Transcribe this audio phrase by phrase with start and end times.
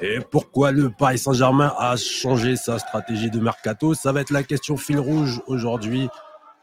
[0.00, 3.94] Et pourquoi le Paris Saint-Germain a changé sa stratégie de mercato?
[3.94, 6.08] Ça va être la question fil rouge aujourd'hui.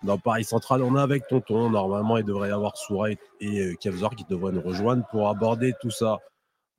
[0.04, 1.70] Dans Paris Central, on est avec Tonton.
[1.70, 5.74] Normalement, il devrait y avoir Soura et euh, Kevzor qui devraient nous rejoindre pour aborder
[5.82, 6.20] tout ça.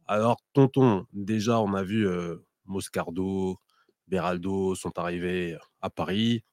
[0.06, 2.36] Alors, Tonton, déjà, on a vu euh,
[2.66, 3.58] Moscardo,
[4.06, 6.44] Beraldo sont arrivés à Paris.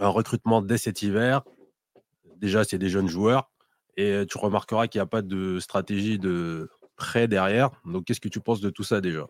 [0.00, 1.42] Un recrutement dès cet hiver.
[2.36, 3.50] Déjà, c'est des jeunes joueurs.
[3.96, 6.68] Et euh, tu remarqueras qu'il n'y a pas de stratégie de
[6.98, 7.70] prêt derrière.
[7.86, 9.26] Donc, qu'est-ce que tu penses de tout ça déjà?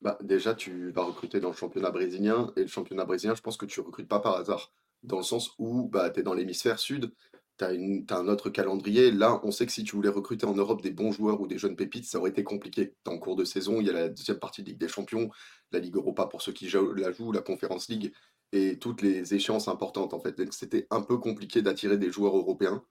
[0.00, 2.52] Bah, Déjà, tu vas recruter dans le championnat brésilien.
[2.56, 4.72] Et le championnat brésilien, je pense que tu ne recrutes pas par hasard.
[5.02, 7.12] Dans le sens où bah, tu es dans l'hémisphère sud,
[7.58, 9.10] tu as, un autre calendrier.
[9.10, 11.58] Là, on sait que si tu voulais recruter en Europe des bons joueurs ou des
[11.58, 12.94] jeunes pépites, ça aurait été compliqué.
[13.06, 15.30] En cours de saison, il y a la deuxième partie de Ligue des Champions,
[15.72, 18.12] la Ligue Europa pour ceux qui la jouent, la Conference League
[18.52, 20.40] et toutes les échéances importantes en fait.
[20.52, 22.84] C'était un peu compliqué d'attirer des joueurs européens.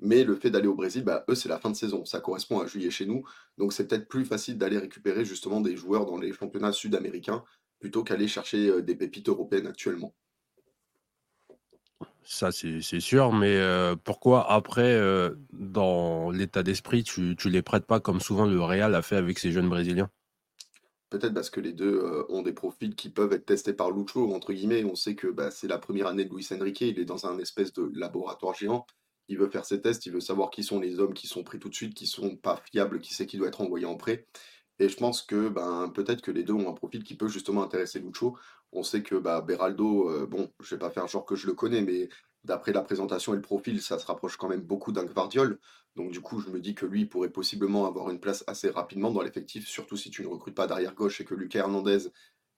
[0.00, 2.04] Mais le fait d'aller au Brésil, bah, eux, c'est la fin de saison.
[2.04, 3.24] Ça correspond à juillet chez nous.
[3.58, 7.44] Donc c'est peut-être plus facile d'aller récupérer justement des joueurs dans les championnats sud-américains
[7.80, 10.14] plutôt qu'aller chercher euh, des pépites européennes actuellement.
[12.22, 17.86] Ça, c'est sûr, mais euh, pourquoi après, euh, dans l'état d'esprit, tu, tu les prêtes
[17.86, 20.10] pas comme souvent le Real a fait avec ses jeunes Brésiliens?
[21.08, 24.52] Peut-être parce que les deux ont des profils qui peuvent être testés par Lucho, entre
[24.52, 24.84] guillemets.
[24.84, 27.36] On sait que bah, c'est la première année de Luis Enrique, il est dans un
[27.38, 28.86] espèce de laboratoire géant
[29.30, 31.60] il veut faire ses tests, il veut savoir qui sont les hommes qui sont pris
[31.60, 34.26] tout de suite, qui sont pas fiables, qui c'est qui doit être envoyé en prêt.
[34.80, 37.62] Et je pense que ben, peut-être que les deux ont un profil qui peut justement
[37.62, 38.36] intéresser Lucho.
[38.72, 41.54] On sait que bah, Beraldo, euh, bon, je vais pas faire genre que je le
[41.54, 42.08] connais, mais
[42.44, 45.60] d'après la présentation et le profil, ça se rapproche quand même beaucoup d'un Gvardiol.
[45.96, 49.12] Donc du coup, je me dis que lui pourrait possiblement avoir une place assez rapidement
[49.12, 52.08] dans l'effectif, surtout si tu ne recrutes pas derrière gauche et que Lucas Hernandez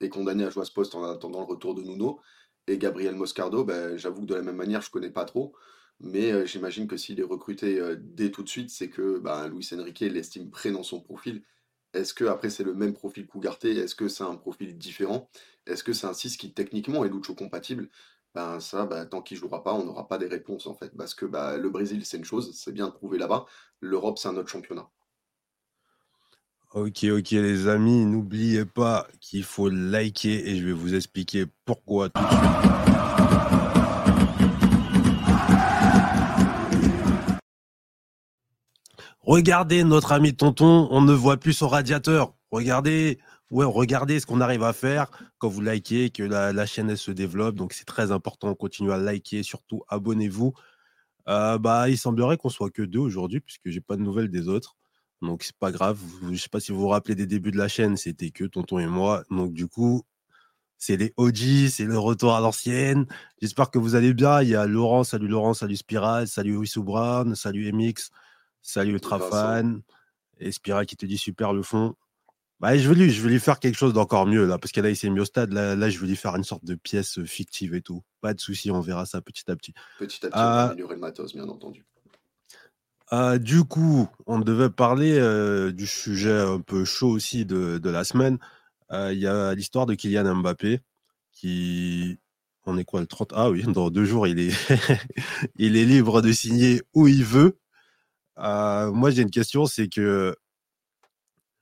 [0.01, 2.21] est condamné à jouer à ce poste en attendant le retour de Nuno.
[2.67, 5.55] Et Gabriel Moscardo, ben, j'avoue que de la même manière, je connais pas trop.
[6.03, 10.01] Mais j'imagine que s'il est recruté dès tout de suite, c'est que bah, Luis Enrique
[10.01, 11.43] l'estime prêt dans son profil.
[11.95, 15.31] Est-ce que après c'est le même profil qu'Ougarté Est-ce que c'est un profil différent?
[15.67, 17.89] Est-ce que c'est un 6 qui techniquement est Lucho compatible
[18.35, 20.91] ben ça, ben, tant qu'il jouera pas, on n'aura pas des réponses en fait.
[20.97, 23.47] Parce que bah, le Brésil, c'est une chose, c'est bien de là-bas.
[23.81, 24.89] L'Europe, c'est un autre championnat.
[26.73, 32.09] Ok, ok les amis, n'oubliez pas qu'il faut liker et je vais vous expliquer pourquoi.
[39.23, 42.35] Regardez notre ami tonton, on ne voit plus son radiateur.
[42.51, 47.13] Regardez, ouais, regardez ce qu'on arrive à faire quand vous likez, que la, chaîne se
[47.13, 47.55] développe.
[47.55, 48.53] Donc c'est très important.
[48.57, 50.55] Continuez à liker, surtout abonnez-vous.
[51.29, 54.49] Euh, bah, il semblerait qu'on soit que deux aujourd'hui, puisque j'ai pas de nouvelles des
[54.49, 54.77] autres.
[55.23, 56.01] Donc c'est pas grave.
[56.33, 58.81] Je sais pas si vous vous rappelez des débuts de la chaîne, c'était que tonton
[58.81, 59.23] et moi.
[59.31, 60.03] Donc du coup,
[60.79, 63.07] c'est les OG, c'est le retour à l'ancienne.
[63.41, 64.43] J'espère que vous allez bien.
[64.43, 68.11] Il y a Laurent, salut Laurent, salut Spiral, salut Wissou Brown, salut MX.
[68.63, 69.81] Salut Ultrafan.
[70.39, 71.95] Et Spira qui te dit super le fond.
[72.63, 74.81] Bah, je, vais lui, je vais lui faire quelque chose d'encore mieux là, parce que
[74.81, 75.53] là, il s'est mis au stade.
[75.53, 78.05] Là, je vais lui faire une sorte de pièce euh, fictive et tout.
[78.21, 79.75] Pas de souci, on verra ça petit à petit.
[79.99, 81.85] Petit à petit, on va euh, améliorer le matos, bien entendu.
[83.13, 85.21] Euh, du coup, on devait parler
[85.73, 88.39] du sujet un peu chaud aussi de, de la semaine.
[88.93, 90.81] Il y a l'histoire de Kylian Mbappé
[91.33, 92.19] qui.
[92.65, 94.55] On est quoi le 30 Ah oui, dans deux jours, il est,
[95.57, 97.59] il est libre de signer où il veut.
[98.39, 100.35] Euh, moi, j'ai une question, c'est que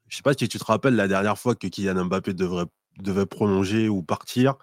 [0.08, 3.88] je sais pas si tu te rappelles la dernière fois que Kylian Mbappé devait prolonger
[3.88, 4.56] ou partir.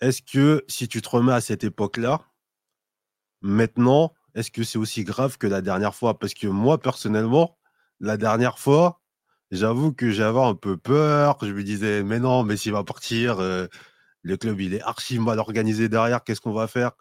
[0.00, 2.20] Est-ce que si tu te remets à cette époque-là,
[3.40, 6.18] maintenant, est-ce que c'est aussi grave que la dernière fois?
[6.18, 7.58] Parce que moi, personnellement,
[8.00, 9.00] la dernière fois,
[9.50, 11.38] j'avoue que j'avais un peu peur.
[11.42, 13.66] Je me disais, mais non, mais s'il va partir, euh,
[14.22, 16.92] le club, il est archi mal organisé derrière, qu'est-ce qu'on va faire?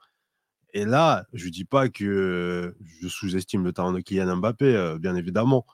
[0.73, 5.15] Et là, je ne dis pas que je sous-estime le talent de Kylian Mbappé, bien
[5.15, 5.65] évidemment.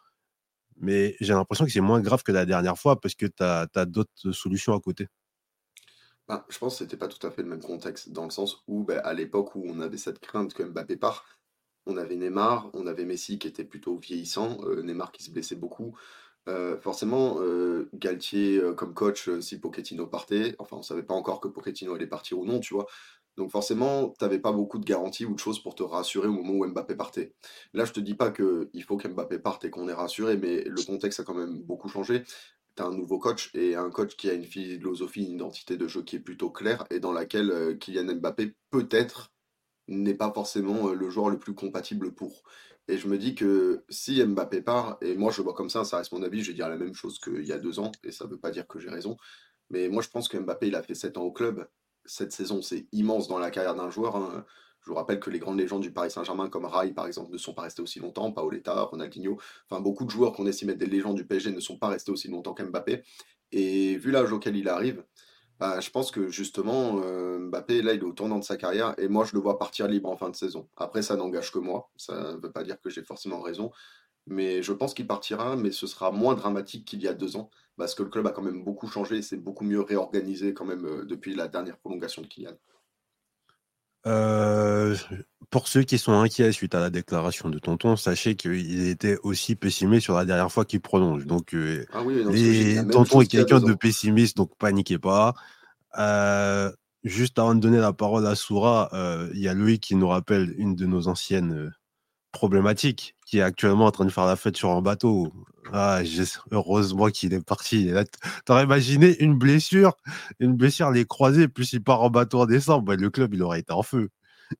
[0.80, 3.86] Mais j'ai l'impression que c'est moins grave que la dernière fois parce que tu as,
[3.86, 5.08] d'autres solutions à côté.
[6.28, 8.32] Ben, je pense que ce n'était pas tout à fait le même contexte, dans le
[8.32, 11.26] sens où, ben, à l'époque où on avait cette crainte que Mbappé part,
[11.86, 15.98] on avait Neymar, on avait Messi qui était plutôt vieillissant, Neymar qui se blessait beaucoup.
[16.82, 17.40] forcément,
[17.94, 22.40] Galtier comme coach, si Pochettino partait, enfin on savait pas encore que Pochettino allait partir
[22.40, 22.88] ou non, tu vois,
[23.38, 26.34] donc forcément, tu n'avais pas beaucoup de garanties ou de choses pour te rassurer au
[26.34, 27.34] moment où Mbappé partait.
[27.74, 30.84] Là, je te dis pas qu'il faut qu'Mbappé parte et qu'on est rassuré, mais le
[30.84, 32.24] contexte a quand même beaucoup changé.
[32.76, 35.88] Tu as un nouveau coach et un coach qui a une philosophie, une identité de
[35.88, 39.32] jeu qui est plutôt claire et dans laquelle euh, Kylian Mbappé peut-être
[39.88, 42.44] n'est pas forcément euh, le joueur le plus compatible pour.
[42.88, 45.98] Et je me dis que si Mbappé part, et moi je vois comme ça, ça
[45.98, 48.12] reste mon avis, je vais dire la même chose qu'il y a deux ans, et
[48.12, 49.18] ça ne veut pas dire que j'ai raison,
[49.70, 51.68] mais moi je pense que Mbappé il a fait 7 ans au club
[52.08, 54.16] cette saison, c'est immense dans la carrière d'un joueur.
[54.16, 54.46] Hein.
[54.82, 57.38] Je vous rappelle que les grandes légendes du Paris Saint-Germain, comme Rai par exemple, ne
[57.38, 59.38] sont pas restés aussi longtemps, Paoletta, Ronaldinho,
[59.70, 62.12] enfin beaucoup de joueurs qu'on estime être des légendes du PSG ne sont pas restés
[62.12, 63.04] aussi longtemps qu'Mbappé.
[63.52, 65.04] Et vu l'âge auquel il arrive,
[65.60, 68.94] bah, je pense que justement, euh, Mbappé, là, il est au tournant de sa carrière
[69.00, 70.70] et moi, je le vois partir libre en fin de saison.
[70.78, 71.90] Après, ça n'engage que moi.
[71.98, 73.72] Ça ne veut pas dire que j'ai forcément raison.
[74.28, 77.50] Mais je pense qu'il partira, mais ce sera moins dramatique qu'il y a deux ans
[77.78, 80.86] parce que le club a quand même beaucoup changé c'est beaucoup mieux réorganisé quand même
[80.86, 82.58] euh, depuis la dernière prolongation de Kylian.
[84.06, 84.96] Euh,
[85.50, 89.56] pour ceux qui sont inquiets suite à la déclaration de Tonton, sachez qu'il était aussi
[89.56, 91.26] pessimiste sur la dernière fois qu'il prolonge.
[91.26, 92.86] Donc, euh, Ah oui, non, les...
[92.88, 95.34] Tonton est quelqu'un de pessimiste, donc paniquez pas.
[95.98, 96.72] Euh,
[97.04, 98.90] juste avant de donner la parole à Soura,
[99.34, 101.72] il y a Loïc qui nous rappelle une de nos anciennes
[102.34, 105.32] euh, problématiques, qui est actuellement en train de faire la fête sur un bateau.
[105.74, 106.02] Ah,
[106.52, 107.92] heureusement qu'il est parti.
[108.46, 109.98] T'aurais imaginé une blessure,
[110.40, 113.44] une blessure les croisés, plus il part en bateau en décembre, bah, le club il
[113.44, 114.10] aurait été en feu.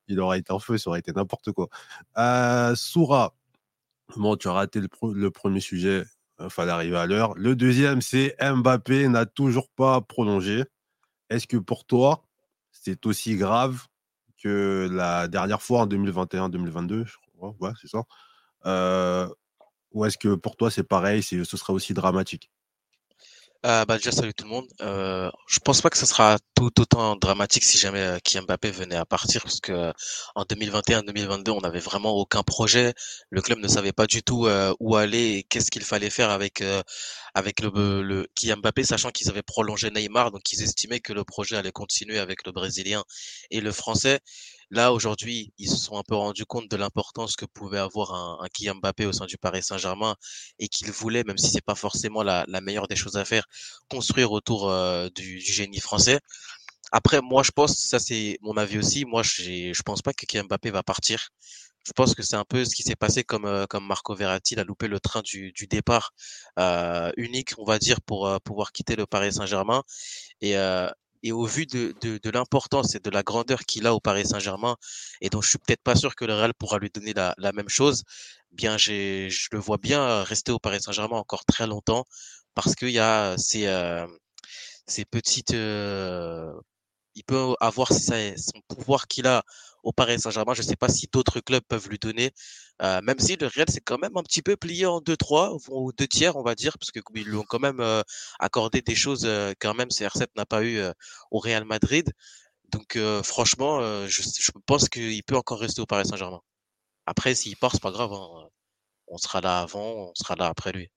[0.08, 1.68] Il aurait été en feu, ça aurait été n'importe quoi.
[2.18, 3.34] Euh, Soura,
[4.16, 6.04] bon, tu as raté le, le premier sujet,
[6.40, 7.34] il fallait arriver à l'heure.
[7.36, 10.64] Le deuxième, c'est Mbappé n'a toujours pas prolongé.
[11.30, 12.24] Est-ce que pour toi,
[12.72, 13.86] c'est aussi grave
[14.42, 18.02] que la dernière fois en 2021-2022, je crois, ouais, c'est ça.
[19.92, 22.50] Ou est-ce que pour toi, c'est pareil, ce sera aussi dramatique?
[23.66, 24.68] Euh, bah déjà salut tout le monde.
[24.78, 28.94] Je pense pas que ce sera tout autant dramatique si jamais euh, Kylian Mbappé venait
[28.94, 29.92] à partir parce que
[30.36, 32.94] en 2021-2022 on n'avait vraiment aucun projet.
[33.30, 34.48] Le club ne savait pas du tout
[34.78, 36.62] où aller et qu'est-ce qu'il fallait faire avec
[37.34, 41.24] avec le, le Kylian Mbappé, sachant qu'ils avaient prolongé Neymar, donc ils estimaient que le
[41.24, 43.02] projet allait continuer avec le Brésilien
[43.50, 44.20] et le Français.
[44.70, 48.44] Là aujourd'hui ils se sont un peu rendus compte de l'importance que pouvait avoir un,
[48.44, 50.14] un Kylian Mbappé au sein du Paris Saint-Germain
[50.58, 53.46] et qu'ils voulaient, même si c'est pas forcément la, la meilleure des choses à faire
[53.88, 56.20] construire autour euh, du, du, génie français.
[56.92, 59.04] Après, moi, je pense, ça c'est mon avis aussi.
[59.04, 61.28] Moi, je pense pas que Kylian Mbappé va partir.
[61.88, 64.54] Je pense que c'est un peu ce qui s'est passé comme euh, comme Marco Verratti,
[64.54, 66.12] il a loupé le train du, du départ
[66.58, 69.82] euh, unique, on va dire, pour euh, pouvoir quitter le Paris Saint-Germain.
[70.42, 70.54] Et
[71.22, 74.26] et au vu de, de, de l'importance et de la grandeur qu'il a au Paris
[74.26, 74.76] Saint-Germain,
[75.20, 77.52] et dont je suis peut-être pas sûr que le Real pourra lui donner la, la
[77.52, 78.04] même chose,
[78.52, 82.04] bien j'ai, je le vois bien rester au Paris Saint-Germain encore très longtemps
[82.54, 84.06] parce qu'il y a ces, euh,
[84.86, 86.52] ces petites, euh,
[87.14, 89.42] il peut avoir son pouvoir qu'il a
[89.82, 90.54] au Paris Saint-Germain.
[90.54, 92.32] Je ne sais pas si d'autres clubs peuvent lui donner,
[92.82, 95.92] euh, même si le Real c'est quand même un petit peu plié en 2-3 ou
[95.92, 98.02] 2 tiers, on va dire, parce que ils lui ont quand même euh,
[98.38, 100.92] accordé des choses euh, quand même CR7 n'a pas eu euh,
[101.30, 102.12] au Real Madrid.
[102.70, 106.42] Donc franchement, je, pense qu'il peut encore rester au Paris Saint-Germain.
[107.06, 108.12] Après, s'il part, c'est pas grave.
[108.12, 108.48] Hein.
[109.06, 110.90] On sera là avant, on sera là après lui.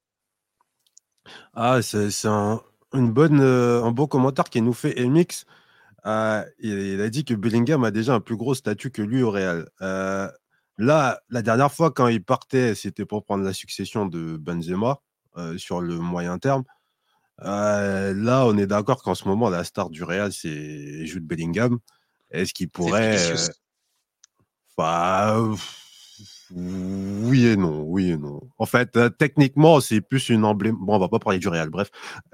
[1.53, 2.61] Ah, c'est un,
[2.93, 5.45] une bon commentaire qui nous fait MX.
[6.05, 9.31] Euh, il, a dit que Bellingham a déjà un plus gros statut que lui au
[9.31, 9.69] Real.
[10.81, 14.99] Là, la dernière fois, quand il partait, c'était pour prendre la succession de Benzema
[15.37, 16.63] euh, sur le moyen terme.
[17.43, 21.79] Euh, là, on est d'accord qu'en ce moment, la star du Real, c'est Jude Bellingham.
[22.31, 23.17] Est-ce qu'il pourrait.
[23.17, 23.35] euh,
[24.77, 25.55] Enfin,
[26.51, 28.41] oui et non, oui et non.
[28.57, 30.75] En fait, euh, techniquement, c'est plus une emblème.
[30.79, 31.69] Bon, on va pas parler du Real.
[31.69, 31.89] Bref,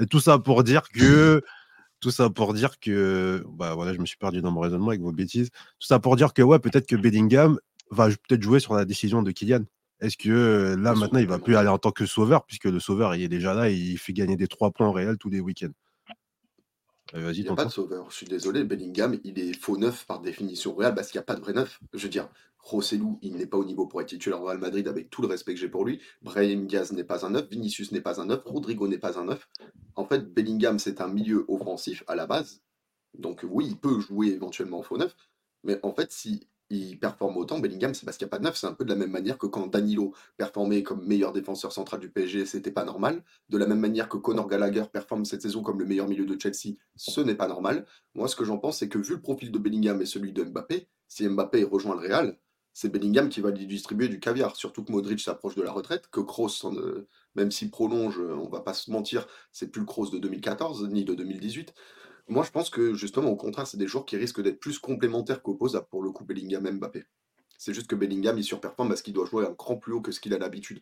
[0.09, 1.41] tout ça pour dire que
[1.99, 5.01] tout ça pour dire que, bah voilà, je me suis perdu dans mon raisonnement avec
[5.01, 5.49] vos bêtises.
[5.79, 7.59] Tout ça pour dire que, ouais, peut-être que Bellingham
[7.91, 9.63] va peut-être jouer sur la décision de Kylian.
[9.99, 12.79] Est-ce que là, Bien maintenant, il va plus aller en tant que sauveur, puisque le
[12.79, 15.29] sauveur, il est déjà là et il fait gagner des trois points au Real tous
[15.29, 15.71] les week-ends
[17.15, 18.11] Il n'y a pas de sauveur.
[18.11, 21.25] Je suis désolé, Bellingham, il est faux neuf par définition Real parce qu'il n'y a
[21.25, 21.79] pas de vrai neuf.
[21.93, 22.29] Je veux dire,
[22.59, 25.27] Rossellou, il n'est pas au niveau pour être titulaire au Real Madrid avec tout le
[25.27, 25.99] respect que j'ai pour lui.
[26.21, 27.49] Brahim Diaz n'est pas un neuf.
[27.49, 28.41] Vinicius n'est pas un neuf.
[28.45, 29.49] Rodrigo n'est pas un neuf.
[29.95, 32.61] En fait, Bellingham, c'est un milieu offensif à la base.
[33.17, 35.15] Donc oui, il peut jouer éventuellement faux neuf.
[35.63, 38.43] Mais en fait, si il performe autant, Bellingham, c'est parce qu'il n'y a pas de
[38.43, 38.57] neuf.
[38.57, 41.99] C'est un peu de la même manière que quand Danilo performait comme meilleur défenseur central
[41.99, 43.23] du PSG, c'était pas normal.
[43.49, 46.39] De la même manière que Conor Gallagher performe cette saison comme le meilleur milieu de
[46.39, 47.85] Chelsea, ce n'est pas normal.
[48.15, 50.43] Moi, ce que j'en pense, c'est que vu le profil de Bellingham et celui de
[50.43, 52.37] Mbappé, si Mbappé rejoint le Real,
[52.73, 54.55] c'est Bellingham qui va lui distribuer du caviar.
[54.55, 58.59] Surtout que Modric s'approche de la retraite, que Kroos, euh, même s'il prolonge, on va
[58.59, 61.73] pas se mentir, c'est plus le Kroos de 2014 ni de 2018.
[62.27, 65.41] Moi, je pense que justement, au contraire, c'est des joueurs qui risquent d'être plus complémentaires
[65.41, 67.05] qu'opposables pour le coup Bellingham et Mbappé.
[67.57, 70.11] C'est juste que Bellingham, il surperforme parce qu'il doit jouer un cran plus haut que
[70.11, 70.81] ce qu'il a d'habitude.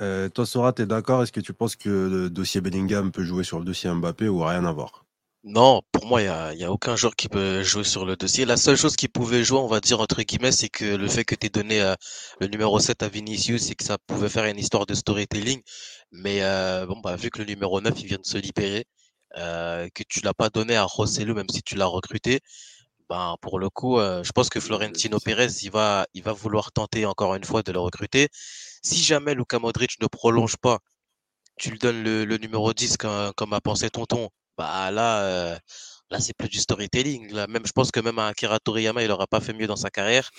[0.00, 1.22] Euh, toi, Sora, tu es d'accord?
[1.22, 4.40] Est-ce que tu penses que le dossier Bellingham peut jouer sur le dossier Mbappé ou
[4.42, 5.06] rien à voir?
[5.44, 8.16] Non, pour moi, il n'y a, y a aucun joueur qui peut jouer sur le
[8.16, 8.44] dossier.
[8.44, 11.24] La seule chose qui pouvait jouer, on va dire, entre guillemets, c'est que le fait
[11.24, 11.94] que tu aies donné euh,
[12.40, 15.62] le numéro 7 à Vinicius et que ça pouvait faire une histoire de storytelling.
[16.10, 18.86] Mais euh, bon, bah, vu que le numéro 9, il vient de se libérer,
[19.36, 22.40] euh, que tu l'as pas donné à Rosselló, même si tu l'as recruté,
[23.08, 26.72] Ben, pour le coup, euh, je pense que Florentino Pérez, il va, il va vouloir
[26.72, 28.28] tenter encore une fois de le recruter.
[28.82, 30.78] Si jamais Luka Modric ne prolonge pas,
[31.56, 34.30] tu lui donnes le, le numéro 10 comme, comme a pensé Tonton.
[34.58, 35.58] Bah là, euh,
[36.10, 37.32] là c'est plus du storytelling.
[37.32, 39.90] Là, même, je pense que même Akira Toriyama, il n'aura pas fait mieux dans sa
[39.90, 40.30] carrière.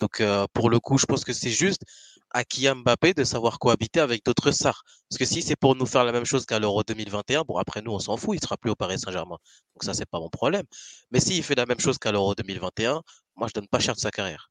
[0.00, 1.82] Donc euh, pour le coup, je pense que c'est juste
[2.30, 4.82] à Kylian Mbappé de savoir cohabiter avec d'autres stars.
[5.08, 7.82] Parce que si c'est pour nous faire la même chose qu'à l'Euro 2021, bon après
[7.82, 9.36] nous on s'en fout, il sera plus au Paris Saint-Germain.
[9.74, 10.64] Donc ça c'est pas mon problème.
[11.10, 13.02] Mais s'il fait la même chose qu'à l'Euro 2021,
[13.36, 14.50] moi je donne pas cher de sa carrière.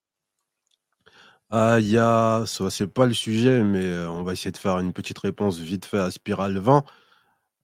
[1.50, 4.80] Ah, il y a, c'est pas le sujet, mais euh, on va essayer de faire
[4.80, 6.84] une petite réponse vite fait à Spiral 20.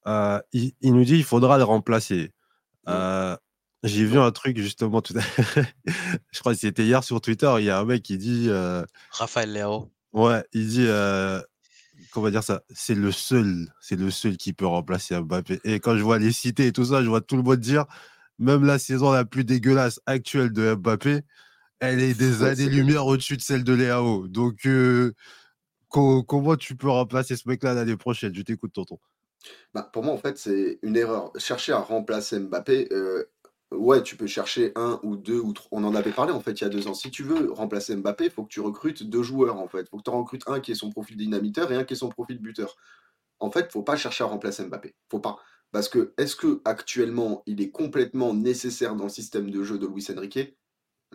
[0.08, 2.32] Euh, il, il nous dit il faudra le remplacer.
[2.88, 3.36] Euh,
[3.84, 5.22] j'ai vu un truc justement tout à
[6.32, 7.54] Je crois que c'était hier sur Twitter.
[7.60, 8.48] Il y a un mec qui dit.
[8.50, 9.92] Euh, Raphaël Léo.
[10.14, 10.86] Ouais, il dit.
[10.88, 11.42] Euh,
[12.12, 12.64] comment dire ça?
[12.74, 15.60] C'est le seul, c'est le seul qui peut remplacer Mbappé.
[15.64, 17.86] Et quand je vois les cités et tout ça, je vois tout le monde dire,
[18.40, 21.22] même la saison la plus dégueulasse actuelle de Mbappé,
[21.80, 24.28] elle est des années-lumière au-dessus de celle de Léao.
[24.28, 25.14] Donc, euh,
[25.90, 28.34] comment tu peux remplacer ce mec-là l'année prochaine?
[28.34, 29.00] Je t'écoute, tonton.
[29.74, 31.32] Bah, pour moi, en fait, c'est une erreur.
[31.38, 33.26] Chercher à remplacer Mbappé, euh,
[33.74, 35.70] Ouais, tu peux chercher un ou deux ou trois.
[35.72, 36.94] On en avait parlé en fait il y a deux ans.
[36.94, 39.82] Si tu veux remplacer Mbappé, il faut que tu recrutes deux joueurs en fait.
[39.82, 41.94] Il faut que tu en recrutes un qui est son profil dynamiteur et un qui
[41.94, 42.76] est son profil buteur.
[43.40, 44.96] En fait, faut pas chercher à remplacer Mbappé.
[45.10, 45.38] Faut pas.
[45.72, 49.88] Parce que est-ce que actuellement il est complètement nécessaire dans le système de jeu de
[49.88, 50.58] Luis Enrique?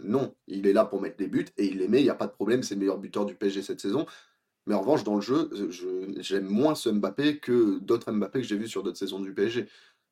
[0.03, 0.35] Non.
[0.47, 2.27] Il est là pour mettre des buts et il les met, il n'y a pas
[2.27, 4.07] de problème, c'est le meilleur buteur du PSG cette saison.
[4.67, 5.51] Mais en revanche, dans le jeu,
[6.19, 9.67] j'aime moins ce Mbappé que d'autres Mbappé que j'ai vus sur d'autres saisons du PSG.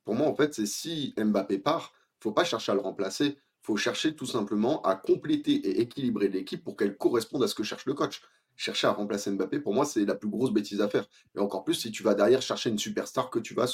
[0.04, 3.38] Pour moi, en fait, c'est si Mbappé part, faut pas chercher à le remplacer.
[3.62, 7.64] faut chercher tout simplement à compléter et équilibrer l'équipe pour qu'elle corresponde à ce que
[7.64, 8.23] cherche le coach.
[8.56, 11.06] Chercher à remplacer Mbappé, pour moi, c'est la plus grosse bêtise à faire.
[11.35, 13.66] Et encore plus si tu vas derrière chercher une superstar que tu vas.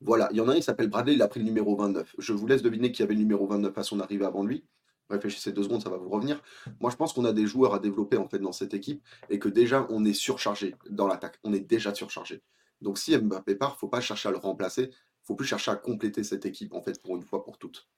[0.00, 2.16] Voilà, il y en a un, il s'appelle Bradley, il a pris le numéro 29.
[2.18, 4.64] Je vous laisse deviner qui avait le numéro 29 à son arrivée avant lui.
[5.08, 6.42] Réfléchissez deux secondes, ça va vous revenir.
[6.80, 9.38] Moi, je pense qu'on a des joueurs à développer en fait dans cette équipe et
[9.38, 11.38] que déjà on est surchargé dans l'attaque.
[11.44, 12.42] On est déjà surchargé.
[12.80, 14.90] Donc si Mbappé part, faut pas chercher à le remplacer
[15.26, 17.88] faut plus chercher à compléter cette équipe, en fait, pour une fois pour toutes.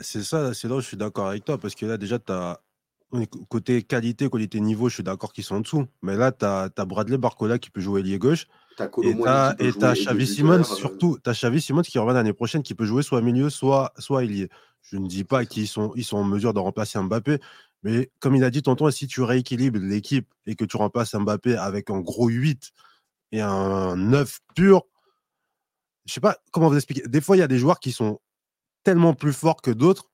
[0.00, 2.32] c'est ça, c'est là où je suis d'accord avec toi, parce que là, déjà, tu
[2.32, 2.60] as
[3.48, 5.86] côté qualité, qualité niveau, je suis d'accord qu'ils sont en dessous.
[6.00, 8.46] Mais là, tu as, Bradley Barcola qui peut jouer lié gauche.
[8.78, 11.18] As et tu as, Xavi Simons, surtout.
[11.22, 14.24] Tu as Xavi Simons qui revient l'année prochaine, qui peut jouer soit milieu, soit, soit
[14.24, 14.48] ailier.
[14.80, 17.38] Je ne dis pas qu'ils sont, ils sont en mesure de remplacer Mbappé,
[17.82, 21.56] mais comme il a dit tonton, si tu rééquilibres l'équipe et que tu remplaces Mbappé
[21.56, 22.72] avec un gros 8
[23.32, 24.86] et un 9 pur,
[26.06, 27.02] je sais pas comment vous expliquer.
[27.06, 28.20] Des fois, il y a des joueurs qui sont
[28.84, 30.10] tellement plus forts que d'autres,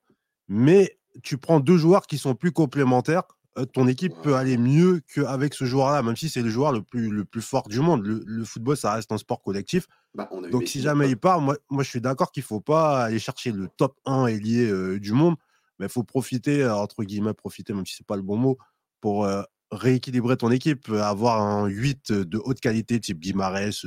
[0.47, 3.23] mais tu prends deux joueurs qui sont plus complémentaires.
[3.57, 6.81] Euh, ton équipe peut aller mieux qu'avec ce joueur-là, même si c'est le joueur le
[6.81, 8.05] plus, le plus fort du monde.
[8.05, 9.87] Le, football, ça reste un sport collectif.
[10.13, 13.03] Bah, Donc, si jamais il part, moi, moi je suis d'accord qu'il ne faut pas
[13.03, 15.35] aller chercher le top 1 ailier euh, du monde,
[15.79, 18.37] mais il faut profiter, euh, entre guillemets, profiter, même si ce n'est pas le bon
[18.37, 18.57] mot,
[19.01, 19.27] pour
[19.71, 23.85] rééquilibrer ton équipe, avoir un 8 de haute qualité, type Guimarães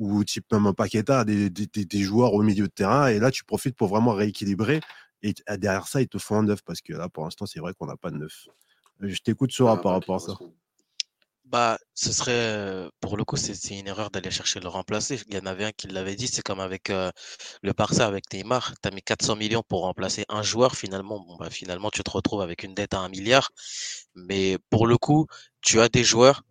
[0.00, 3.08] ou type même un Paqueta, des, des, des, joueurs au milieu de terrain.
[3.08, 4.80] Et là, tu profites pour vraiment rééquilibrer.
[5.22, 7.74] Et derrière ça, ils te font un neuf parce que là, pour l'instant, c'est vrai
[7.78, 8.48] qu'on n'a pas de neuf.
[9.00, 10.38] Je t'écoute, Sora, par rapport à ça.
[11.44, 15.20] Bah, ce serait, pour le coup, c'est une erreur d'aller chercher le remplacer.
[15.28, 18.72] Il y en avait un qui l'avait dit, c'est comme avec le Barça, avec Neymar.
[18.80, 20.76] Tu as mis 400 millions pour remplacer un joueur.
[20.76, 23.50] Finalement, bon, bah, finalement, tu te retrouves avec une dette à un milliard.
[24.14, 25.26] Mais pour le coup,
[25.60, 26.42] tu as des joueurs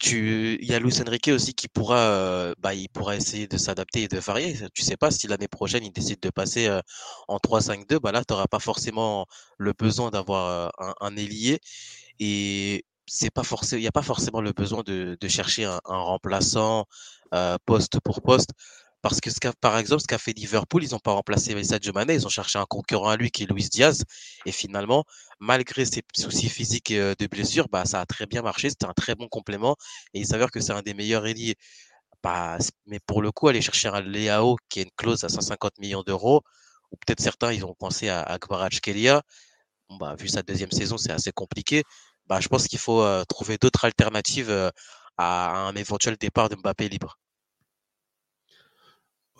[0.00, 3.56] tu, il y a Luis Enrique aussi qui pourra, euh, bah, il pourra essayer de
[3.56, 4.56] s'adapter et de varier.
[4.74, 6.80] Tu sais pas si l'année prochaine il décide de passer euh,
[7.28, 9.26] en 3-5-2, bah là tu n'auras pas forcément
[9.58, 11.60] le besoin d'avoir euh, un, un ailier
[12.20, 15.98] et c'est pas forcément, il n'y a pas forcément le besoin de, chercher un, un
[15.98, 16.86] remplaçant
[17.66, 18.50] poste pour poste.
[19.04, 19.28] Parce que,
[19.60, 22.58] par exemple, ce qu'a fait Liverpool, ils n'ont pas remplacé Sadio Mané, ils ont cherché
[22.58, 24.02] un concurrent à lui qui est Luis Diaz.
[24.46, 25.04] Et finalement,
[25.40, 28.70] malgré ses soucis physiques et euh, de blessures, bah, ça a très bien marché.
[28.70, 29.76] C'était un très bon complément.
[30.14, 31.56] Et il s'avère que c'est un des meilleurs ailiers.
[32.22, 35.78] Bah, mais pour le coup, aller chercher un Leao qui a une clause à 150
[35.80, 36.42] millions d'euros,
[36.92, 38.38] ou peut-être certains, ils ont pensé à, à
[38.70, 39.22] Kelia.
[40.00, 41.84] Bah, vu sa deuxième saison, c'est assez compliqué.
[42.40, 44.70] Je pense qu'il faut euh, trouver d'autres alternatives euh,
[45.18, 47.18] à un éventuel départ de Mbappé libre.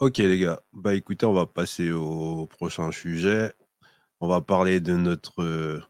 [0.04, 3.54] Ok les gars, bah écoutez, on va passer au prochain sujet.
[4.20, 5.82] On va parler de notre euh,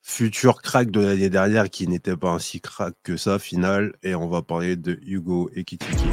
[0.00, 4.30] futur crack de l'année dernière qui n'était pas un crack que ça, final, et on
[4.30, 6.06] va parler de Hugo Ekitiki.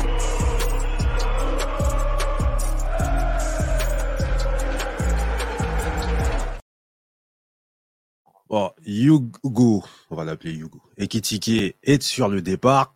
[8.50, 10.82] Bon, Hugo, on va l'appeler Hugo.
[10.98, 12.94] Ekitiki est sur le départ.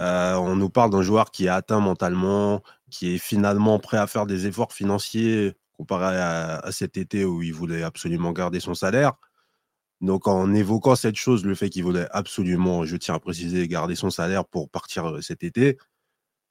[0.00, 4.06] Euh, on nous parle d'un joueur qui est atteint mentalement, qui est finalement prêt à
[4.06, 9.12] faire des efforts financiers comparé à, cet été où il voulait absolument garder son salaire.
[10.00, 13.94] Donc en évoquant cette chose, le fait qu'il voulait absolument, je tiens à préciser, garder
[13.94, 15.78] son salaire pour partir euh, cet été,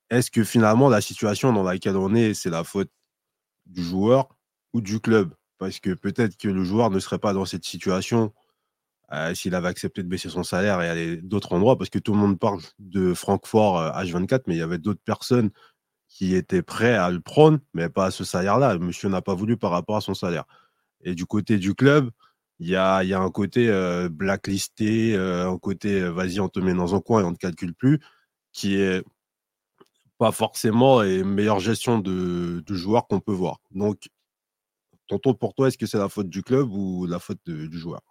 [0.09, 2.89] est-ce que finalement la situation dans laquelle on est, c'est la faute
[3.65, 4.29] du joueur
[4.73, 5.33] ou du club?
[5.57, 8.33] Parce que peut-être que le joueur ne serait pas dans cette situation
[9.13, 12.13] euh, s'il avait accepté de baisser son salaire et aller d'autres endroits, parce que tout
[12.13, 15.51] le monde parle de Francfort H24, euh, mais il y avait d'autres personnes
[16.15, 18.77] qui étaient prêts à le prendre, mais pas à ce salaire-là.
[18.77, 20.45] Monsieur n'a pas voulu par rapport à son salaire.
[21.01, 22.09] Et du côté du club,
[22.59, 27.01] il y a, un côté euh, blacklisté, un côté vas-y, on te met dans un
[27.01, 27.99] coin et on ne te calcule plus,
[28.53, 29.03] qui est
[30.17, 33.59] pas forcément une meilleure gestion de, joueurs qu'on peut voir.
[33.71, 34.07] Donc,
[35.07, 38.01] tonton, pour toi, est-ce que c'est la faute du club ou la faute du joueur?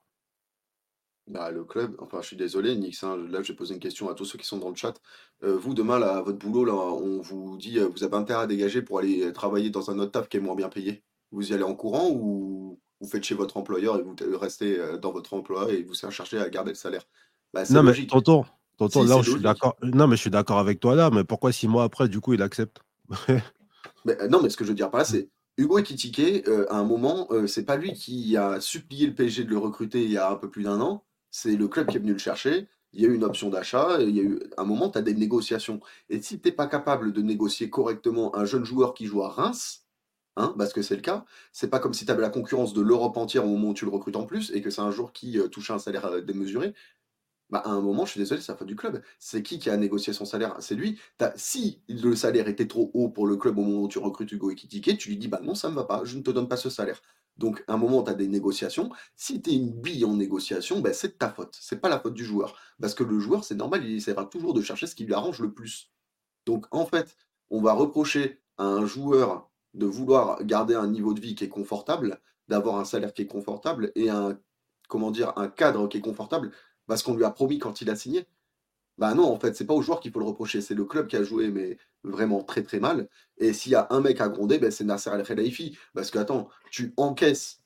[1.26, 4.10] Bah, le club, enfin, je suis désolé, Nix, hein, là, je vais poser une question
[4.10, 5.00] à tous ceux qui sont dans le chat.
[5.42, 8.46] Euh, vous, demain, là, votre boulot, là, on vous dit, euh, vous avez intérêt à
[8.46, 11.02] dégager pour aller travailler dans un autre taf qui est moins bien payé?
[11.32, 14.98] Vous y allez en courant ou vous faites chez votre employeur et vous restez euh,
[14.98, 17.04] dans votre emploi et vous cherchez à garder le salaire?
[17.54, 18.44] Bah, Non, mais tonton,
[18.76, 19.76] tonton, là, je suis d'accord.
[19.82, 22.34] Non, mais je suis d'accord avec toi là, mais pourquoi six mois après, du coup,
[22.34, 22.80] il accepte?
[24.06, 26.84] Mais, non, mais ce que je veux dire par là, c'est Hugo Ekitike, à un
[26.84, 30.30] moment, c'est pas lui qui a supplié le PSG de le recruter il y a
[30.30, 31.04] un peu plus d'un an
[31.34, 32.68] c'est le club qui est venu le chercher.
[32.92, 35.02] Il y a eu une option d'achat, il y a eu un moment, tu as
[35.02, 35.80] des négociations.
[36.08, 39.30] Et si tu n'es pas capable de négocier correctement un jeune joueur qui joue à
[39.30, 39.84] Reims,
[40.36, 42.80] hein, parce que c'est le cas, c'est pas comme si tu avais la concurrence de
[42.82, 45.12] l'Europe entière au moment où tu le recrutes en plus et que c'est un joueur
[45.12, 46.72] qui euh, touche un salaire euh, démesuré.
[47.50, 49.02] Bah, à un moment, je suis désolé, c'est la faute du club.
[49.18, 50.56] C'est qui qui a négocié son salaire?
[50.60, 51.00] C'est lui.
[51.36, 54.50] Si le salaire était trop haut pour le club au moment où tu recrutes Hugo
[54.52, 56.48] Ekitike, tu lui dis bah non, ça ne me va pas, je ne te donne
[56.48, 57.02] pas ce salaire.
[57.36, 58.90] Donc, à un moment, tu as des négociations.
[59.16, 61.56] Si tu es une bille en négociation, ben, c'est ta faute.
[61.60, 62.56] C'est pas la faute du joueur.
[62.80, 65.40] Parce que le joueur, c'est normal, il essaiera toujours de chercher ce qui lui arrange
[65.40, 65.90] le plus.
[66.46, 67.16] Donc, en fait,
[67.50, 71.48] on va reprocher à un joueur de vouloir garder un niveau de vie qui est
[71.48, 74.08] confortable, d'avoir un salaire qui est confortable et
[74.88, 76.52] comment dire, un cadre qui est confortable
[76.86, 78.26] parce qu'on lui a promis quand il a signé.
[78.98, 81.08] Bah non, en fait, c'est pas au joueur qu'il faut le reprocher, c'est le club
[81.08, 83.08] qui a joué, mais vraiment très très mal.
[83.38, 85.76] Et s'il y a un mec à gronder, ben, c'est Nasser El Khelaifi.
[85.94, 87.60] Parce que, attends, tu encaisses,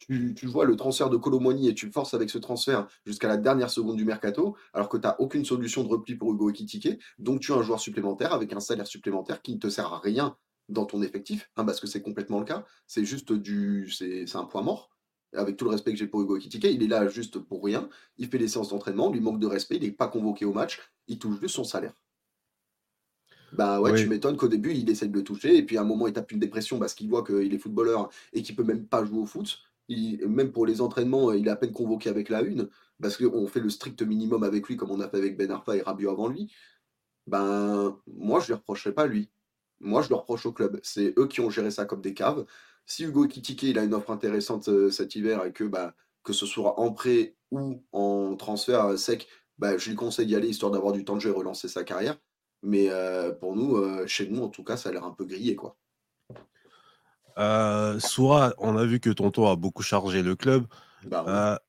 [0.00, 3.70] tu, vois le transfert de Colomboigny et tu forces avec ce transfert jusqu'à la dernière
[3.70, 6.98] seconde du mercato, alors que tu n'as aucune solution de repli pour Hugo Ekitike.
[7.18, 10.00] Donc tu as un joueur supplémentaire avec un salaire supplémentaire qui ne te sert à
[10.00, 10.36] rien
[10.68, 12.64] dans ton effectif, hein, parce que c'est complètement le cas.
[12.86, 13.90] C'est juste du.
[13.90, 14.90] C'est un point mort
[15.34, 17.88] avec tout le respect que j'ai pour Hugo Ekitike, il est là juste pour rien.
[18.16, 20.80] Il fait des séances d'entraînement, lui manque de respect, il n'est pas convoqué au match,
[21.06, 21.94] il touche juste son salaire.
[23.52, 25.84] Bah ouais, tu m'étonnes qu'au début, il essaie de le toucher, et puis à un
[25.84, 28.86] moment, il tape une dépression parce qu'il voit qu'il est footballeur et qu'il peut même
[28.86, 29.58] pas jouer au foot.
[29.88, 32.68] même pour les entraînements, il est à peine convoqué avec la une,
[33.00, 35.76] parce qu'on fait le strict minimum avec lui, comme on a fait avec Ben Arfa
[35.76, 36.52] et Rabiot avant lui.
[37.26, 39.30] Ben, moi, je ne lui reprocherai pas lui.
[39.80, 40.80] Moi, je le reproche au club.
[40.82, 42.44] C'est eux qui ont géré ça comme des caves
[42.88, 46.32] si Hugo Ekitike il a une offre intéressante euh, cet hiver et que, bah, que
[46.32, 50.48] ce soit en prêt ou en transfert euh, sec, bah, je lui conseille d'y aller
[50.48, 52.16] histoire d'avoir du temps de jeu et relancer sa carrière.
[52.62, 55.54] Mais euh, pour nous, chez nous, en tout cas, ça a l'air un peu grillé.
[55.54, 55.76] quoi.
[58.00, 60.66] Soura, on a vu que Tonton a beaucoup chargé le club.
[61.04, 61.60] Bah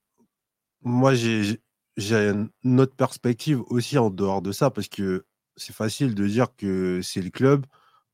[0.82, 1.60] moi, j'ai
[2.00, 5.26] une autre perspective aussi en dehors de ça, parce que
[5.58, 7.68] c'est facile de dire que c'est le club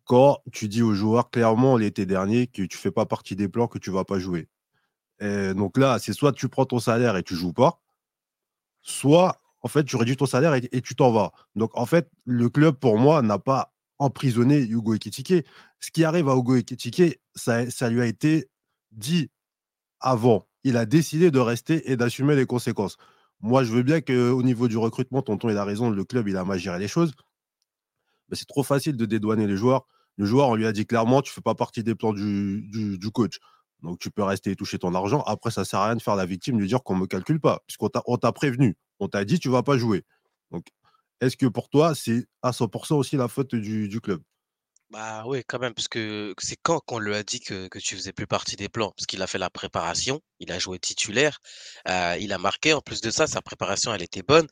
[0.06, 3.68] quand tu dis aux joueurs clairement l'été dernier que tu fais pas partie des plans,
[3.68, 4.48] que tu vas pas jouer.
[5.22, 7.82] Donc là, c'est soit tu prends ton salaire et tu joues pas,
[8.82, 11.32] soit en fait tu réduis ton salaire et, tu t'en vas.
[11.56, 15.46] Donc en fait, le club pour moi n'a pas emprisonné Hugo Ekitike.
[15.80, 18.50] Ce qui arrive à Hugo Ekitike, ça, ça lui a été
[18.92, 19.32] dit
[20.00, 20.48] avant.
[20.64, 22.98] Il a décidé de rester et d'assumer les conséquences.
[23.42, 26.38] Moi, je veux bien qu'au niveau du recrutement, tonton, il a raison, le club, il
[26.38, 27.14] a mal géré les choses.
[28.30, 29.86] Mais c'est trop facile de dédouaner les joueurs.
[30.18, 33.12] Le joueur, on lui a dit clairement, tu fais pas partie des plans du, du,
[33.12, 33.40] coach.
[33.82, 35.22] Donc tu peux rester et toucher ton argent.
[35.24, 37.62] Après, ça sert à rien de faire la victime, de dire qu'on me calcule pas,
[37.68, 38.78] puisqu'on t'a, prévenu.
[39.00, 40.04] On t'a dit, tu vas pas jouer.
[40.52, 40.66] Donc,
[41.22, 44.22] est-ce que pour toi, c'est à 100% aussi la faute du, club?
[44.92, 47.96] Bah oui, quand même, parce que c'est quand qu'on lui a dit que, que tu
[47.96, 51.40] faisais plus partie des plans, parce qu'il a fait la préparation, il a joué titulaire,
[51.90, 52.74] euh, il a marqué.
[52.74, 54.48] En plus de ça, sa préparation, elle était bonne.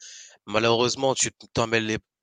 [0.45, 1.79] Malheureusement, tu t'en mets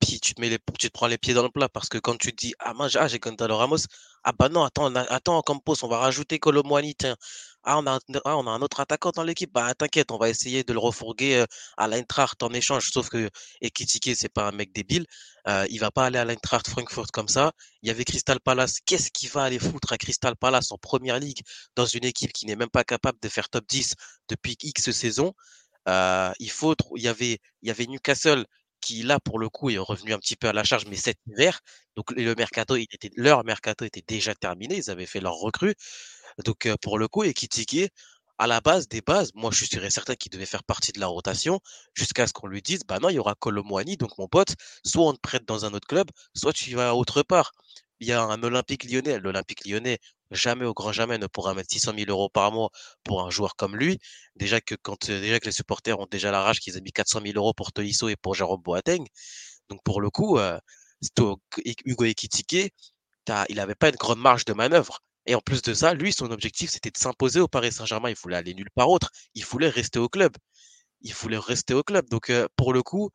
[0.09, 1.99] les tu te mets les, tu te prends les pieds dans le plat parce que
[1.99, 3.79] quand tu te dis ah moi ah, j'ai Gonzalo Ramos
[4.25, 7.17] ah bah non attends attends Campos on va rajouter Colomwani tiens.
[7.63, 9.53] Ah on a ah, on a un autre attaquant dans l'équipe.
[9.53, 12.91] Bah t'inquiète on va essayer de le refourguer euh, à l'Eintracht en échange.
[12.91, 13.29] Sauf que
[13.61, 15.07] Ekitike c'est pas un mec débile
[15.49, 17.53] euh, il va pas aller à l'Eintracht Frankfurt comme ça.
[17.83, 18.79] Il y avait Crystal Palace.
[18.85, 21.41] Qu'est-ce qu'il va aller foutre à Crystal Palace en première ligue
[21.77, 23.95] dans une équipe qui n'est même pas capable de faire top 10
[24.29, 25.35] depuis X saisons?
[25.89, 28.45] Euh, il faut il y avait il y avait Newcastle
[28.81, 31.19] qui là pour le coup est revenu un petit peu à la charge, mais cet
[31.27, 31.61] hiver.
[31.97, 35.75] Donc le mercato, il leur mercato était déjà terminé, ils avaient fait leur recrue.
[36.45, 37.91] Donc pour le coup, Ekitike,
[38.39, 41.07] à la base des bases, moi je et certain qu'il devait faire partie de la
[41.07, 41.61] rotation
[41.95, 45.07] jusqu'à ce qu'on lui dise, bah non, il y aura Colomwani, donc mon pote, soit
[45.07, 47.53] on te prête dans un autre club, soit tu vas autre part.
[48.01, 49.99] Il y a un Olympique lyonnais, l'Olympique lyonnais,
[50.31, 52.71] jamais au grand jamais ne pourra mettre 600 000 euros par mois
[53.05, 53.99] pour un joueur comme lui.
[54.37, 57.21] Déjà que quand déjà que les supporters ont déjà la rage qu'ils aient mis 400
[57.25, 59.05] 000 euros pour Tolisso et pour Jérôme Boateng.
[59.69, 60.59] Donc pour le coup, euh,
[61.85, 62.73] Hugo Ekitike,
[63.49, 65.01] il n'avait pas une grande marge de manœuvre.
[65.27, 68.11] Et en plus de ça, lui, son objectif, c'était de s'imposer au Paris Saint-Germain.
[68.11, 69.11] Il voulait aller nulle part autre.
[69.35, 70.33] Il voulait rester au club.
[71.03, 72.09] Il voulait rester au club.
[72.09, 73.11] Donc, euh, pour le coup,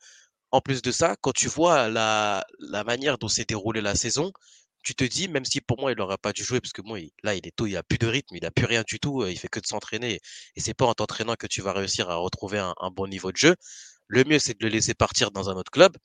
[0.52, 2.46] en plus de ça, quand tu vois la
[2.86, 4.32] manière dont s'est déroulée la saison,
[4.86, 7.00] tu te dis, même si pour moi, il n'aurait pas dû jouer, parce que moi,
[7.24, 9.24] là, il est tôt, il a plus de rythme, il a plus rien du tout,
[9.24, 10.22] euh, il fait que de s'entraîner.
[10.56, 13.38] Et c'est pas en t'entraînant que tu vas réussir à retrouver un, bon niveau de
[13.38, 13.56] jeu.
[14.08, 15.98] Le mieux, c'est de le laisser partir dans un autre club.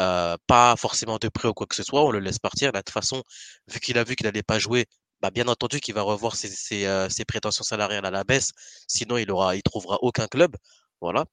[0.00, 2.72] Euh, pas forcément de prêt ou quoi que ce soit, on le laisse partir.
[2.72, 3.22] Là, de toute façon,
[3.68, 4.86] vu qu'il a vu qu'il n'allait pas jouer,
[5.20, 8.52] bah, bien entendu qu'il va revoir ses, euh, ses, prétentions salariales à la baisse.
[8.86, 10.56] Sinon, il aura, il trouvera aucun club.
[11.00, 11.24] Voilà.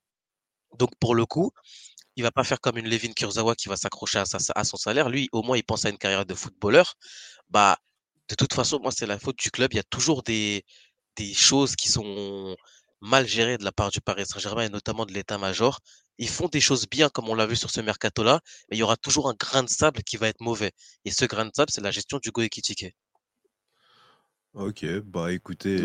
[0.80, 1.52] Donc, pour le coup,
[2.16, 5.10] il va pas faire comme une Levin Kurzawa qui va s'accrocher à, son salaire.
[5.10, 6.96] Lui, au moins, il pense à une carrière de footballeur.
[7.50, 7.78] Bah,
[8.30, 9.74] de toute façon, moi, c'est la faute du club.
[9.74, 10.64] Il y a toujours des,
[11.18, 12.56] des choses qui sont
[13.02, 15.80] mal gérées de la part du Paris Saint-Germain et notamment de l'état-major.
[16.18, 18.84] Ils font des choses bien, comme on l'a vu sur ce mercato-là, mais il y
[18.84, 20.72] aura toujours un grain de sable qui va être mauvais.
[21.04, 22.96] Et ce grain de sable, c'est la gestion du Go Ekitike.
[24.54, 25.78] Ok, bah écoutez,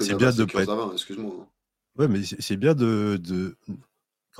[0.00, 0.90] c'est bien de pas être...
[0.92, 1.36] excuse-moi.
[1.40, 1.48] Hein.
[1.96, 3.56] Ouais, mais c'est bien de, de,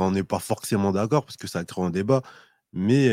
[0.04, 2.22] on n'est pas forcément d'accord, parce que ça crée un débat.
[2.72, 3.08] Mais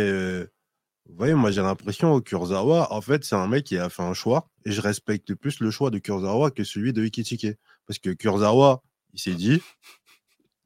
[1.08, 4.14] voyez, moi j'ai l'impression que Kurzawa, en fait, c'est un mec qui a fait un
[4.14, 7.58] choix, et je respecte plus le choix de Kurzawa que celui de Ikitike.
[7.88, 8.82] Parce que Kurzawa,
[9.14, 9.62] il s'est dit,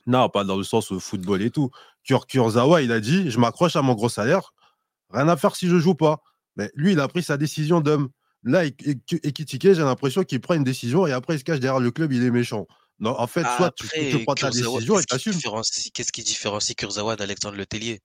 [0.08, 1.70] non, pas dans le sens football et tout.
[2.04, 4.54] Kurzawa, il a dit, je m'accroche à mon gros salaire,
[5.12, 6.22] rien à faire si je joue pas.
[6.56, 8.10] Mais lui, il a pris sa décision d'homme.
[8.44, 11.92] Là, Ikitike, j'ai l'impression qu'il prend une décision et après il se cache derrière le
[11.92, 12.68] club, il est méchant.
[13.00, 15.34] Non, en fait, soit tu, prends ta décision et t'assumes.
[15.94, 18.02] Qu'est-ce qui différencie Kurzawa d'Alexandre Letellier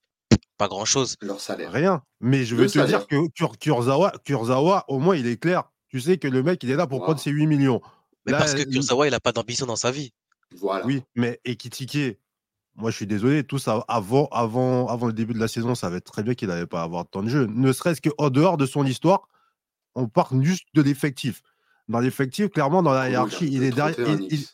[0.57, 1.17] Pas grand-chose.
[1.21, 1.73] Leur salaire.
[1.73, 2.03] Rien.
[2.21, 3.29] Mais je veux te dire que
[3.59, 5.65] Kurzawa, Kurzawa, au moins, il est clair.
[5.89, 7.81] Tu sais que le mec, il est là pour prendre ses 8 millions.
[8.27, 10.13] Mais parce que Kurzawa, il n'a pas d'ambition dans sa vie.
[10.57, 10.87] Voilà.
[10.87, 12.19] Oui, mais Ekitike,
[12.77, 15.91] moi, je suis désolé, tout ça, avant, avant, avant le début de la saison, ça
[15.91, 17.47] va être très bien qu'il n'allait pas avoir tant de jeu.
[17.47, 19.29] Ne serait-ce qu'en dehors de son histoire,
[19.95, 21.43] on parle juste de l'effectif.
[21.89, 23.97] Dans l'effectif, clairement, dans la hiérarchie, il est derrière.
[24.31, 24.45] Il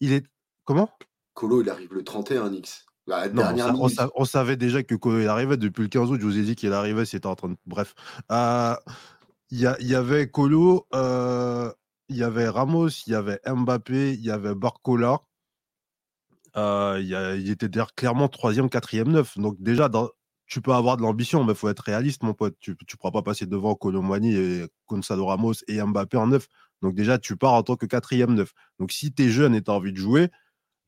[0.00, 0.26] est.
[0.64, 0.90] Comment?
[1.34, 2.86] Colo, il arrive le 31 X.
[4.14, 6.20] on, savait déjà que Colo il arrivait depuis le 15 août.
[6.20, 7.56] Je vous ai dit qu'il arrivait, c'était en train de.
[7.66, 7.94] Bref.
[8.30, 8.74] Euh,
[9.50, 11.72] il y, avait Colo, euh,
[12.08, 15.22] il y avait Ramos, il y avait Mbappé, il y avait Barcola.
[16.56, 19.38] Euh, il, était clairement troisième, quatrième, neuf.
[19.38, 19.90] Donc déjà,
[20.46, 22.56] tu peux avoir de l'ambition, mais il faut être réaliste, mon pote.
[22.60, 26.46] Tu ne pourras pas passer devant Colomani et Gonzalo Ramos et Mbappé en neuf.
[26.82, 28.52] Donc déjà, tu pars en tant que quatrième neuf.
[28.78, 30.28] Donc si tu es jeune et tu as envie de jouer,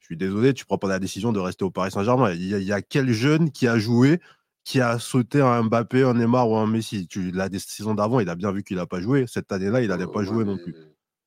[0.00, 2.32] je suis désolé, tu prends pas la décision de rester au Paris Saint-Germain.
[2.32, 4.20] Il, y, a quel jeune qui a joué,
[4.64, 7.06] qui a sauté un Mbappé, un Neymar ou un Messi?
[7.06, 9.26] Tu, La saison d'avant, il a bien vu qu'il n'a pas joué.
[9.28, 10.74] Cette année-là, il n'allait pas jouer non plus.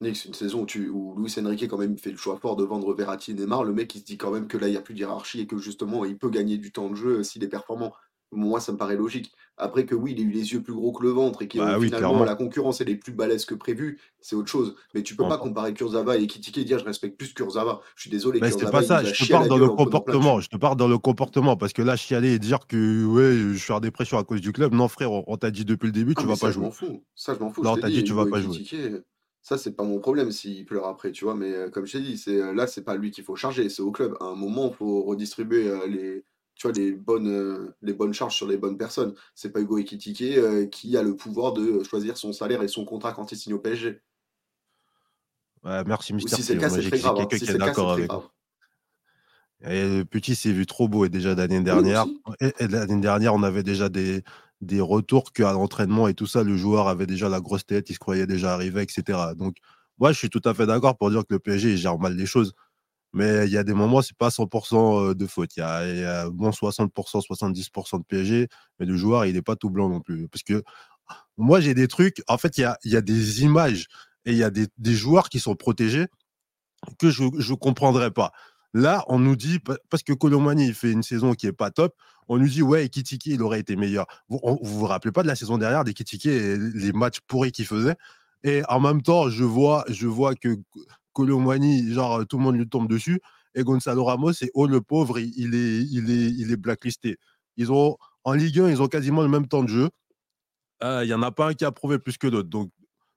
[0.02, 2.66] Nix, une saison où, tu, où Luis Enrique quand même fait le choix fort de
[2.66, 4.78] vendre Verratti et Neymar, le mec il se dit quand même que là il n'y
[4.78, 7.46] a plus de hiérarchie et que justement il peut gagner du temps de jeu s'il
[7.46, 7.94] est performant.
[8.36, 9.32] Moi, ça me paraît logique.
[9.58, 11.58] Après que oui, il a eu les yeux plus gros que le ventre et que
[11.58, 14.76] bah finalement la concurrence elle est plus balèze que prévu, c'est autre chose.
[14.94, 17.82] Mais tu peux pas comparer Kurzawa et Kitike et dire je respecte plus Kurzawa.
[17.96, 18.42] Je suis désolé.
[18.42, 19.02] Mais c'est pas ça.
[19.04, 20.42] Je te parle dans le comportement.
[20.42, 23.58] Je te parle dans le comportement parce que là, chialer et dire que ouais, je
[23.58, 24.74] suis en dépression à cause du club.
[24.74, 26.70] Non, frère, on, t'a dit depuis le début, ah, tu vas pas jouer.
[27.16, 27.64] Ça, je m'en fous.
[27.64, 28.66] Non, t'as dit, tu vas pas jouer.
[29.42, 31.36] Ça, c'est pas mon problème s'il pleure après, tu vois.
[31.36, 33.84] Mais euh, comme je t'ai dit, c'est là, c'est pas lui qu'il faut charger, c'est
[33.84, 34.18] au club.
[34.20, 38.14] À un moment, il faut redistribuer euh, les tu vois, les bonnes, euh, les bonnes
[38.14, 39.14] charges sur les bonnes personnes.
[39.36, 42.86] C'est pas Hugo Ekitike euh, qui a le pouvoir de choisir son salaire et son
[42.86, 44.02] contrat quand il signe au PSG.
[45.64, 46.36] Ouais, merci, Mister.
[46.36, 47.18] Si c'est le cas, c'est très grave.
[47.20, 47.28] Hein.
[47.32, 48.10] est d'accord avec
[49.68, 52.06] et le petit s'est vu trop beau et déjà l'année dernière.
[52.40, 54.22] et, l'année dernière, on avait déjà des,
[54.62, 57.94] des retours qu'à l'entraînement et tout ça, le joueur avait déjà la grosse tête, il
[57.94, 59.18] se croyait déjà arrivé, etc.
[59.36, 59.56] Donc,
[59.98, 62.26] moi, je suis tout à fait d'accord pour dire que le PSG gère mal les
[62.26, 62.54] choses.
[63.16, 65.56] Mais il y a des moments, c'est pas 100% de faute.
[65.56, 66.90] Il y a, bon 60%,
[67.26, 70.28] 70% de PSG, mais le joueur, il n'est pas tout blanc non plus.
[70.28, 70.64] Parce que
[71.38, 72.22] moi, j'ai des trucs.
[72.28, 73.88] En fait, il y a, y a, des images
[74.26, 76.08] et il y a des, des, joueurs qui sont protégés
[77.00, 78.34] que je ne comprendrais pas.
[78.74, 81.96] Là, on nous dit, parce que Colomani fait une saison qui est pas top,
[82.28, 84.08] on nous dit, ouais, Kitiki, il aurait été meilleur.
[84.28, 87.54] Vous vous, vous rappelez pas de la saison dernière, des Kitiki et les matchs pourris
[87.54, 87.96] qu'il faisait?
[88.44, 90.58] Et en même temps, je vois, je vois que
[91.16, 93.22] Colomani, genre tout le monde lui tombe dessus.
[93.56, 97.18] Et Gonzalo Ramos, c'est oh le pauvre, il est, il est, il est blacklisté.
[97.58, 99.90] Ils ont, en Ligue 1, ils ont quasiment le même temps de jeu.
[100.82, 102.50] Il n'y en a pas un qui a prouvé plus que d'autres.
[102.50, 102.70] Donc,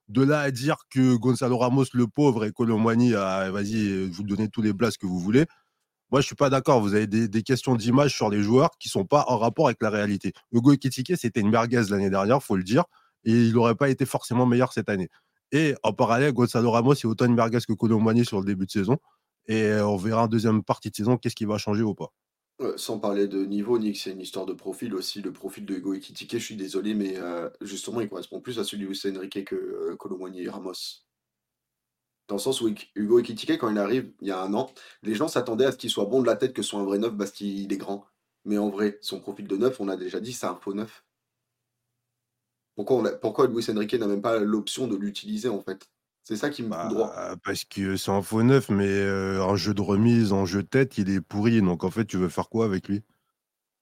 [0.08, 4.48] de là à dire que Gonzalo Ramos, le pauvre, et Colomani, ah, vas-y, vous donnez
[4.48, 5.44] tous les blasts que vous voulez.
[6.10, 6.80] Moi, je suis pas d'accord.
[6.80, 9.90] Vous avez des, questions d'image sur les joueurs qui sont pas en rapport avec la
[9.90, 10.32] réalité.
[10.52, 12.84] Hugo Ekitike, c'était une merguez l'année dernière, faut le dire,
[13.24, 15.10] et il n'aurait pas été forcément meilleur cette année.
[15.52, 18.98] Et en parallèle, Gonzalo Ramos, est autant merguez que Colomani sur le début de saison.
[19.46, 22.12] Et on verra en deuxième partie de saison qu'est-ce qui va changer ou pas.
[22.76, 25.22] sans parler de niveau, Nick, c'est une histoire de profil aussi.
[25.22, 28.64] Le profil de Hugo Ekitike, je suis désolé, mais euh, justement, il correspond plus à
[28.64, 29.96] celui de Luis Enrique que euh,
[30.34, 30.72] et Ramos.
[32.28, 34.70] Dans le sens où Hugo Ekitike, quand il arrive il y a un an,
[35.02, 36.84] les gens s'attendaient à ce qu'il soit bon de la tête que ce soit un
[36.84, 38.04] vrai neuf parce qu'il est grand.
[38.44, 41.04] Mais en vrai, son profil de neuf, on a déjà dit, c'est un faux neuf.
[42.78, 45.88] Pourquoi, pourquoi Luis Enrique n'a même pas l'option de l'utiliser en fait?
[46.22, 47.12] C'est ça qui me bah, droit.
[47.44, 50.68] Parce que c'est un faux neuf, mais euh, en jeu de remise, en jeu de
[50.68, 51.60] tête, il est pourri.
[51.60, 53.02] Donc en fait, tu veux faire quoi avec lui?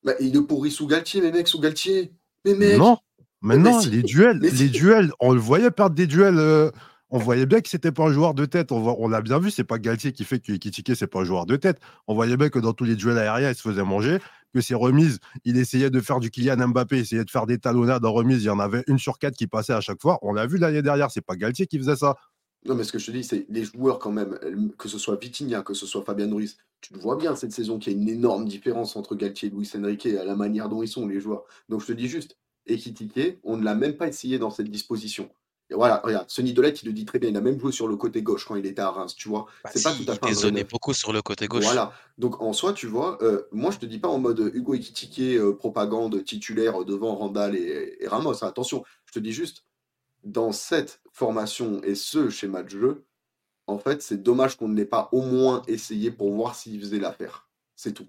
[0.03, 2.15] Bah, Il est pourri sous Galtier, mais mec, sous Galtier.
[2.47, 2.97] Mais mec Non
[3.43, 6.39] Maintenant, les duels, les duels, on le voyait perdre des duels.
[6.39, 6.71] Euh,
[7.11, 8.73] on voyait bien que c'était pas un joueur de tête.
[8.73, 11.47] On, l'a bien vu, c'est pas Galtier qui fait que Ekitike, c'est pas un joueur
[11.47, 11.79] de tête.
[12.07, 14.19] On voyait bien que dans tous les duels aériens, il se faisait manger,
[14.53, 18.05] que ses remises, il essayait de faire du Kylian Mbappé, essayait de faire des talonnades
[18.05, 18.43] en remise.
[18.43, 20.19] Il y en avait une sur quatre qui passait à chaque fois.
[20.23, 22.17] On l'a vu l'année dernière, c'est pas Galtier qui faisait ça.
[22.65, 24.37] Non, mais ce que je te dis, c'est les joueurs quand même,
[24.77, 27.79] que ce soit Vitinha, que ce soit Fabien Ruiz, tu le vois bien cette saison
[27.79, 30.83] qu'il y a une énorme différence entre Galtier et Luis Enrique à la manière dont
[30.83, 31.45] ils sont, les joueurs.
[31.69, 35.31] Donc je te dis juste, Ekitike, on ne l'a même pas essayé dans cette disposition
[35.75, 37.29] voilà, regarde, Sonny Dolette, il le dit très bien.
[37.29, 39.47] Il a même joué sur le côté gauche quand il était à Reims, tu vois.
[39.65, 40.49] Bah c'est pas tout à fait.
[40.49, 41.65] Il beaucoup sur le côté gauche.
[41.65, 41.93] Voilà.
[42.19, 45.39] Donc en soi, tu vois, euh, moi je te dis pas en mode Hugo Ekitike,
[45.39, 48.45] euh, propagande titulaire devant Randall et, Ramos.
[48.45, 49.65] attention, je te dis juste,
[50.23, 53.05] dans cette formation et ce schéma de jeu,
[53.67, 57.01] en fait, c'est dommage qu'on ne l'ait pas au moins essayé pour voir s'il faisait
[57.01, 57.49] l'affaire.
[57.75, 58.07] C'est tout.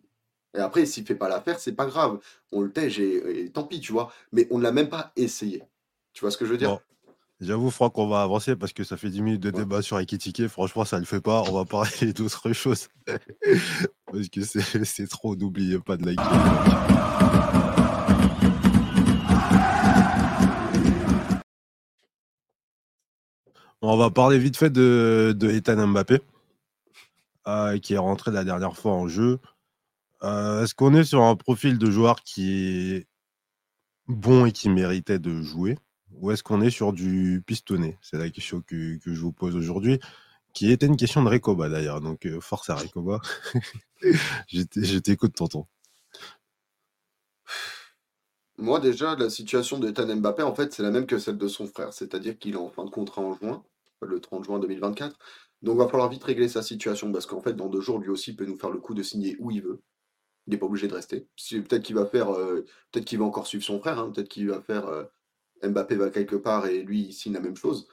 [0.56, 2.20] Et après, s'il fait pas l'affaire, c'est pas grave.
[2.52, 4.12] On le tège et, tant pis, tu vois.
[4.32, 5.64] Mais on ne l'a même pas essayé.
[6.14, 6.80] Tu vois ce que je veux dire?
[7.40, 10.48] J'avoue, Franck, qu'on va avancer parce que ça fait 10 minutes de débat sur Ekitike.
[10.48, 11.44] Franchement, ça ne le fait pas.
[11.44, 12.88] On va parler d'autres choses.
[13.06, 16.24] parce que c'est trop, n'oubliez pas de liker.
[23.84, 26.20] On va parler vite fait de, de Ethan Mbappé,
[27.48, 29.40] euh, qui est rentré la dernière fois en jeu.
[30.24, 33.08] Euh, est-ce qu'on est sur un profil de joueur qui est
[34.08, 35.78] bon et qui méritait de jouer?
[36.20, 37.98] Ou est-ce qu'on est sur du pistonné?
[38.02, 40.00] C'est la question que, je vous pose aujourd'hui,
[40.54, 42.02] qui était une question de Recoba d'ailleurs.
[42.02, 43.22] Donc, euh, force à Recoba.
[44.48, 45.66] je t'écoute, tonton.
[48.60, 51.48] Moi, déjà, la situation de Ethan Mbappé, en fait, c'est la même que celle de
[51.48, 51.94] son frère.
[51.94, 53.64] C'est-à-dire qu'il est en fin de contrat en juin,
[54.02, 55.16] le 30 juin 2024.
[55.62, 58.10] Donc, il va falloir vite régler sa situation parce qu'en fait, dans deux jours, lui
[58.10, 59.82] aussi peut nous faire le coup de signer où il veut.
[60.48, 61.28] Il n'est pas obligé de rester.
[61.52, 64.00] Peut-être qu'il va faire, euh, peut-être qu'il va encore suivre son frère.
[64.00, 64.12] Hein.
[64.12, 65.04] peut-être qu'il va faire euh,
[65.64, 67.88] Mbappé va quelque part et lui signe la même chose,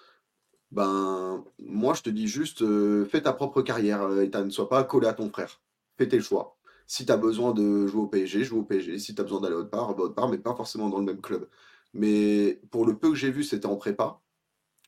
[0.71, 4.69] ben moi je te dis juste euh, fais ta propre carrière, euh, Ethan, ne sois
[4.69, 5.61] pas collé à ton frère.
[5.99, 6.57] Fais tes choix.
[6.87, 8.99] Si tu as besoin de jouer au PSG, joue au PSG.
[8.99, 11.05] Si tu as besoin d'aller autre part, va autre part, mais pas forcément dans le
[11.05, 11.49] même club.
[11.95, 14.21] Mais pour le peu que j'ai vu, c'était en prépa.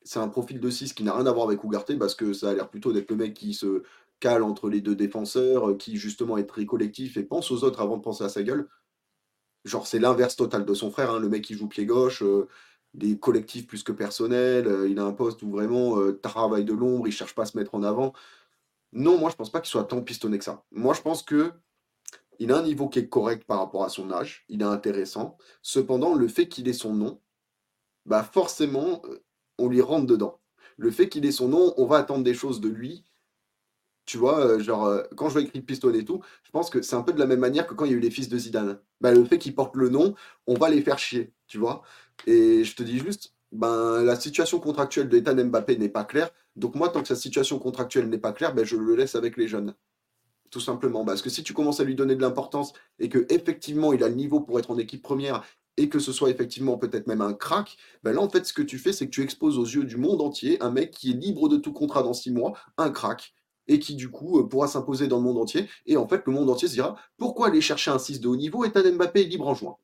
[0.04, 2.50] C'est un profil de 6 qui n'a rien à voir avec Ougarté parce que ça
[2.50, 3.82] a l'air plutôt d'être le mec qui se
[4.20, 7.80] cale entre les deux défenseurs, euh, qui justement est très collectif et pense aux autres
[7.80, 8.68] avant de penser à sa gueule.
[9.66, 11.10] Genre, c'est l'inverse total de son frère.
[11.10, 11.18] Hein.
[11.18, 12.48] Le mec, qui joue pied gauche, euh,
[12.94, 14.68] des collectifs plus que personnels.
[14.68, 17.46] Euh, il a un poste où vraiment euh, travail de l'ombre, il cherche pas à
[17.46, 18.12] se mettre en avant.
[18.92, 20.64] Non, moi, je pense pas qu'il soit tant pistonné que ça.
[20.70, 21.52] Moi, je pense que
[22.38, 24.44] il a un niveau qui est correct par rapport à son âge.
[24.48, 25.36] Il est intéressant.
[25.62, 27.20] Cependant, le fait qu'il ait son nom,
[28.04, 29.02] bah forcément,
[29.58, 30.40] on lui rentre dedans.
[30.76, 33.05] Le fait qu'il ait son nom, on va attendre des choses de lui
[34.06, 36.80] tu vois, euh, genre, euh, quand je vois écrit Pistonné et tout, je pense que
[36.82, 38.28] c'est un peu de la même manière que quand il y a eu les fils
[38.28, 38.78] de Zidane.
[39.00, 40.14] Bah, le fait qu'ils portent le nom,
[40.46, 41.82] on va les faire chier, tu vois.
[42.26, 46.30] Et je te dis juste, ben, la situation contractuelle de Ethan Mbappé n'est pas claire.
[46.54, 49.36] Donc moi, tant que sa situation contractuelle n'est pas claire, ben, je le laisse avec
[49.36, 49.74] les jeunes.
[50.50, 51.04] Tout simplement.
[51.04, 54.08] Parce que si tu commences à lui donner de l'importance et que effectivement il a
[54.08, 55.42] le niveau pour être en équipe première
[55.76, 58.62] et que ce soit effectivement peut-être même un crack, ben là en fait ce que
[58.62, 61.14] tu fais c'est que tu exposes aux yeux du monde entier un mec qui est
[61.14, 63.34] libre de tout contrat dans six mois, un crack,
[63.68, 65.68] et qui du coup euh, pourra s'imposer dans le monde entier.
[65.86, 68.36] Et en fait, le monde entier se dira pourquoi aller chercher un 6 de haut
[68.36, 69.76] niveau Ethan Mbappé est libre en juin?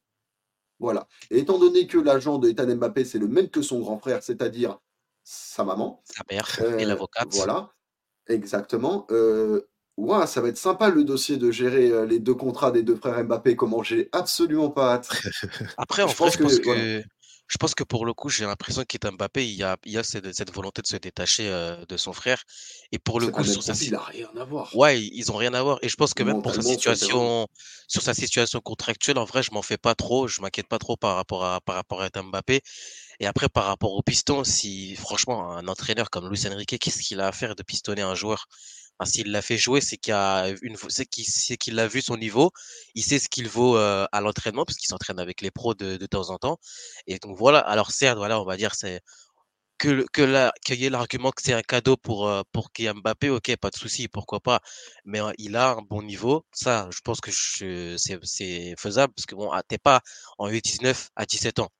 [0.79, 1.07] Voilà.
[1.31, 4.23] Et étant donné que l'agent de Ethan Mbappé, c'est le même que son grand frère,
[4.23, 4.79] c'est-à-dire
[5.23, 6.03] sa maman.
[6.05, 7.29] Sa mère et euh, l'avocate.
[7.33, 7.71] Voilà.
[8.29, 9.07] Exactement.
[9.11, 9.63] Euh,
[9.97, 13.23] ouais, ça va être sympa le dossier de gérer les deux contrats des deux frères
[13.25, 15.09] Mbappé, comment j'ai absolument pas hâte.
[15.77, 17.03] Après, en je pense que,
[17.53, 19.99] Je pense que pour le coup, j'ai l'impression qu'Kylian Mbappé, il y a, il y
[19.99, 22.43] a cette, cette volonté de se détacher euh, de son frère.
[22.93, 24.75] Et pour le coup, sur sa, il a rien à voir.
[24.75, 25.79] ouais, ils ont rien à voir.
[25.83, 27.47] Et je pense que même pour sa situation,
[27.89, 30.29] sur sa situation contractuelle, en vrai, je m'en fais pas trop.
[30.29, 32.63] Je m'inquiète pas trop par rapport à, par rapport à Mbappé.
[33.21, 37.21] Et après, par rapport au piston, si franchement, un entraîneur comme Luis Enrique, qu'est-ce qu'il
[37.21, 38.47] a à faire de pistonner un joueur?
[39.05, 42.51] S'il l'a fait jouer, c'est qu'il a une, c'est qu'il, vu son niveau,
[42.95, 45.97] il sait ce qu'il vaut euh, à l'entraînement, parce qu'il s'entraîne avec les pros de,
[45.97, 46.59] de temps en temps.
[47.07, 47.59] Et donc voilà.
[47.61, 49.01] Alors certes, voilà, on va dire c'est
[49.79, 52.95] que que la, qu'il y ait l'argument que c'est un cadeau pour euh, pour Kylian
[52.97, 54.61] Mbappé, ok, pas de souci, pourquoi pas.
[55.05, 57.31] Mais euh, il a un bon niveau, ça, je pense que
[57.99, 60.01] c'est faisable, parce que bon, ah, t'es pas
[60.39, 61.71] en U19 à 17 ans.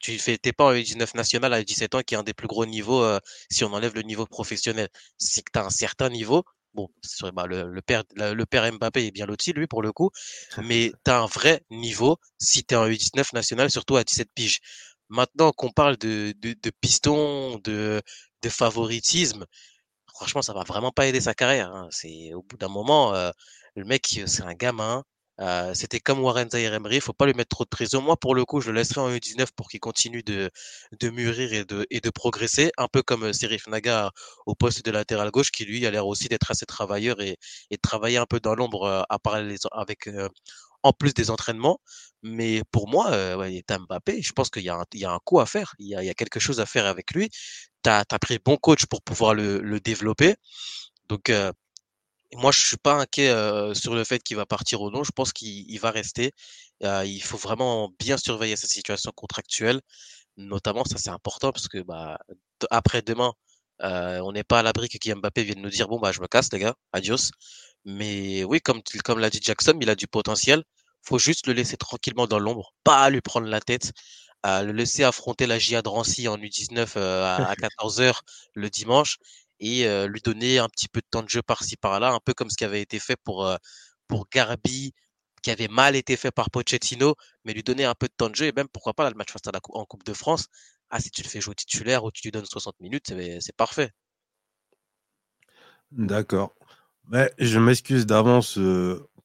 [0.00, 2.48] Tu fais, t'es pas en U19 national à 17 ans, qui est un des plus
[2.48, 3.04] gros niveaux,
[3.50, 4.88] si on enlève le niveau professionnel.
[5.18, 6.44] C'est que tu as un certain niveau.
[6.76, 6.88] Bon,
[7.34, 10.10] bah, le, le père, la- le père Mbappé est bien loti, lui, pour le coup.
[10.62, 14.30] Mais tu as un vrai niveau si tu es en U19 national, surtout à 17
[14.34, 14.60] piges.
[15.08, 18.02] Maintenant qu'on parle de, de, de piston, de,
[18.42, 19.46] de favoritisme,
[20.14, 21.72] franchement, ça va vraiment pas aider sa carrière.
[21.74, 21.88] hein.
[21.90, 23.30] C'est au bout d'un moment, euh,
[23.76, 25.04] le mec, c'est un gamin.
[25.40, 28.00] Euh, c'était comme Warren Zaïre-Emery, faut pas lui mettre trop de pression.
[28.00, 30.50] Moi, pour le coup, je le laisserai en U19 pour qu'il continue de,
[31.00, 34.12] de mûrir et de, et de progresser, un peu comme euh, Serif Naga
[34.46, 37.36] au poste de latéral gauche, qui lui a l'air aussi d'être assez travailleur et,
[37.70, 40.28] et travailler un peu dans l'ombre euh, à parler avec, euh,
[40.82, 41.80] en plus des entraînements.
[42.22, 45.12] Mais pour moi, euh, ouais, Mbappé, je pense qu'il y a un, il y a
[45.12, 45.74] un coup à faire.
[45.78, 47.30] Il y a, il y a quelque chose à faire avec lui.
[47.84, 50.36] Tu as, pris bon coach pour pouvoir le, le développer.
[51.08, 51.52] Donc, euh,
[52.34, 55.04] moi, je suis pas inquiet euh, sur le fait qu'il va partir ou non.
[55.04, 56.32] Je pense qu'il il va rester.
[56.84, 59.80] Euh, il faut vraiment bien surveiller sa situation contractuelle.
[60.36, 62.18] Notamment, ça c'est important parce que bah,
[62.70, 63.32] après demain,
[63.82, 66.20] euh, on n'est pas à l'abri que Kylian Mbappé vienne nous dire bon bah je
[66.20, 67.30] me casse les gars, adios.
[67.84, 70.64] Mais oui, comme comme l'a dit Jackson, il a du potentiel.
[71.02, 73.92] Faut juste le laisser tranquillement dans l'ombre, pas lui prendre la tête,
[74.44, 78.20] le laisser affronter la GIA de en U19 euh, à, à 14h
[78.54, 79.18] le dimanche
[79.60, 82.50] et lui donner un petit peu de temps de jeu par-ci par-là, un peu comme
[82.50, 83.48] ce qui avait été fait pour
[84.08, 84.92] pour Garbi,
[85.42, 87.14] qui avait mal été fait par Pochettino,
[87.44, 89.32] mais lui donner un peu de temps de jeu et même pourquoi pas le match
[89.70, 90.46] en Coupe de France.
[90.90, 93.90] Ah, si tu le fais jouer titulaire ou tu lui donnes 60 minutes, c'est parfait.
[95.92, 96.54] D'accord.
[97.08, 98.58] Mais je m'excuse d'avance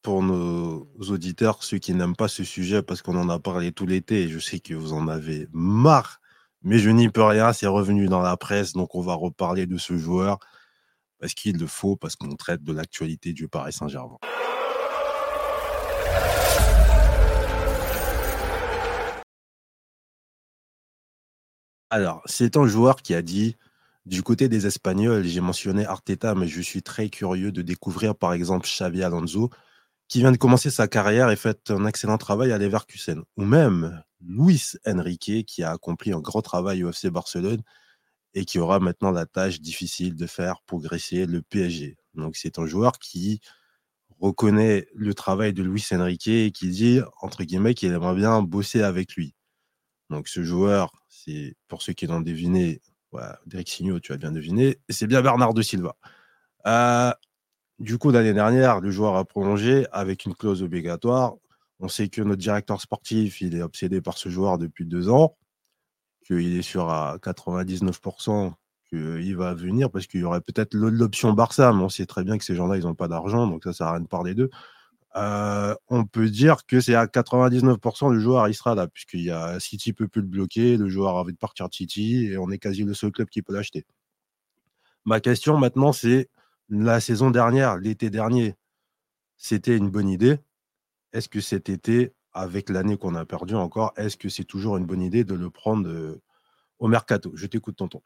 [0.03, 3.85] pour nos auditeurs, ceux qui n'aiment pas ce sujet, parce qu'on en a parlé tout
[3.85, 6.20] l'été et je sais que vous en avez marre.
[6.63, 9.77] Mais je n'y peux rien, c'est revenu dans la presse, donc on va reparler de
[9.77, 10.37] ce joueur
[11.19, 14.17] parce qu'il le faut, parce qu'on traite de l'actualité du Paris Saint-Germain.
[21.89, 23.57] Alors, c'est un joueur qui a dit
[24.05, 28.33] du côté des Espagnols, j'ai mentionné Arteta, mais je suis très curieux de découvrir par
[28.33, 29.49] exemple Xavi Alonso,
[30.07, 33.23] qui vient de commencer sa carrière et fait un excellent travail à Leverkusen.
[33.37, 37.61] Ou même Luis Enrique, qui a accompli un grand travail au FC Barcelone
[38.33, 41.97] et qui aura maintenant la tâche difficile de faire progresser le PSG.
[42.13, 43.41] Donc c'est un joueur qui
[44.19, 48.83] reconnaît le travail de Luis Enrique et qui dit, entre guillemets, qu'il aimerait bien bosser
[48.83, 49.33] avec lui.
[50.09, 52.81] Donc ce joueur, c'est pour ceux qui l'ont deviné,
[53.45, 55.95] Derek Signot, tu as bien deviné, c'est bien Bernardo Silva.
[56.67, 57.11] Euh,
[57.79, 61.35] du coup, l'année dernière, le joueur a prolongé avec une clause obligatoire.
[61.81, 65.35] On sait que notre directeur sportif, il est obsédé par ce joueur depuis deux ans,
[66.25, 68.53] qu'il est sûr à 99%
[68.89, 72.37] qu'il va venir parce qu'il y aurait peut-être l'option Barça, mais on sait très bien
[72.37, 74.35] que ces gens-là, ils n'ont pas d'argent, donc ça, ça sert à rien de parler
[74.35, 74.49] d'eux.
[75.15, 79.31] Euh, on peut dire que c'est à 99% le joueur il sera là, puisqu'il y
[79.31, 82.37] a City peut plus le bloquer, le joueur a envie de partir de City et
[82.37, 83.85] on est quasi le seul club qui peut l'acheter.
[85.03, 86.29] Ma question maintenant, c'est
[86.69, 88.55] la saison dernière, l'été dernier,
[89.35, 90.39] c'était une bonne idée?
[91.13, 94.85] Est-ce que cet été, avec l'année qu'on a perdu encore, est-ce que c'est toujours une
[94.85, 96.21] bonne idée de le prendre euh,
[96.79, 97.31] au mercato?
[97.35, 98.01] Je t'écoute, tonton.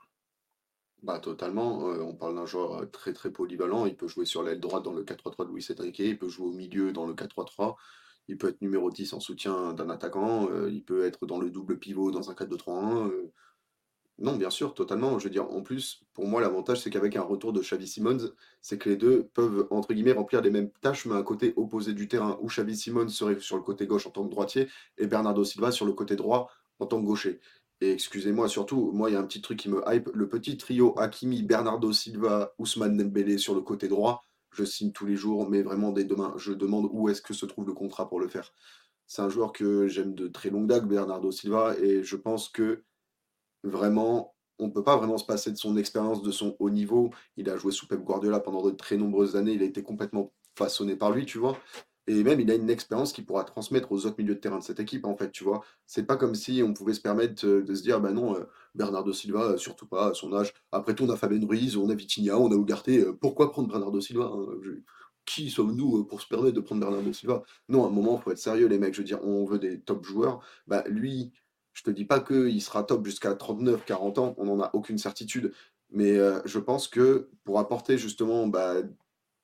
[1.04, 1.88] Bah, totalement.
[1.90, 3.86] euh, on parle d'un joueur euh, très très polyvalent.
[3.86, 6.00] Il peut jouer sur l'aile droite dans le 4-3-3 de Luis Enrique.
[6.00, 7.76] Il peut jouer au milieu dans le 4-3-3.
[8.28, 10.50] Il peut être numéro 10 en soutien d'un attaquant.
[10.68, 13.08] il peut être dans le double pivot dans un 4-2-3-1.
[13.12, 13.32] euh.
[14.18, 15.20] Non, bien sûr, totalement.
[15.20, 18.32] Je veux dire, en plus, pour moi, l'avantage, c'est qu'avec un retour de Xavi Simons,
[18.62, 21.54] c'est que les deux peuvent, entre guillemets, remplir les mêmes tâches, mais à un côté
[21.58, 24.70] opposé du terrain, où Xavi Simons serait sur le côté gauche en tant que droitier
[24.98, 26.50] et Bernardo Silva sur le côté droit
[26.80, 27.42] en tant que gaucher.
[27.82, 30.10] Et excusez-moi, surtout, moi, il y a un petit truc qui me hype.
[30.14, 35.06] Le petit trio Hakimi, Bernardo Silva, Ousmane Dembélé sur le côté droit, je signe tous
[35.06, 36.34] les jours, mais vraiment dès demain.
[36.38, 38.54] Je demande où est-ce que se trouve le contrat pour le faire.
[39.08, 42.84] C'est un joueur que j'aime de très longue date, Bernardo Silva, et je pense que
[43.66, 47.12] vraiment, on ne peut pas vraiment se passer de son expérience, de son haut niveau.
[47.38, 49.54] Il a joué sous Pep Guardiola pendant de très nombreuses années.
[49.54, 51.58] Il a été complètement façonné par lui, tu vois.
[52.08, 54.64] Et même, il a une expérience qu'il pourra transmettre aux autres milieux de terrain de
[54.64, 55.64] cette équipe, en fait, tu vois?
[55.88, 58.48] C'est pas comme si on pouvait se permettre, heu, de se dire: «Bah non, heu,
[58.76, 60.54] Bernardo Silva, heu, surtout pas à son âge.
[60.72, 62.56] Après tout, on a Fabien Ruiz, on a Vitinha, on a
[62.90, 64.46] heu, pourquoi prendre Bernardo Silva, hein?»
[65.26, 67.42] qui sommes-nous, pour se permettre de prendre Bernardo Silva?
[67.70, 68.94] Non, à un moment, il faut être sérieux les mecs.
[68.94, 70.42] Je veux dire, on veut des top joueurs.
[70.68, 71.32] Bah, lui,
[71.76, 75.54] je te dis pas qu'il sera top jusqu'à 39-40 ans, on n'en a aucune certitude.
[75.92, 78.76] Mais, heu, je pense que pour apporter justement, bah,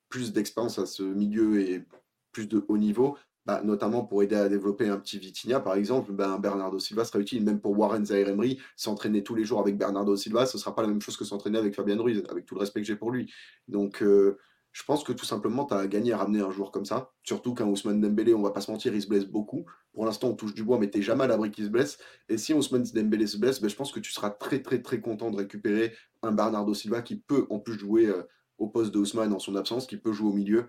[0.08, 1.84] plus d'expérience à ce milieu et
[2.32, 3.16] plus de haut niveau,
[3.46, 7.18] bah, notamment pour aider à développer un petit Vitinha, par exemple, ben, Bernardo Silva sera
[7.20, 7.44] utile.
[7.44, 10.88] Même pour Warren Zaïre-Emery, s'entraîner tous les jours avec Bernardo Silva, ce sera pas la
[10.88, 13.32] même chose que s'entraîner avec Fabien Ruiz, avec tout le respect que j'ai pour lui.
[13.68, 14.38] Donc, heu,
[14.72, 17.12] je pense que tout simplement, tu as gagné à ramener un joueur comme ça.
[17.22, 19.66] Surtout qu'un Ousmane Dembélé, on va pas se mentir, il se blesse beaucoup.
[19.92, 21.98] Pour l'instant, on touche du bois, mais tu jamais à l'abri qu'il se blesse.
[22.30, 25.00] Et si Ousmane Dembélé se blesse, ben, je pense que tu seras très, très, très
[25.02, 25.92] content de récupérer
[26.22, 29.56] un Bernardo Silva qui peut en plus jouer, heu, au poste de Ousmane en son
[29.56, 30.68] absence, qui peut jouer au milieu.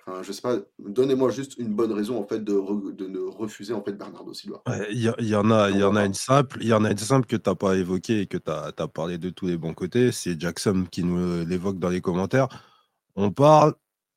[0.00, 3.18] Enfin, je sais pas, donnez-moi juste une bonne raison, en fait, de re de ne
[3.18, 4.62] refuser, en fait, Bernardo Silva.
[4.66, 6.90] Ouais, il y en a il y en a une simple il y en a
[6.92, 9.28] une simple que tu as pas évoquée et que tu as tu as parlé de
[9.28, 12.48] tous les bons côtés, c'est Jackson qui nous l'évoque dans les commentaires.
[13.16, 13.74] On parle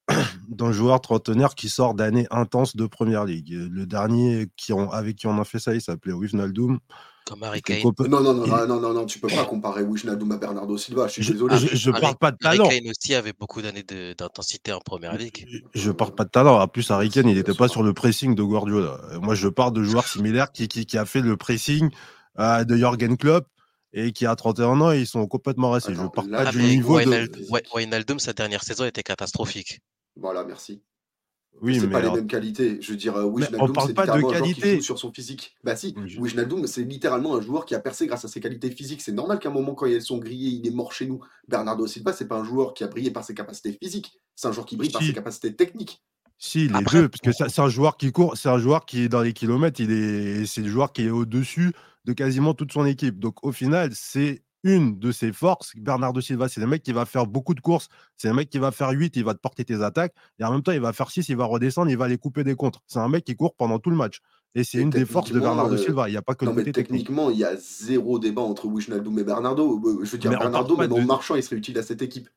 [0.50, 3.52] d'un joueur trentenaire qui sort d'années intenses de première ligue.
[3.52, 6.80] Le dernier qui ont avec qui on a fait ça, il s'appelait Wijnaldum.
[7.26, 7.84] Comme Harry Kane.
[8.10, 10.78] Non, non, non, il ah non, non, non, tu peux pas comparer Wijnaldum à Bernardo
[10.78, 11.58] Silva, je suis je désolé.
[11.58, 12.70] je Harry je Harry parle pas de Harry talent.
[12.70, 13.84] Kane aussi avait beaucoup d'années
[14.18, 15.46] d'intensité en première ligue.
[15.74, 16.60] Je je parle pas de talent.
[16.60, 17.60] En plus, Harry Kane, il bien était sûr.
[17.60, 19.00] pas sur le pressing de Guardiola.
[19.12, 21.90] Euh, Moi, je parle de joueurs similaires qui qui qui a fait le pressing,
[22.40, 23.46] heu, de Jürgen Klopp
[23.94, 25.94] et qui a 31 ans et ils sont complètement restés.
[25.94, 27.46] Je Attends, parle là, pas du niveau parles de.
[27.76, 29.80] Wijnaldum, sa dernière saison était catastrophique.
[30.16, 30.82] Voilà, merci.
[31.62, 32.82] oui, C'est pas mais les mêmes qualités.
[32.82, 34.82] Je veux dire, on Wijnaldum, parle c'est pas de littéralement un joueur qui joue qualité.
[34.82, 35.56] sur son physique.
[35.64, 38.40] Bah si, Oui, je Wijnaldum, c'est littéralement un joueur qui a percé grâce à ses
[38.40, 39.02] qualités physiques.
[39.02, 41.20] C'est normal qu'à un moment, quand ils sont grillés, il est mort chez nous.
[41.48, 44.52] Bernardo Silva, c'est pas un joueur qui a brillé par ses capacités physiques, c'est un
[44.52, 46.04] joueur qui brille par ses capacités techniques.
[46.42, 49.04] Si, les Après 2, parce que c'est un joueur qui court, c'est un joueur qui
[49.04, 51.74] est dans les kilomètres, il est c'est le joueur qui est au-dessus
[52.06, 53.20] de quasiment toute son équipe.
[53.20, 55.74] Donc au final, c'est une de ses forces.
[55.76, 58.58] Bernardo Silva, c'est le mec qui va faire beaucoup de courses, c'est un mec qui
[58.58, 60.94] va faire 8, il va te porter tes attaques et en même temps, il va
[60.94, 62.80] faire 6, il va redescendre, il va aller couper des contres.
[62.88, 64.22] C'est un mec qui court pendant tout le match
[64.56, 66.10] et c'est une des forces de Bernardo heu, Silva.
[66.10, 66.88] Il y a pas que le non mais technique.
[66.88, 69.82] techniquement, il y a 0 débat entre Wijnaldum et Bernardo.
[69.86, 72.02] Heu, je veux dire Mais Bernardo, même en de marchant, il serait utile à cette
[72.02, 72.30] équipe.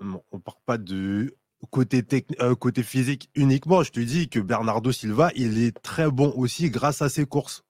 [0.00, 1.36] Non, on parle pas de
[1.70, 2.04] côté
[2.40, 3.82] heu, côté physique uniquement.
[3.82, 7.62] Je te dis que Bernardo Silva, il est très bon aussi grâce à ses courses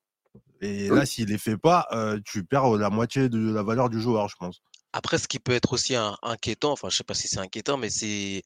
[0.61, 4.01] et là, s'il les fait pas, heu, tu perds, la moitié de la valeur du
[4.01, 4.63] joueur, je pense.
[4.93, 7.77] après ce qui peut être aussi in inquiétant, enfin je sais pas si c'est inquiétant,
[7.77, 8.43] mais c'est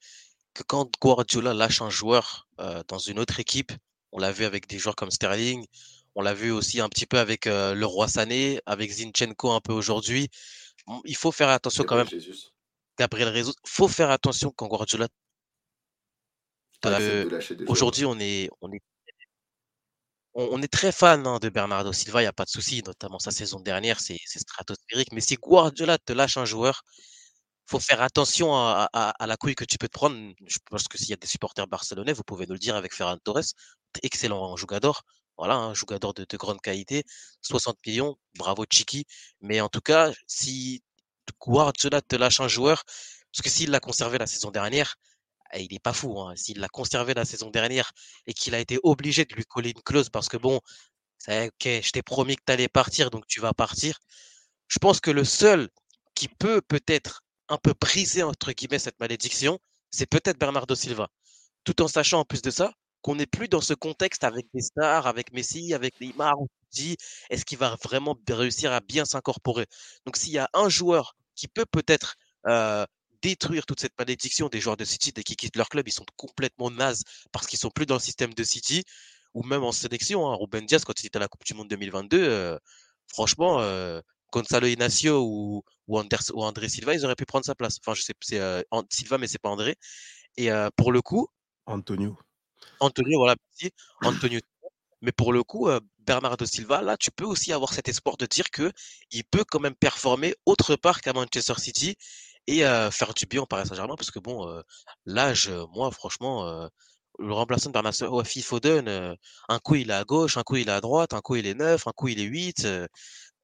[0.54, 3.72] que quand Guardiola lâche un joueur, heu, dans une autre équipe,
[4.12, 5.64] on l'a vu avec des joueurs comme Sterling,
[6.14, 9.72] on l'a vu aussi un petit peu avec, heu, Leroy Sané, avec Zinchenko un peu
[9.72, 10.28] aujourd'hui.
[11.04, 12.08] Il faut faire attention quand même.
[12.08, 12.50] Jesus.
[12.98, 16.69] Gabriel faut faire attention quand Guardiola te Accepte heu, de lâcher des joueurs.
[17.66, 18.80] Aujourd'hui on est on est
[20.34, 22.82] on on est très fan, hein, de Bernardo Silva, il y a pas de souci,
[22.86, 25.12] notamment sa saison dernière, c'est stratosphérique.
[25.12, 26.82] Mais si Guardiola te lâche un joueur,
[27.66, 30.16] faut faire attention à à à la couille que tu peux te prendre.
[30.46, 32.94] Je pense que s'il y a des supporters barcelonais, vous pouvez nous le dire avec
[32.94, 33.44] Ferran Torres,
[34.02, 35.02] excellent jougador,
[35.38, 37.04] voilà, un jougador de de grande qualité,
[37.42, 39.06] 60 millions, bravo Tchiki.
[39.40, 40.82] Mais en tout cas, si
[41.40, 42.84] Guardiola te lâche un joueur,
[43.32, 44.96] parce que s'il l'a conservé la saison dernière,
[45.58, 46.34] il est pas fou, hein.
[46.36, 47.92] S'il l'a conservé la saison dernière
[48.26, 50.60] et qu'il a été obligé de lui coller une clause parce que bon,
[51.18, 53.98] c'est OK, je t'ai promis que tu allais partir, donc tu vas partir.
[54.68, 55.68] Je pense que le seul
[56.14, 59.58] qui peut peut-être un peu «briser» entre guillemets cette malédiction,
[59.90, 61.08] c'est peut-être Bernardo Silva.
[61.64, 62.72] Tout en sachant en plus de ça,
[63.02, 66.96] qu'on n'est plus dans ce contexte avec des stars, avec Messi, avec Neymar, te dis:
[67.30, 69.66] «Est-ce qu'il va vraiment réussir à bien s'incorporer?»
[70.06, 72.16] donc s'il y a un joueur qui peut peut-être,
[72.48, 72.86] heu,
[73.22, 76.04] détruire toute cette malédiction des joueurs de City dès qu'ils quittent leur club, ils sont
[76.16, 78.84] complètement nazes parce qu'ils sont plus dans le système de City
[79.34, 80.36] ou même en sélection, hein.
[80.40, 82.58] Ruben Dias quand il était à la coupe du monde 2022, heu,
[83.08, 84.02] franchement, heu,
[84.32, 87.78] Gonzalo Inacio ou ou Anders ou André Silva, ils auraient pu prendre sa place.
[87.80, 89.76] Enfin je sais c'est, An Silva mais c'est pas André
[90.36, 91.28] et heu, pour le coup
[91.66, 92.18] Antonio.
[92.80, 94.40] Antonio, voilà, merci, Antonio.
[95.02, 98.26] Mais pour le coup, heu, Bernardo Silva, là, tu peux aussi avoir cet espoir de
[98.26, 101.96] dire qu'il peut quand même performer autre part qu'à Manchester City
[102.46, 104.62] et heu, faire du bien au Paris Saint-Germain parce que bon, heu,
[105.06, 106.68] l'âge, moi franchement, heu,
[107.18, 109.16] le remplaçant de Bernardo ouais, Phil Foden,
[109.48, 111.46] un coup il est à gauche, un coup il est à droite, un coup il
[111.46, 112.88] est 9, un coup il est 8, heu,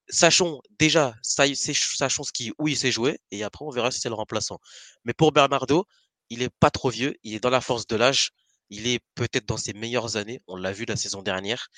[0.08, 4.08] sachons déjà, sachons ce qui où il sait jouer et après on verra si c'est
[4.08, 4.58] le remplaçant.
[5.04, 5.86] Mais pour Bernardo,
[6.30, 8.30] il est pas trop vieux, il est dans la force de l'âge,
[8.70, 11.68] il est peut-être dans ses meilleures années, on l'a vu la saison dernière.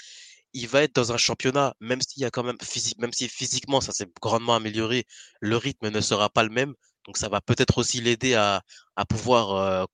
[0.54, 3.28] Il va être dans un championnat, même s'il y a quand même physique même si
[3.28, 5.06] physiquement ça s'est grandement amélioré,
[5.40, 6.74] le rythme ne sera pas le même,
[7.09, 8.62] donc ça va peut-être aussi l'aider à
[8.96, 9.86] heu,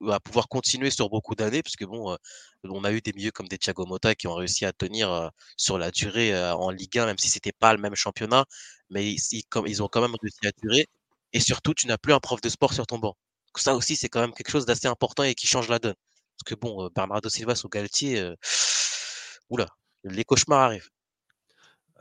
[0.00, 2.16] va pouvoir continuer sur beaucoup d'années, puisque bon,
[2.64, 5.78] on a eu des milieux comme des Thiago Motta qui ont réussi à tenir sur
[5.78, 8.46] la durée en Ligue 1, même si c'était pas le même championnat,
[8.90, 9.20] mais ils,
[9.66, 10.86] ils ont quand même réussi à durer.
[11.34, 13.16] Et surtout, tu n'as plus un prof de sport sur ton banc.
[13.56, 15.94] Ça aussi, c'est quand même quelque chose d'assez important et qui change la donne.
[16.38, 18.32] Parce que bon, Bernardo Silva ou Galtier,
[19.48, 19.66] oula,
[20.04, 20.90] les cauchemars arrivent.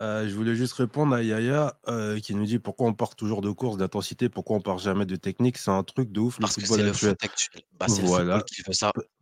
[0.02, 3.42] Euh, je voulais juste répondre à Yaya euh, qui nous dit pourquoi on part toujours
[3.42, 5.58] de course d'intensité, pourquoi on part jamais de technique.
[5.58, 7.16] C'est un truc de ouf le football le actuel.
[7.80, 8.44] Bah, voilà.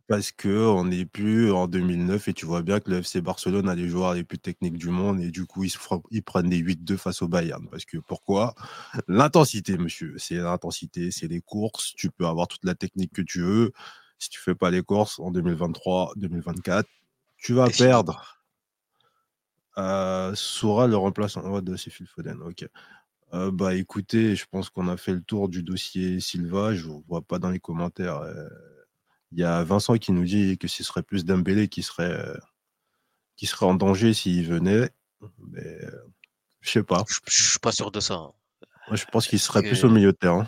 [0.08, 3.68] Parce que on n'est plus en 2009 et tu vois bien que le FC Barcelone
[3.68, 5.78] a les joueurs les plus techniques du monde et du coup ils, se
[6.10, 7.68] ils prennent des 8-2 face au Bayern.
[7.70, 8.54] Parce que pourquoi?
[9.08, 10.14] L'intensité, monsieur.
[10.16, 11.94] C'est l'intensité, c'est les courses.
[11.96, 13.72] Tu peux avoir toute la technique que tu veux.
[14.18, 16.88] Si tu fais pas les courses en 2023, 2024,
[17.36, 18.41] tu vas perdre.
[19.78, 22.40] Euh, Sora le remplaçant de c'est Phil Foden.
[22.42, 22.66] Ok.
[23.34, 26.74] Euh, bah écoutez, je pense qu'on a fait le tour du dossier Silva.
[26.74, 28.18] Je ne vois pas dans les commentaires.
[28.18, 28.48] Euh,
[29.30, 32.22] il y a Vincent qui nous dit que ce serait plus Dembélé qui serait,
[33.36, 34.90] qui serait en danger s'il venait.
[35.38, 35.80] Mais
[36.60, 37.04] je sais pas.
[37.08, 38.14] Je, ne suis pas sûr de ça.
[38.14, 38.32] Hein.
[38.88, 40.46] Moi, je pense qu'il serait plus au milieu de terrain.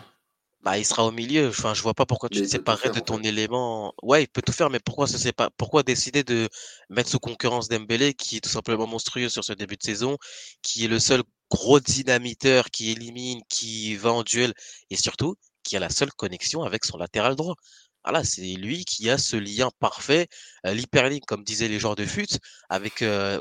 [0.65, 1.49] Bah, il sera au milieu.
[1.49, 3.93] Enfin, je vois pas pourquoi tu te séparerais de ton élément.
[4.01, 6.49] Ouais, il peut tout faire, mais pourquoi se pas Pourquoi décider de
[6.89, 10.17] mettre sous concurrence Dembélé, qui est tout simplement monstrueux sur ce début de saison,
[10.63, 14.55] qui est le seul gros dynamiteur qui élimine, qui va en duel,
[14.89, 17.55] et surtout qui a la seule connexion avec son latéral droit.
[18.03, 20.27] Voilà, c'est lui qui a ce lien parfait,
[20.65, 22.39] euh, l'hyperlink, comme disaient les joueurs de fut,
[22.69, 23.39] avec euh,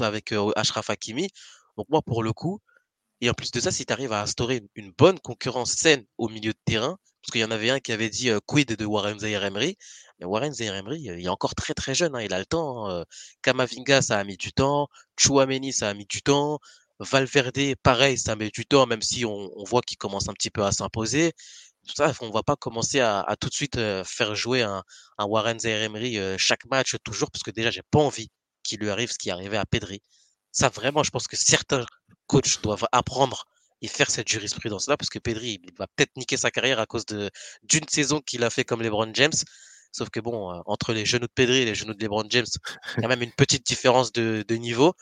[0.00, 1.28] avec euh, Ashraf Hakimi.
[1.78, 2.60] Donc moi, pour le coup,
[3.20, 6.28] et en plus de ça, si tu arrives à instaurer une, bonne concurrence saine au
[6.28, 9.18] milieu de terrain, parce qu'il y en avait un qui avait dit quid de Warren
[9.18, 9.76] Zaire Emery,
[10.20, 12.88] mais Warren Zaire Emery, il est encore très très jeune, hein, il a le temps.
[12.88, 13.04] Hein,
[13.42, 14.88] Kamavinga, ça a mis du temps.
[15.18, 16.58] Chouameni, ça a mis du temps.
[17.00, 20.64] Valverde, pareil, ça met du temps, même si on, voit qu'il commence un petit peu
[20.64, 21.32] à s'imposer.
[21.94, 24.82] Ça, on va pas commencer à, tout de suite faire jouer un,
[25.18, 28.30] Warren Zaire Emery chaque match, toujours, parce que déjà, j'ai pas envie
[28.62, 30.02] qu'il lui arrive ce qui arrivé à Pedri.
[30.56, 31.84] Ça, vraiment, je pense que certains
[32.26, 33.44] coachs doivent apprendre
[33.82, 37.04] et faire cette jurisprudence-là, parce que Pedri, il va peut-être niquer sa carrière à cause
[37.04, 39.34] d'une saison qu'il a fait comme LeBron James.
[39.92, 42.46] Sauf que bon, euh, entre les genoux de Pedri et les genoux de LeBron James,
[42.96, 44.94] il y a même une petite différence de, de niveau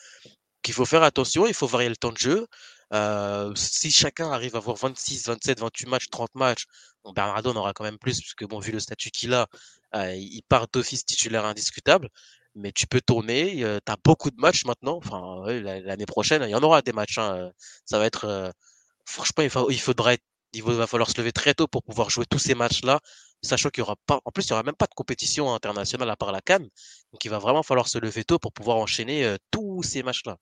[0.61, 1.47] qu'il faut faire attention.
[1.47, 2.47] Il faut varier le temps de jeu.
[2.93, 6.65] Euh, si chacun arrive à avoir 26, 27, 28 matchs, 30 matchs,
[7.05, 9.47] bon, Bernardo en aura quand même plus, puisque bon, vu le statut qu'il a,
[9.95, 12.09] euh, il part d'office titulaire indiscutable
[12.55, 13.57] mais tu peux tourner.
[13.57, 14.97] tu as beaucoup de matchs maintenant.
[14.97, 17.17] Enfin, l'année prochaine, il y en aura des matchs.
[17.17, 17.51] Hein,
[17.85, 18.53] ça va être.
[19.05, 20.13] franchement, il, faudra
[20.53, 22.99] il va falloir se lever très tôt pour pouvoir jouer tous ces matchs-là,
[23.41, 24.21] sachant qu'il y aura pas.
[24.25, 26.69] En plus, il n'y aura même pas de compétition internationale à part la Cannes.
[27.11, 30.37] Donc, il va vraiment falloir se lever tôt pour pouvoir enchaîner tous ces matchs-là.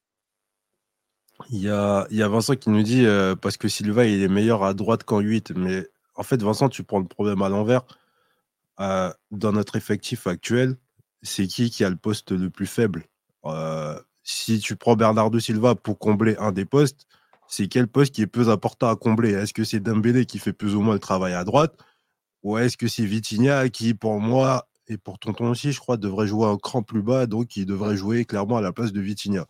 [1.50, 3.06] Il y, a, il y a Vincent qui nous dit
[3.42, 5.52] parce que Silva il est meilleur à droite qu'en 8.
[5.56, 7.82] Mais en fait, Vincent, tu prends le problème à l'envers.
[8.78, 10.78] dans notre effectif actuel,
[11.24, 13.06] c'est qui qui a le poste le plus faible?
[13.46, 17.08] Euh, Si tu prends Bernardo Silva pour combler un des postes,
[17.48, 19.32] c'est quel poste qui est plus important à combler?
[19.34, 21.78] Est-ce que c'est Dembélé qui fait plus ou moins le travail à droite?
[22.44, 26.28] Ou est-ce que c'est Vitinha qui, pour moi, et pour Tonton aussi, je crois, devrait
[26.28, 29.48] jouer un cran plus bas, donc il devrait jouer clairement à la place de Vitinha?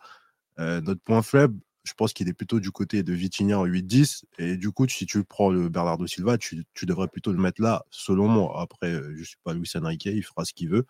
[0.60, 4.26] Euh, Notre point faible, je pense qu'il est plutôt du côté de Vitinha en 8-10.
[4.40, 7.86] Et du coup, si tu prends le Bernardo Silva, tu, devrais plutôt le mettre là,
[7.92, 8.62] selon moi.
[8.62, 10.86] Après, je ne suis pas Luis Enrique, il fera ce qu'il veut.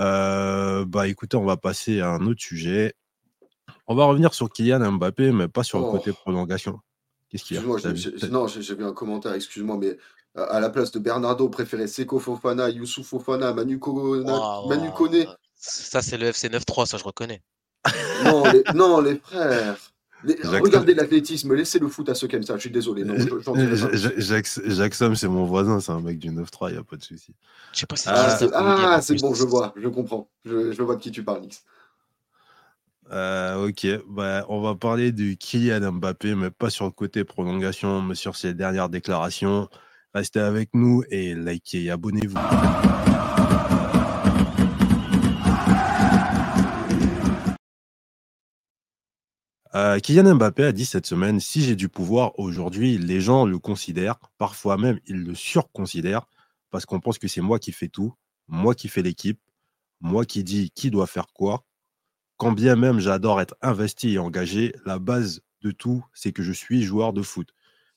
[0.00, 2.94] Euh, bah écoutez, on va passer à un autre sujet.
[3.86, 6.18] On va revenir sur Kylian Mbappé, mais pas sur le côté oh.
[6.20, 6.80] prolongation.
[7.28, 8.28] Qu'est-ce qu'il y a?
[8.28, 9.96] Non, j'ai vu un commentaire, excuse-moi, mais
[10.34, 14.24] à la place de Bernardo, préféré Seko Fofana, Youssouf Fofana, Manu, Kone.
[15.54, 17.42] Ça, c'est le FC 9-3, ça je reconnais.
[18.24, 19.91] non, les, non, les frères.
[20.24, 22.56] Regardez l'athlétisme, laissez le foot à ceux qui aiment ça.
[22.56, 23.04] Je suis désolé.
[24.18, 27.02] Jacques Sam, c'est mon voisin, c'est un mec du 9-3, il n'y a pas de
[27.02, 27.34] souci.
[27.72, 30.28] Je sais pas si Ah, ah c'est bon, je vois, je comprends.
[30.44, 31.64] Je, je, vois de qui tu parles, Nix.
[33.10, 38.00] Euh, ok, bah, on va parler du Kylian Mbappé, mais pas sur le côté prolongation,
[38.00, 39.68] mais sur ses dernières déclarations.
[40.14, 42.38] Restez avec nous et likez, abonnez-vous.
[49.74, 53.58] Euh, Kylian Mbappé a dit cette semaine Si j'ai du pouvoir aujourd'hui, les gens le
[53.58, 56.26] considèrent, parfois même ils le surconsidèrent,
[56.70, 58.14] parce qu'on pense que c'est moi qui fais tout,
[58.48, 59.40] moi qui fais l'équipe,
[60.00, 61.64] moi qui dis qui doit faire quoi.
[62.36, 66.52] Quand bien même j'adore être investi et engagé, la base de tout, c'est que je
[66.52, 67.48] suis joueur de foot.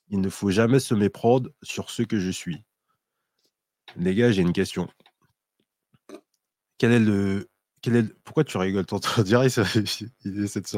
[0.10, 2.64] Il ne faut jamais se méprendre sur ce que je suis.
[3.98, 4.88] Les gars, j'ai une question.
[6.78, 7.50] Quel est le
[8.24, 9.48] pourquoi tu rigoles ton dirait
[10.26, 10.76] il est cette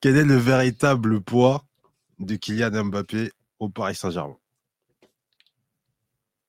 [0.00, 1.64] Quel est le véritable poids
[2.18, 4.36] de Kylian Mbappé au Paris Saint-Germain?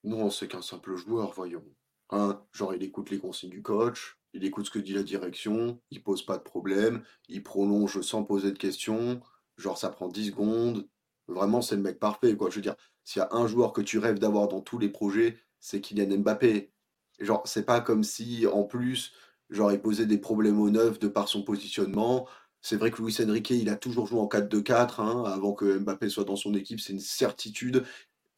[0.04, 1.64] Non, c'est qu'un simple joueur, voyons.
[2.12, 5.82] Hein, genre, il écoute les consignes du coach, il écoute ce que dit la direction,
[5.90, 9.22] il pose pas de problème, il prolonge sans poser de questions,
[9.58, 10.88] genre ça prend 10 secondes.
[11.28, 12.52] Vraiment, c'est le mec parfait, quoi.
[12.52, 14.90] Je veux dire, s'il y a un joueur que tu rêves d'avoir dans tous les
[14.90, 16.72] projets, c'est Kylian Mbappé.
[17.20, 19.14] Genre, c'est pas comme si, en plus,
[19.50, 22.28] genre, il posait des problèmes au neuf de par son positionnement.
[22.62, 26.10] C'est vrai que Luis Enrique, il a toujours joué en 4-2-4, hein, avant que Mbappé
[26.10, 27.84] soit dans son équipe, c'est une certitude.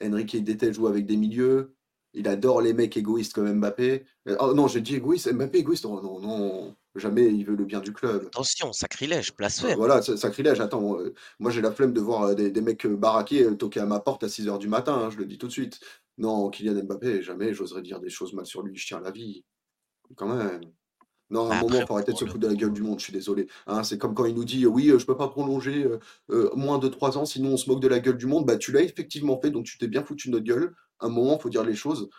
[0.03, 1.73] Enrique déteste jouer avec des milieux.
[2.13, 4.05] Il adore les mecs égoïstes comme Mbappé.
[4.27, 5.85] Euh, oh non, j'ai dit égoïste, Mbappé égoïste.
[5.85, 8.25] Oh non, non, jamais il veut le bien du club.
[8.27, 9.77] Attention, sacrilège, blasphème.
[9.77, 10.59] Voilà, sa- sacrilège.
[10.59, 13.85] Attends, euh, moi j'ai la flemme de voir euh, des, des mecs baraqués toquer à
[13.85, 15.79] ma porte à 6h du matin, hein, je le dis tout de suite.
[16.17, 19.45] Non, Kylian Mbappé, jamais j'oserais dire des choses mal sur lui, je tiens la vie.
[20.15, 20.61] Quand même.
[21.29, 22.55] Non, à un Bah, moment, Après, il faut arrêter de se le foutre de la
[22.55, 23.47] gueule du monde, je suis désolé.
[23.67, 25.99] Hein, c'est comme quand il nous dit, euh, oui, euh, je peux pas prolonger euh,
[26.31, 28.45] euh, moins de 3 ans, sinon on se moque de la gueule du monde.
[28.45, 30.73] Bah, tu l'as effectivement fait, donc tu t'es bien foutu de notre gueule.
[30.99, 32.09] À un moment, il faut dire les choses.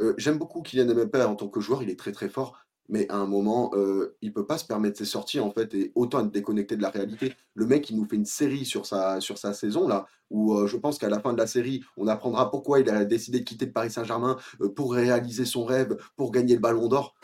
[0.00, 2.58] Euh, j'aime beaucoup Kylian Mbappé en tant que joueur, il est très très fort.
[2.90, 5.92] Mais à un moment, euh, il peut pas se permettre ses sorties, en fait, et
[5.94, 7.34] autant être déconnecté de la réalité.
[7.54, 10.66] Le mec, il nous fait une série sur sa, sur sa saison, là, où euh,
[10.66, 13.44] je pense qu'à la fin de la série, on apprendra pourquoi il a décidé de
[13.44, 17.14] quitter le Paris Saint-Germain euh, pour réaliser son rêve, pour gagner le Ballon d'Or.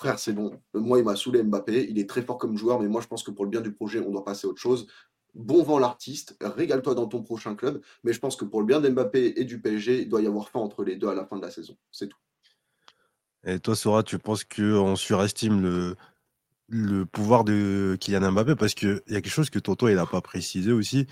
[0.00, 0.58] Frère, c'est bon.
[0.72, 1.86] Moi, il m'a saoulé Mbappé.
[1.90, 3.70] Il est très fort comme joueur, mais moi, je pense que pour le bien du
[3.70, 4.86] projet, on doit passer à autre chose.
[5.34, 7.82] Bon vent l'artiste, régale-toi dans ton prochain club.
[8.02, 10.48] Mais je pense que pour le bien d'Mbappé et du PSG, il doit y avoir
[10.48, 11.76] fin entre les deux à la fin de la saison.
[11.92, 12.16] C'est tout.
[13.44, 15.96] Et toi, Sora, tu penses qu'on surestime le,
[16.68, 18.56] le pouvoir de Kylian Mbappé?
[18.56, 21.08] Parce qu'il y a quelque chose que Toto il n'a pas précisé aussi.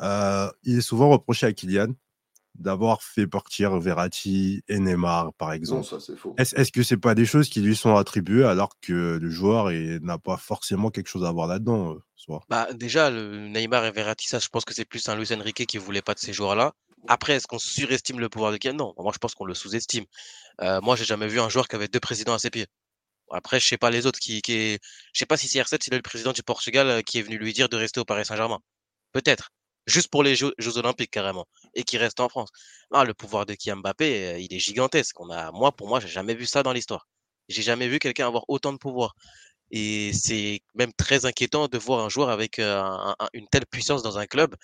[0.00, 1.92] Euh, il est souvent reproché à Kylian
[2.54, 5.86] d'avoir fait partir Verratti et Neymar, par Non, exemple.
[5.86, 6.34] ça, c'est faux.
[6.38, 9.72] Est-ce est-ce que c'est pas des choses qui lui sont attribuées alors que le joueur
[9.72, 11.94] il n'a pas forcément quelque chose à voir là-dedans,
[12.28, 15.32] euh, Bah, déjà, le Neymar et Verratti, ça, je pense que c'est plus un Luis
[15.32, 16.72] Enrique qui voulait pas de ces joueurs-là.
[17.08, 18.76] Après, est-ce qu'on surestime le pouvoir de Kylian?
[18.76, 20.04] Non, moi, je pense qu'on le sous-estime.
[20.60, 22.66] Euh, moi, j'ai jamais vu un joueur qui avait deux présidents à ses pieds.
[23.30, 24.78] Après, je sais pas les autres qui, qui est...
[25.12, 27.52] je sais pas si CR7, c'est le président du Portugal euh, qui est venu lui
[27.52, 28.60] dire de rester au Paris Saint-Germain.
[29.12, 29.50] Peut-être.
[29.86, 31.46] Juste pour les Jeux, Jeux Olympiques, carrément.
[31.74, 32.50] Et qui reste en France.
[32.90, 35.16] Le pouvoir de Kylian Mbappé, euh, il est gigantesque.
[35.20, 37.08] Moi, pour moi, j'ai jamais vu ça dans l'histoire.
[37.48, 39.14] J'ai jamais vu quelqu'un avoir autant de pouvoir.
[39.70, 43.66] Et c'est même très inquiétant de voir un joueur avec euh, un- un- une telle
[43.66, 44.54] puissance dans un club.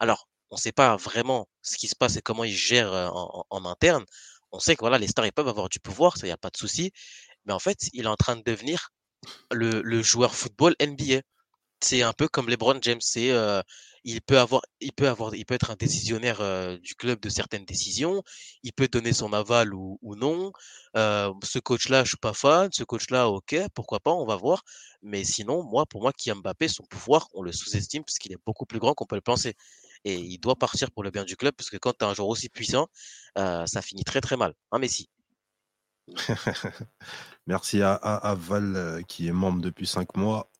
[0.00, 3.08] Alors, on ne sait pas vraiment ce qui se passe et comment il gère euh,
[3.50, 4.04] en, interne.
[4.52, 6.50] On sait que voilà, les stars, ils peuvent avoir du pouvoir, il n'y a pas
[6.50, 6.92] de souci.
[7.46, 8.90] Mais en fait, il est en train de devenir
[9.52, 11.22] le, joueur football NBA.
[11.80, 13.00] C'est un peu comme LeBron James.
[14.06, 14.36] Il peut
[15.54, 16.38] être un décisionnaire
[16.80, 18.22] du club de certaines décisions.
[18.62, 20.52] Il peut donner son aval ou, non.
[20.94, 22.70] Ce coach-là, je suis pas fan.
[22.72, 24.62] Ce coach-là, ok, pourquoi pas, on va voir.
[25.02, 28.38] Mais sinon, moi, pour moi, Kylian Mbappé, son pouvoir, on le sous-estime parce qu'il est
[28.46, 29.54] beaucoup plus grand qu'on peut le penser.
[30.04, 32.14] Et il doit partir pour le bien du club parce que quand tu as un
[32.14, 32.88] joueur aussi puissant,
[33.36, 34.54] ça finit très très mal.
[34.72, 34.78] Hein.
[37.46, 40.50] Merci à, à- Val qui est membre depuis cinq mois.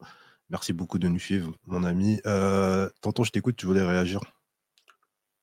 [0.51, 2.21] Merci beaucoup de nous suivre, mon ami.
[2.27, 4.21] Euh, je t'écoute, tu voulais réagir?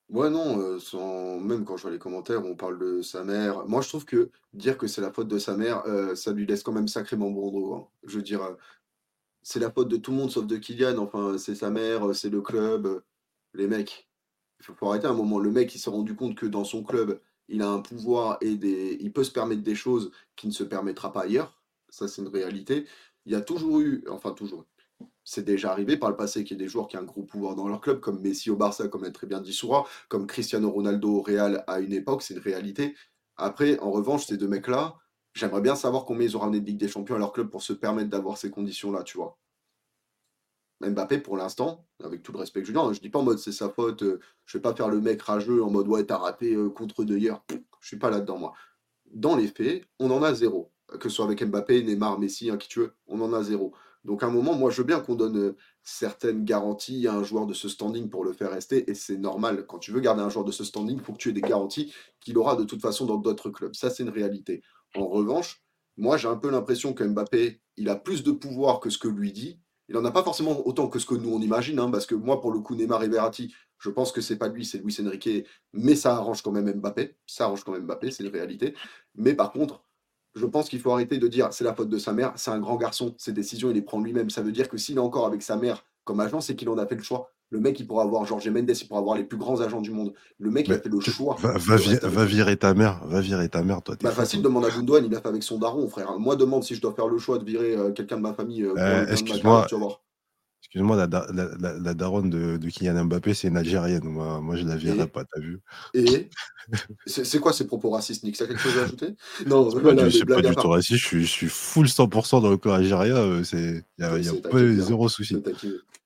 [0.09, 3.65] Ouais, non, euh, même quand je vois les commentaires, on parle de sa mère.
[3.65, 6.45] Moi, je trouve que dire que c'est la faute de sa mère, euh, ça lui
[6.45, 7.73] laisse quand même sacrément bon dos.
[7.73, 7.87] hein.
[8.03, 8.53] Je veux dire, euh,
[9.41, 10.97] c'est la faute de tout le monde sauf de Kylian.
[10.99, 13.03] Enfin, c'est sa mère, c'est le club,
[13.53, 14.07] les mecs.
[14.59, 15.39] Il faut, arrêter un moment.
[15.39, 18.55] Le mec, il s'est rendu compte que dans son club, il a un pouvoir et
[18.55, 18.97] des...
[19.01, 21.61] il peut se permettre des choses qu'il ne se permettra pas ailleurs.
[21.89, 22.87] Ça, c'est une réalité.
[23.25, 24.65] Il y a toujours eu, enfin toujours,
[25.23, 27.23] c'est déjà arrivé par le passé qu'il y ait des joueurs qui ont un gros
[27.23, 30.27] pouvoir dans leur club, comme Messi au Barça, comme l'a très bien dit Soura, comme
[30.27, 32.95] Cristiano Ronaldo au Real à une époque, c'est une réalité.
[33.37, 34.97] Après, en revanche, ces deux mecs-là,
[35.33, 37.63] j'aimerais bien savoir combien ils ont ramené de Ligue des Champions à leur club pour
[37.63, 39.37] se permettre d'avoir ces conditions-là, tu vois.
[40.81, 43.23] Mbappé, pour l'instant, avec tout le respect que je lui donne, je dis pas en
[43.23, 46.05] mode c'est sa faute, euh, je vais pas faire le mec rageux en mode ouais,
[46.05, 47.33] t'as raté euh, contre Neuer.
[47.79, 48.53] Je suis pas là-dedans, moi.
[49.13, 50.71] Dans les faits, on en a zéro.
[50.99, 53.73] Que ce soit avec Mbappé, Neymar, Messi, hein, qui tu veux, on en a zéro.
[54.03, 57.23] Donc à un moment, moi je veux bien qu'on donne euh, certaines garanties à un
[57.23, 59.65] joueur de ce standing pour le faire rester, et c'est normal.
[59.65, 61.41] Quand tu veux garder un joueur de ce standing, il faut que tu aies des
[61.41, 63.73] garanties qu'il aura de toute façon dans d'autres clubs.
[63.75, 64.61] Ça, c'est une réalité.
[64.95, 65.63] En revanche,
[65.97, 69.07] moi j'ai un peu l'impression que Mbappé, il a plus de pouvoir que ce que
[69.07, 69.59] lui dit.
[69.89, 72.15] Il n'en a pas forcément autant que ce que nous on imagine, hein, parce que
[72.15, 73.09] moi, pour le coup, Neymar et
[73.83, 77.17] je pense que c'est pas lui, c'est Luis Enrique, mais ça arrange quand même Mbappé.
[77.27, 78.75] Ça arrange quand même Mbappé, c'est une réalité.
[79.15, 79.82] Mais par contre,
[80.35, 82.33] je pense qu'il faut arrêter de dire c'est la faute de sa mère.
[82.35, 83.13] C'est un grand garçon.
[83.17, 84.29] Ses décisions, il les prend lui-même.
[84.29, 86.77] Ça veut dire que s'il est encore avec sa mère comme agent, c'est qu'il en
[86.77, 87.29] a fait le choix.
[87.49, 89.91] Le mec, il pourra avoir Jorge Mendes, il pourra avoir les plus grands agents du
[89.91, 90.11] monde.
[90.39, 91.35] Le mec, il a fait le choix.
[91.39, 95.05] va, vi- virer ta mère, va virer ta mère, toi, Bah, facile, demande à Gundogan,
[95.05, 96.17] il l'a fait avec son daron, frère.
[96.17, 98.63] Moi, demande si je dois faire le choix de virer euh, quelqu'un de ma famille
[98.63, 99.71] euh, Euh, ma
[100.63, 101.07] excuse-moi, la,
[101.79, 104.05] la, daronne de, de, Kylian Mbappé, c'est une Algérienne.
[104.05, 105.59] Moi, moi je la verrai pas, t'as vu
[105.93, 106.29] Et
[107.05, 108.37] c'est quoi ces propos racistes, Nick?
[108.37, 109.15] Ça quelque chose à ajouter?
[109.47, 112.57] Non, je suis pas du tout raciste, je suis, je suis full 100% dans le
[112.57, 113.17] corps algérien.
[113.17, 115.37] Euh, il y a, y a pas zéro souci.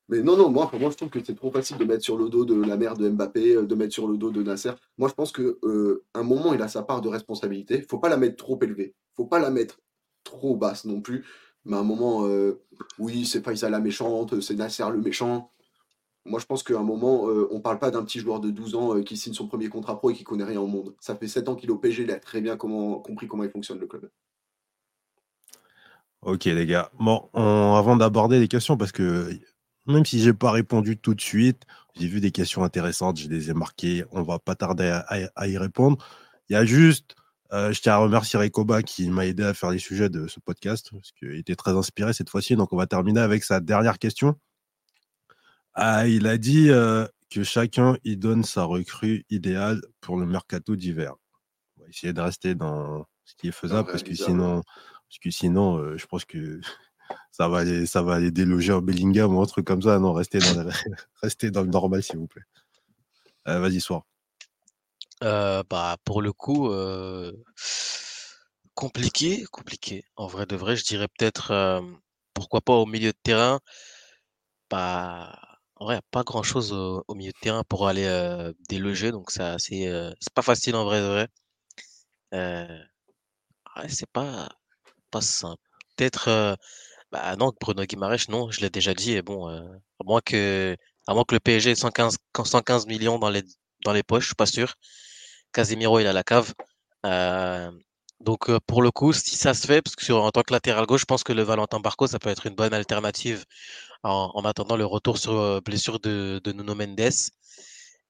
[0.09, 2.17] Mais non, non, moi, pour moi, je trouve que c'est trop facile de mettre sur
[2.17, 4.71] le dos de la mère de Mbappé, euh, de mettre sur le dos de Nasser.
[4.97, 7.81] Moi, je pense qu'à euh, un moment, il a sa part de responsabilité.
[7.81, 8.95] Faut pas la mettre trop élevée.
[9.15, 9.79] Faut pas la mettre
[10.23, 11.25] trop basse non plus.
[11.67, 12.63] Mais à un moment, euh,
[12.97, 15.51] oui, c'est Faisal la méchante, c'est Nasser le méchant.
[16.25, 18.75] Moi, je pense qu'à un moment, euh, on parle pas d'un petit joueur de 12
[18.75, 20.95] ans qui signe son premier contrat pro et qui connaît rien au monde.
[20.99, 23.51] Ça fait 7 ans qu'il est au PG, il a très bien compris comment il
[23.51, 24.09] fonctionne le club.
[26.23, 26.89] Ok, les gars.
[26.99, 29.29] Bon, avant d'aborder les questions, parce que
[29.87, 31.63] même si j'ai pas répondu tout de suite,
[31.95, 34.03] j'ai vu des questions intéressantes, je les ai marquées.
[34.11, 34.99] On va pas tarder
[35.35, 35.97] à, y répondre.
[36.49, 37.15] Il y a juste,
[37.53, 40.39] euh, je tiens à remercier Rekoba qui m'a aidé à faire les sujets de ce
[40.39, 42.55] podcast, parce qu'il était très inspiré cette fois-ci.
[42.55, 44.35] Donc, on va terminer avec sa dernière question.
[45.73, 50.75] Ah, il a dit euh, que chacun y donne sa recrue idéale pour le mercato
[50.75, 51.15] d'hiver.
[51.77, 54.61] On va essayer de rester dans ce qui est faisable, parce que sinon,
[55.09, 56.59] parce que sinon, euh, je pense que
[57.31, 59.99] ça va aller, ça va aller déloger un Bellingham ou un truc comme ça.
[59.99, 60.71] Non, restez dans, le,
[61.51, 62.43] dans le normal, s'il vous plaît.
[63.47, 64.03] Euh, vas-y, soir.
[65.23, 67.31] Euh, bah, pour le coup, euh,
[68.75, 70.05] compliqué, compliqué.
[70.15, 71.81] En vrai de vrai, je dirais peut-être,
[72.33, 73.59] pourquoi pas au milieu de terrain.
[74.69, 75.39] Pas,
[75.75, 78.07] en vrai, pas grand chose au, milieu de terrain pour aller
[78.69, 81.27] déloger, donc c'est, c'est pas facile en vrai de vrai.
[83.75, 84.49] Ouais, c'est pas,
[85.11, 85.61] pas simple.
[85.95, 86.57] Peut-être
[87.11, 89.13] bah non, Bruno Guimaraes, non, je l'ai déjà dit.
[89.13, 89.61] Et bon, euh,
[89.99, 90.75] à moins que,
[91.07, 93.43] à moins que le PSG ait 115, 115 millions dans les,
[93.85, 94.75] dans les poches, je suis pas sûr.
[95.57, 96.53] Casemiro, il a la cave.
[97.05, 97.71] Euh,
[98.19, 100.85] donc euh, pour le coup, si ça se fait, parce que en tant que latéral
[100.85, 103.43] gauche, je pense que le Valentin Barco, ça peut être une bonne alternative
[104.03, 107.11] en, en attendant le retour sur blessure de, de Nuno Mendes.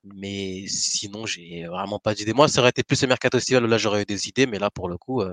[0.04, 2.34] Mais sinon, j'ai vraiment pas d'idée.
[2.34, 4.70] Moi, ça aurait été plus le mercato estival là j'aurais eu des idées, mais là
[4.70, 5.24] pour le coup,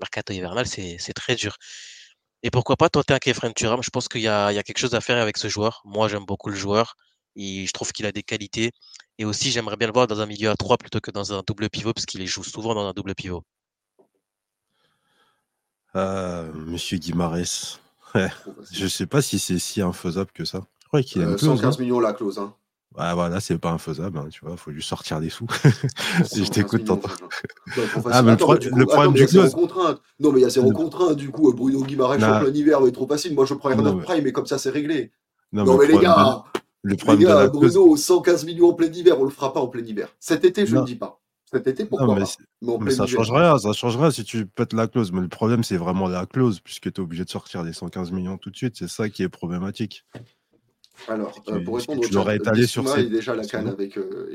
[0.00, 1.56] mercato hivernal, c'est très dur.
[2.42, 5.00] Et pourquoi pas tenter un Kefren Turam Je pense qu'il y, a, quelque chose à
[5.00, 5.82] faire avec ce joueur.
[5.84, 6.96] Moi, j'aime beaucoup le joueur.
[7.36, 8.72] Et je trouve qu'il a des qualités.
[9.18, 11.42] Et aussi, j'aimerais bien le voir dans un milieu à 3 plutôt que dans un
[11.46, 13.44] double pivot, parce qu'il joue souvent dans un double pivot.
[15.96, 17.80] Euh, Monsieur Guimarès.
[18.72, 20.62] je sais pas si c'est si infaisable que ça.
[20.82, 21.80] Je crois qu'il a 115 hein.
[21.80, 22.38] millions la clause.
[22.38, 22.54] Hein.
[22.98, 25.46] Ouais, voilà, c'est pas infaisable, hein, tu vois, faut lui sortir des sous.
[26.34, 27.08] je t'écoute, t'entends.
[28.10, 29.48] Ah, mais le, problème du club.
[30.18, 32.90] Non, mais il y a zéro contrainte, du coup, Bruno Guimaraes en plein hiver, mais
[32.90, 33.34] trop facile.
[33.34, 35.12] Moi, je prends Hernan Prime, mais comme ça, c'est réglé.
[35.52, 36.42] Non, mais, les gars,
[36.82, 39.68] le problème les gars, Bruno, 115 millions en plein hiver, on le fera pas en
[39.68, 40.08] plein hiver.
[40.18, 41.20] Cet été, je ne le dis pas.
[41.52, 42.78] Cet été, pourquoi mais, pas?
[42.80, 45.10] mais, ça change rien, ça change rien si tu pètes la clause.
[45.10, 48.12] Mais le problème, c'est vraiment la clause, puisque tu es obligé de sortir les 115
[48.12, 48.76] millions tout de suite.
[48.78, 50.04] C'est ça qui est problématique.
[51.08, 53.00] Alors, euh, pour répondre au chat, étalé sur ses...
[53.00, 53.96] est déjà la canne avec.
[53.96, 54.30] Euh,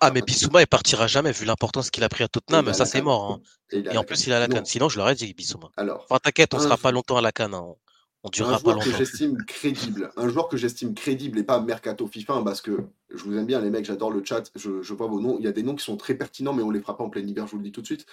[0.00, 2.72] ah, mais Bissouma, il partira jamais vu l'importance qu'il a pris à Tottenham.
[2.74, 3.32] Ça, c'est mort.
[3.32, 3.40] Hein.
[3.72, 4.64] Et, en plus, il a la canne.
[4.64, 5.70] Sinon, je l'aurais dit, Bissouma.
[5.76, 7.54] Alors, enfin, t'inquiète, on ne sera pas longtemps à la canne.
[7.54, 7.74] Hein.
[8.22, 12.06] On durera un joueur que j'estime crédible, un joueur que j'estime crédible et pas mercato
[12.06, 14.94] FIFA, hein, parce que je vous aime bien, les mecs, j'adore le chat, je, je,
[14.94, 15.36] vois vos noms.
[15.38, 17.10] Il y a des noms qui sont très pertinents, mais on les fera pas en
[17.10, 18.06] plein hiver, je vous le dis tout de suite.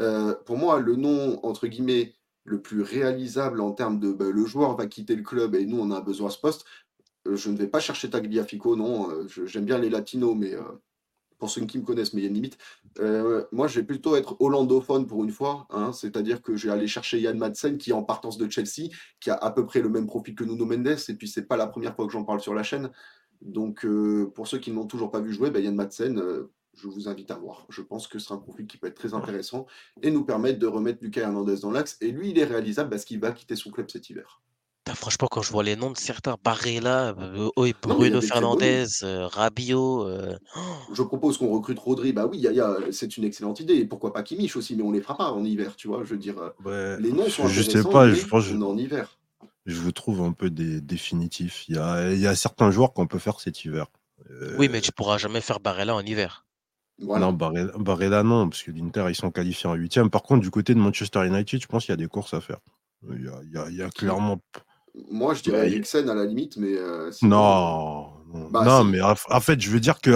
[0.00, 4.44] Euh, pour moi, le nom, entre guillemets, le plus réalisable en termes de bah, le
[4.44, 6.66] joueur va quitter le club et nous, on a besoin de ce poste,
[7.26, 9.10] euh, je ne vais pas chercher Tagliafico, non.
[9.10, 10.62] Euh, j'aime bien les latinos, mais euh,
[11.38, 12.58] pour ceux qui me connaissent, mais il y a une limite.
[13.52, 16.86] moi, je vais plutôt être hollandophone pour une fois, hein, c'est-à-dire que je vais aller
[16.86, 19.88] chercher Yann Madsen, qui est en partance de Chelsea, qui a à peu près le
[19.88, 22.40] même profil que Nuno Mendes, et puis c'est pas la première fois que j'en parle
[22.40, 22.90] sur la chaîne.
[23.42, 23.86] Donc,
[24.34, 26.20] pour ceux qui ne l'ont toujours pas vu jouer, ben, Yann Madsen,
[26.76, 27.66] je vous invite à voir.
[27.68, 29.66] Je pense que ce sera un profil qui peut être très intéressant
[30.02, 31.96] et nous permettre de remettre Lucas Hernandez dans l'axe.
[32.00, 34.42] Et lui, il est réalisable parce qu'il va quitter son club cet hiver
[34.94, 40.08] franchement, quand je vois les noms de certains, Barrella, euh, Bruno Fernandez, euh, Rabiot.
[40.08, 40.36] Euh,
[40.92, 42.12] je propose qu'on recrute Rodri.
[42.12, 42.46] Bah oui,
[42.92, 43.74] c'est une excellente idée.
[43.74, 46.02] Et pourquoi pas Kimmich aussi, mais on les fera pas en hiver, tu vois.
[46.04, 49.18] Je veux dire, les noms sont je sais pas, je pense en hiver.
[49.66, 51.64] Je vous trouve un peu des définitifs.
[51.68, 53.86] Il y a, certains joueurs qu'on peut faire cet hiver.
[54.58, 56.44] Oui, mais tu pourras jamais faire Barella en hiver.
[56.98, 60.10] Non, Barella, non, parce que l'Inter, ils sont qualifiés en huitième.
[60.10, 62.40] Par contre, du côté de Manchester United, je pense qu'il y a des courses à
[62.40, 62.58] faire.
[63.10, 64.40] Il y a, clairement
[65.10, 66.76] moi, je dirais Eriksen à la limite, mais.
[66.76, 70.12] Euh, non, non, bah, mais en fait, je veux dire que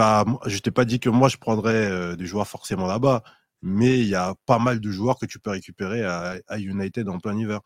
[0.46, 3.22] je t'ai pas dit que moi je prendrais euh, des joueurs forcément là-bas,
[3.62, 7.18] mais il y a pas mal de joueurs que tu peux récupérer à, United en
[7.18, 7.60] plein hiver.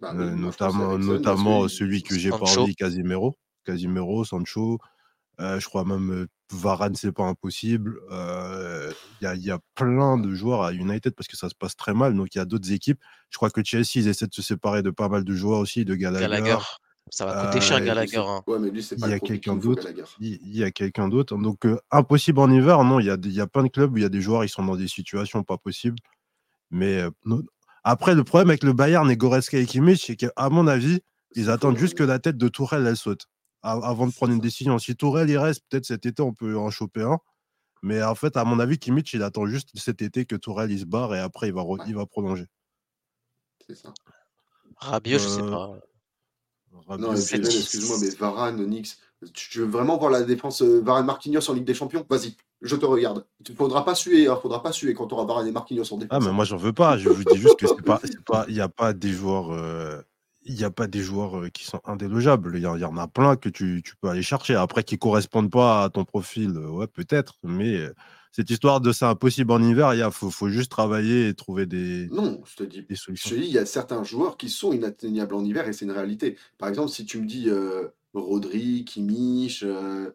[0.00, 3.36] Bah euh, notamment notamment celui que j'ai pas envie, Casimiro.
[3.64, 4.78] Casimiro, Sancho,
[5.38, 8.00] je crois même Varane, c'est pas impossible.
[8.10, 12.14] Il y, a, plein de joueurs à United parce que ça se passe très mal.
[12.14, 13.00] Donc il y a d'autres équipes.
[13.30, 15.84] Je crois que Chelsea, ils essaient de se séparer de pas mal de joueurs aussi,
[15.84, 16.58] de Gallagher.
[17.10, 18.18] Ça va coûter cher, Euh, Gallagher.
[18.18, 18.42] hein.
[18.46, 19.82] Ouais, mais lui, c'est pas il y a quelqu'un d'autre.
[19.82, 20.04] Gallagher.
[20.20, 21.36] Il il y a quelqu'un d'autre.
[21.36, 23.00] Donc, euh, impossible en hiver, non.
[23.00, 24.20] Il y a, des- il y a plein de clubs où il y a des
[24.20, 25.98] joueurs, ils sont dans des situations pas possibles.
[26.70, 27.42] Mais euh, non.
[27.84, 31.00] après, le problème avec le Bayern et Goretzka et Kimmich, c'est qu'à mon avis,
[31.34, 33.26] ils attendent juste que la tête de Tourelle, elle saute.
[33.62, 34.78] A- Avant de prendre une décision.
[34.78, 37.18] Si Tourelle, il reste, peut-être cet été, on peut en choper un.
[37.82, 40.80] Mais en fait, à mon avis, Kimmich, il attend juste cet été que Tourelle, il
[40.80, 41.84] se barre et après, il va, re- Ouais.
[41.88, 42.46] il va prolonger.
[43.66, 43.92] C'est ça.
[44.76, 45.78] Rabiot, je sais Euh, pas.
[46.86, 48.98] Rabiot, Non, excuse-moi, mais Varane, Nix,
[49.34, 52.06] tu veux vraiment voir la défense euh, Varane Marquinhos en Ligue des Champions?
[52.08, 53.26] Vas-y, je te regarde.
[53.48, 55.98] Il faudra pas suer, hein, faudra pas suer quand tu auras Varane et Marquinhos en
[55.98, 56.08] défense.
[56.10, 56.96] Ah, mais moi, j'en veux pas.
[56.98, 59.50] Je vous dis juste que c'est pas, c'est pas, il n'y a pas des joueurs,
[59.52, 60.00] euh,
[60.48, 62.56] il y a pas des joueurs euh, qui sont indélogeables.
[62.56, 64.54] Il y, en- il y en a plein que tu, tu peux aller chercher.
[64.54, 67.34] Après, qui correspondent pas à ton profil, ouais, peut-être.
[67.44, 67.78] Mais
[68.32, 72.08] cette histoire de c'est impossible en hiver, il faut, faut juste travailler et trouver des,
[72.10, 72.82] Non, je te dis.
[72.82, 73.30] des Je solutions.
[73.30, 75.90] te dis, il y a certains joueurs qui sont inatteignables en hiver et c'est une
[75.92, 76.36] réalité.
[76.58, 80.10] Par exemple, si tu me dis euh, Rodri, Kimmich, euh,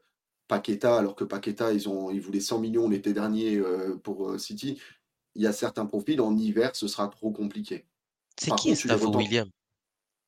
[0.48, 4.38] Paqueta, alors que Paqueta, ils, ont, ils voulaient 100 millions l'été dernier euh, pour euh,
[4.38, 4.80] City,
[5.36, 7.86] il y a certains profils en hiver, ce sera trop compliqué.
[8.40, 9.22] C'est qui contre, Estavo retentes.
[9.24, 9.50] William?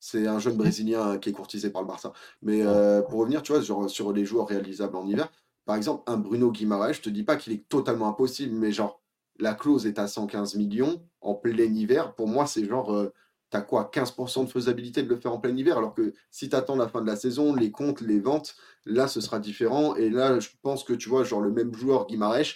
[0.00, 2.12] C'est un jeune Brésilien qui est courtisé par le Barça.
[2.42, 5.30] Mais euh, pour revenir, tu vois, sur, sur les joueurs réalisables en hiver,
[5.64, 9.02] par exemple, un Bruno Guimaraes, je te dis pas qu'il est totalement impossible, mais genre,
[9.38, 12.14] la clause est à 115 millions en plein hiver.
[12.14, 13.12] Pour moi, c'est genre, euh,
[13.50, 16.76] t'as quoi, 15% de faisabilité de le faire en plein hiver, alors que si t'attends
[16.76, 19.96] la fin de la saison, les comptes, les ventes, là, ce sera différent.
[19.96, 22.54] Et là, je pense que, tu vois, genre, le même joueur Guimaraes,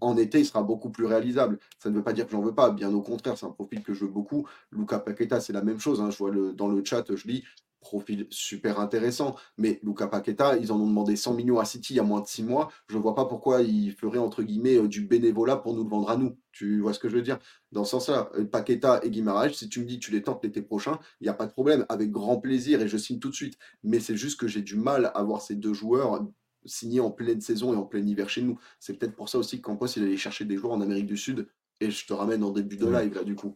[0.00, 1.58] en été, il sera beaucoup plus réalisable.
[1.78, 3.82] Ça ne veut pas dire que j'en veux pas, bien au contraire, c'est un profil
[3.82, 4.46] que je veux beaucoup.
[4.70, 6.00] Luca Paqueta, c'est la même chose.
[6.00, 6.10] hein.
[6.10, 7.44] Je vois le, dans le chat, je lis
[7.80, 9.36] profil super intéressant.
[9.56, 12.20] Mais Luca Paqueta, ils en ont demandé 100 millions à City il y a moins
[12.20, 12.70] de 6 mois.
[12.88, 15.88] Je ne vois pas pourquoi ils feraient entre guillemets euh, du bénévolat pour nous le
[15.90, 16.36] vendre à nous.
[16.52, 17.38] Tu vois ce que je veux dire?
[17.72, 20.62] Dans ce sens-là, euh, Paqueta et Guimaraes, si tu me dis tu les tentes l'été
[20.62, 23.34] prochain, il n'y a pas de problème, avec grand plaisir et je signe tout de
[23.34, 23.58] suite.
[23.84, 26.26] Mais c'est juste que j'ai du mal à voir ces deux joueurs
[26.68, 28.58] signés en pleine saison et en plein hiver chez nous.
[28.78, 31.16] C'est peut-être pour ça aussi que Campos il allait chercher des joueurs en Amérique du
[31.16, 31.48] Sud.
[31.80, 33.04] Et je te ramène en début de Ouais.
[33.04, 33.54] live là du coup.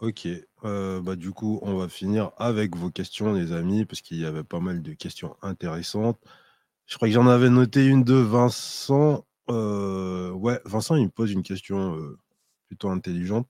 [0.00, 0.26] Ok,
[0.64, 4.26] euh, bah du coup, on va finir avec vos questions, les amis, parce qu'il y
[4.26, 6.18] avait pas mal de questions intéressantes.
[6.86, 9.24] Je crois que j'en avais noté une de Vincent.
[9.48, 12.18] Euh, ouais, Vincent, il me pose une question euh,
[12.66, 13.48] plutôt intelligente.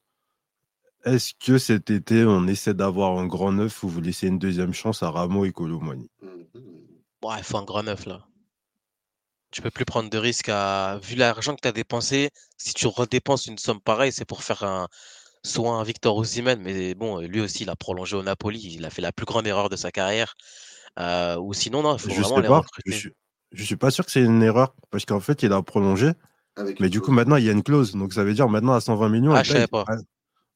[1.04, 4.72] Est-ce que cet été, on essaie d'avoir un grand neuf ou vous laissez une deuxième
[4.72, 6.10] chance à Rameau et Colomani?
[6.22, 8.26] Ouais, il faut un grand neuf là.
[9.54, 10.98] Tu peux plus prendre de risques à.
[11.04, 14.64] Vu l'argent que tu as dépensé, si tu redépenses une somme pareille, c'est pour faire
[14.64, 14.88] un.
[15.44, 18.90] Soit un Victor Osimhen, mais bon, lui aussi, il a prolongé au Napoli, il a
[18.90, 20.34] fait la plus grande erreur de sa carrière.
[20.98, 22.58] Euh, ou sinon, non, il faut Je vraiment sais les pas.
[22.58, 22.90] recruter.
[22.90, 23.10] Je suis,
[23.52, 26.10] je suis pas sûr que c'est une erreur parce qu'en fait, il a prolongé,
[26.56, 27.92] Avec mais du coup, maintenant, il y a une clause.
[27.92, 29.66] Donc, ça veut dire maintenant à 120 millions, Ah, je paye.
[29.68, 29.84] pas.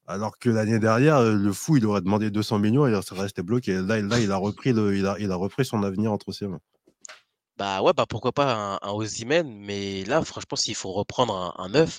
[0.08, 3.20] Alors que l'année dernière, euh, le fou, il aurait demandé 200 millions et il serait
[3.20, 3.74] resté bloqué.
[3.74, 6.48] Là, là il, a repris le, il, a, il a repris son avenir entre ses
[6.48, 6.60] mains.
[7.58, 11.68] Bah ouais, bah pourquoi pas un, un mais là, franchement, s'il faut reprendre un, un
[11.70, 11.98] neuf,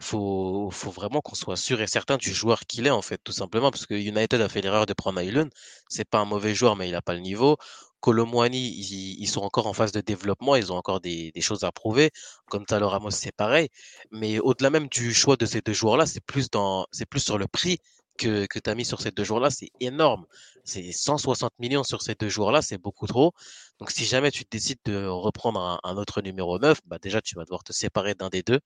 [0.00, 3.32] faut, faut vraiment qu'on soit sûr et certain du joueur qu'il est, en fait, tout
[3.32, 5.48] simplement, parce que United a fait l'erreur de prendre Aylun.
[5.88, 7.56] C'est pas un mauvais joueur, mais il a pas le niveau.
[8.00, 11.64] Colomwani, ils, ils sont encore en phase de développement, ils ont encore des, des choses
[11.64, 12.10] à prouver.
[12.48, 13.68] Comme Talo Ramos, c'est pareil.
[14.10, 17.36] Mais au-delà même du choix de ces deux joueurs-là, c'est plus dans, c'est plus sur
[17.38, 17.78] le prix
[18.18, 20.26] que, que tu as mis sur ces deux joueurs-là, c'est énorme.
[20.64, 23.32] C'est 160 millions sur ces deux joueurs-là, c'est beaucoup trop.
[23.78, 27.44] Donc, si jamais tu décides de reprendre un, autre numéro 9, bah déjà, tu vas
[27.44, 28.60] devoir te séparer d'un des deux.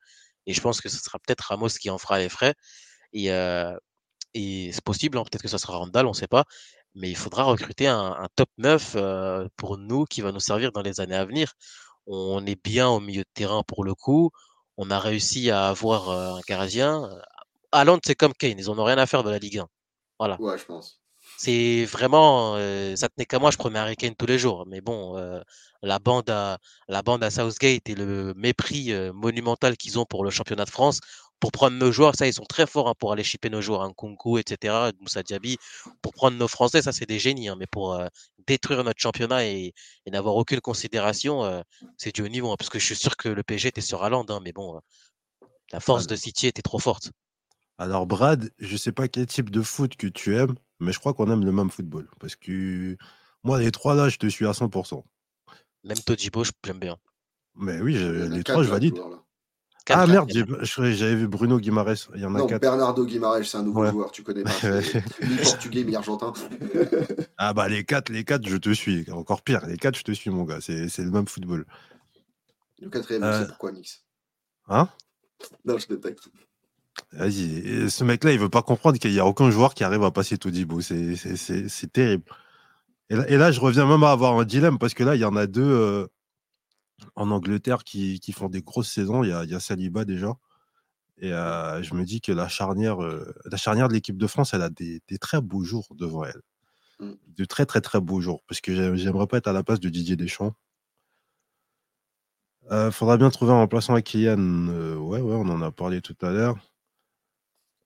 [0.46, 2.55] Et je pense que ce sera peut-être Ramos qui en fera les frais.
[3.12, 3.76] Et, euh,
[4.34, 6.44] et c'est possible, hein, peut-être que ça sera Randall, on ne sait pas.
[6.94, 10.72] Mais il faudra recruter un, un top 9 euh, pour nous qui va nous servir
[10.72, 11.55] dans les années à venir.
[12.07, 14.30] On est bien au milieu de terrain pour le coup.
[14.78, 17.09] On a réussi à avoir euh, un gardien.
[17.72, 19.68] Haaland, c'est comme Kane, ils n'en ont rien à faire de la Ligue 1.
[20.18, 20.36] Voilà.
[20.40, 21.00] Ouais, je pense.
[21.38, 24.64] C'est vraiment, euh, ça tenait qu'à moi, je prenais Harry Kane tous les jours.
[24.66, 25.40] Mais bon, euh,
[25.82, 26.58] la bande à
[26.88, 30.70] la bande à Southgate et le mépris euh, monumental qu'ils ont pour le championnat de
[30.70, 31.00] France,
[31.38, 33.82] pour prendre nos joueurs, ça ils sont très forts hein, pour aller shipper nos joueurs,
[33.82, 35.56] hein, Nkunku, etc., Moussa Diaby,
[36.02, 37.48] pour prendre nos Français, ça c'est des génies.
[37.48, 38.00] hein, mais pour
[38.48, 39.72] détruire notre championnat et,
[40.06, 41.62] et n'avoir aucune considération,
[41.96, 42.50] c'est du haut niveau.
[42.50, 44.80] hein, parce que je suis sûr que le PSG était sur Haaland, mais bon,
[45.72, 47.10] la force de City était trop forte.
[47.78, 51.14] Alors, Brad, je sais pas quel type de foot que tu aimes, mais je crois
[51.14, 52.08] qu'on aime le même football.
[52.18, 52.96] Parce que
[53.44, 55.04] moi, les trois là, je te suis à 100%.
[55.84, 56.96] Même Todibo, je- j'aime bien.
[57.54, 58.96] Mais oui, je- les quatre, trois, je valide.
[58.96, 59.16] joueurs, là.
[59.84, 62.08] Quatre, Ah quatre, merde, j'avais vu Bruno Guimarães.
[62.14, 62.60] Il y en a Non, quatre.
[62.60, 63.90] Bernardo Guimaraes, c'est un nouveau Ouais.
[63.90, 64.50] joueur, tu connais pas.
[64.60, 66.32] c'est Mi-portugais, mi-argentin.
[67.40, 69.08] Ah bah les quatre, les quatre, je te suis.
[69.12, 70.60] Encore pire, les quatre, je te suis, mon gars.
[70.60, 71.64] C'est c'est le même football.
[72.80, 73.40] Le quatrième, Euh.
[73.42, 74.04] c'est pourquoi Nix.
[74.66, 74.88] Hein?
[75.64, 76.28] Non, je détecte.
[77.12, 77.59] Vas-y.
[77.59, 80.11] Et Ce mec-là, il veut pas comprendre qu'il y a aucun joueur qui arrive à
[80.11, 80.80] passer Todibo.
[80.80, 82.24] C'est c'est- c'est- c'est terrible.
[83.11, 85.34] Et là, je reviens même à avoir un dilemme parce que là, il y en
[85.36, 86.07] a deux euh,
[87.16, 89.24] en Angleterre qui, font des grosses saisons.
[89.24, 90.34] Il y a, Saliba déjà.
[91.18, 94.55] Et euh, je me dis que la charnière, euh, la charnière de l'équipe de France,
[94.55, 96.42] elle a des, très beaux jours devant elle.
[97.01, 97.14] Mm.
[97.28, 98.42] De très, très, très beaux jours.
[98.49, 100.55] Parce que j'aimerais pas être à la place de Didier Deschamps.
[102.70, 104.68] Il faudra bien trouver un remplaçant à Kylian.
[104.99, 106.59] ouais, ouais, on en a parlé tout à l'heure.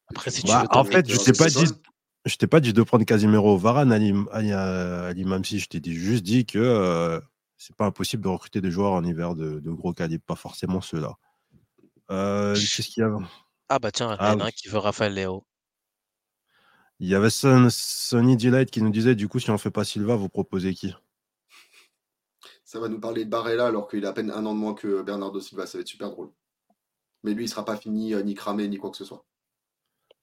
[0.09, 1.65] Après, si tu bah, en fait, je t'ai pas dit,
[2.25, 5.59] je t'ai pas dit de prendre Casimiro Varane, Ali, Ali, Mamsi.
[5.59, 7.21] Je t'ai dit, juste dit que euh,
[7.57, 11.17] c'est pas impossible de recruter des joueurs en hiver de, gros calibre, pas forcément ceux-là.
[12.11, 13.17] Euh, qu'est-ce qu'il y a?
[13.69, 15.45] Ah bah tiens, il y en a ah un qui veut Raphaël Léo.
[17.01, 19.85] Il y avait Son, Sonny Delight qui nous disait du coup, si on fait pas
[19.85, 20.95] Silva, vous proposez qui?
[22.65, 24.75] Ça va nous parler de Barella alors qu'il a à peine un an de moins
[24.75, 25.67] que Bernardo Silva.
[25.67, 26.31] Ça va être super drôle.
[27.23, 29.25] Mais lui, il sera pas fini, euh, ni cramé, ni quoi que ce soit.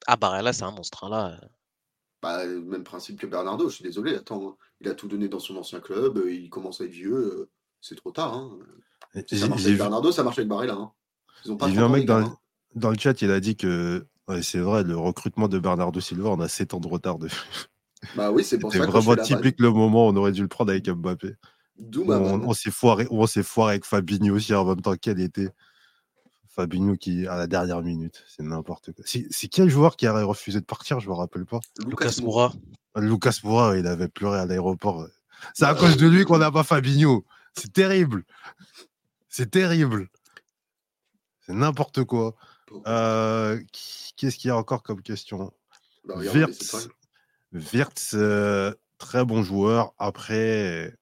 [0.07, 1.03] Ah, Barella, c'est un monstre.
[1.03, 1.39] Hein, là.
[2.21, 4.55] Bah, même principe que Bernardo, je suis désolé, attends, hein.
[4.81, 7.49] il a tout donné dans son ancien club, euh, il commence à être vieux, euh,
[7.79, 8.33] c'est trop tard.
[8.33, 8.59] Hein.
[9.25, 10.73] ça marche avec Bernardo, ça marche avec Barrella.
[10.73, 10.91] Hein.
[11.45, 12.37] Ils ont pas un mec dans,
[12.75, 14.05] dans, le chat, il a dit que
[14.41, 17.29] c'est vrai, le recrutement de Bernardo Silva, on a 7 ans de retard de...
[18.15, 20.47] Bah oui, c'est pour ça que vraiment typique le moment où on aurait dû le
[20.47, 21.35] prendre avec Mbappé.
[21.77, 25.19] D'où on, on s'est foiré, on s'est foiré avec Fabinho aussi en même temps qu'elle
[25.19, 25.49] était.
[26.59, 29.05] Fabinho qui à la dernière minute, c'est n'importe quoi.
[29.05, 30.99] C'est quel joueur qui aurait refusé de partir?
[30.99, 31.61] Je me rappelle pas.
[31.85, 32.51] Lucas Moura.
[32.97, 35.07] Lucas Moura, il avait pleuré à l'aéroport.
[35.53, 37.25] C'est à cause de lui qu'on n'a pas Fabinho.
[37.55, 38.25] C'est terrible.
[39.29, 40.09] C'est terrible.
[41.45, 42.35] C'est n'importe quoi.
[42.87, 43.61] Euh,
[44.17, 45.53] qu'est-ce qu'il y a encore comme question?
[46.03, 46.15] Bah,
[47.53, 49.93] Wirtz, euh, très bon joueur.
[49.97, 50.93] Après,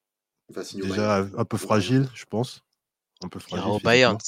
[0.75, 2.61] déjà un peu fragile, je pense.
[3.23, 3.67] Un peu fragile.
[3.67, 4.19] Au Bayern.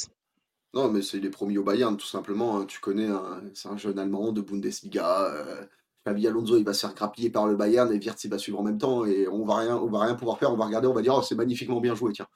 [0.74, 2.60] Non, mais c'est les premiers au Bayern, tout simplement.
[2.60, 2.66] Hein.
[2.66, 3.08] Tu connais,
[3.54, 5.26] c'est un jeune Allemand de Bundesliga.
[5.26, 5.66] Euh,
[6.06, 8.64] Alonso, il va se faire grappiller par le Bayern et Wirtz, il va suivre en
[8.64, 9.06] même temps.
[9.06, 10.52] Et on va rien, on va rien pouvoir faire.
[10.52, 12.28] On va regarder, on va dire, oh, c'est magnifiquement bien joué, tiens.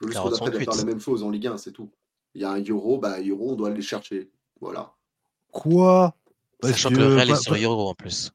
[0.00, 1.90] Le juste d'après de faire la même chose en Ligue 1, c'est tout.
[2.34, 4.30] Il y a un Euro, bah Euro, on doit aller chercher.
[4.60, 4.94] Voilà.
[5.52, 6.14] Quoi?
[6.62, 8.32] Sachant que le Real est sur Euro en plus.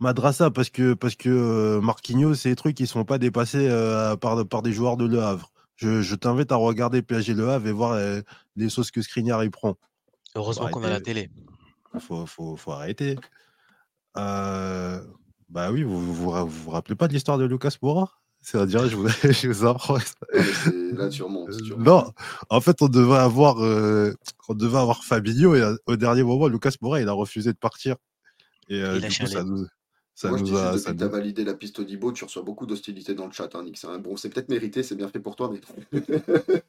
[0.00, 4.16] Madrassa, parce que, parce que euh, Marquinhos, ces trucs, qui ne sont pas dépassés euh,
[4.16, 5.52] par, par des joueurs de Le Havre.
[5.78, 8.20] Je, t'invite à regarder PSG Le Havre et voir euh,
[8.56, 9.76] les, sauces que Skriniar y prend.
[10.34, 11.30] Heureusement qu'on a la télé.
[12.00, 13.16] Faut, faut, faut arrêter.
[14.16, 15.00] Euh,
[15.48, 18.12] bah oui, vous vous, vous rappelez pas de l'histoire de Lucas Moura?
[18.40, 19.98] C'est à dire, je vous, je vous apprends.
[20.92, 22.12] Là, tu remontes, Non,
[22.50, 24.14] en fait, on devait avoir, euh,
[24.48, 27.96] on devait avoir Fabinho et au dernier moment, Lucas Moura, il a refusé de partir.
[28.68, 29.66] Et du coup, ça nous,
[30.18, 33.14] ça Moi, je depuis que tu as validé la piste Audibo, tu reçois beaucoup d'hostilité
[33.14, 33.80] dans le chat, hein, Nick.
[34.02, 36.00] Bon, c'est peut-être mérité, c'est bien fait pour toi, mais.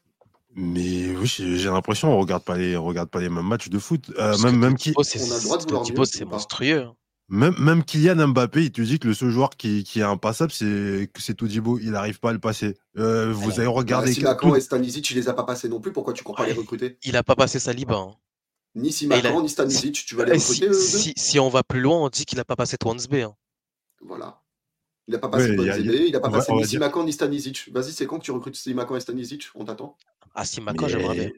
[0.56, 3.80] mais oui, j'ai l'impression on regarde pas les, on regarde pas les mêmes matchs de
[3.80, 4.12] foot.
[4.20, 4.93] Euh, même, même qui.
[4.95, 6.84] On a le droit de vouloir c'est monstrueux.
[6.84, 6.95] Hein.
[7.30, 10.52] Même, même Kylian Mbappé, il te dit que le seul joueur qui, qui est impassable,
[10.52, 11.80] c'est c'est Todibo.
[11.80, 12.78] Il n'arrive pas à le passer.
[13.00, 14.14] Euh, vous avez regardé.
[14.22, 15.91] Bah, si et Stanisic, tu les as pas passés non plus.
[15.91, 17.00] Pourquoi tu crois pas les recruter?
[17.04, 17.95] Il a pas passé Saliba.
[17.95, 18.12] Hein.
[18.76, 20.74] Ni Simakan, ni Stanisic, tu vas les recruter.
[20.74, 23.15] Si, si, on va plus loin, on dit qu'il a pas passé Twansbe.
[23.15, 23.36] Hein.
[24.01, 24.41] Voilà.
[25.07, 27.72] Il n'a pas passé ouais, il n'a pas passé ni Simakan ni Stanisic.
[27.72, 29.47] Vas-y, c'est quand que tu recrutes Simakan et Stanisic?
[29.55, 29.97] On t'attend
[30.36, 31.30] Ah, Simakan, j'aimerais bien.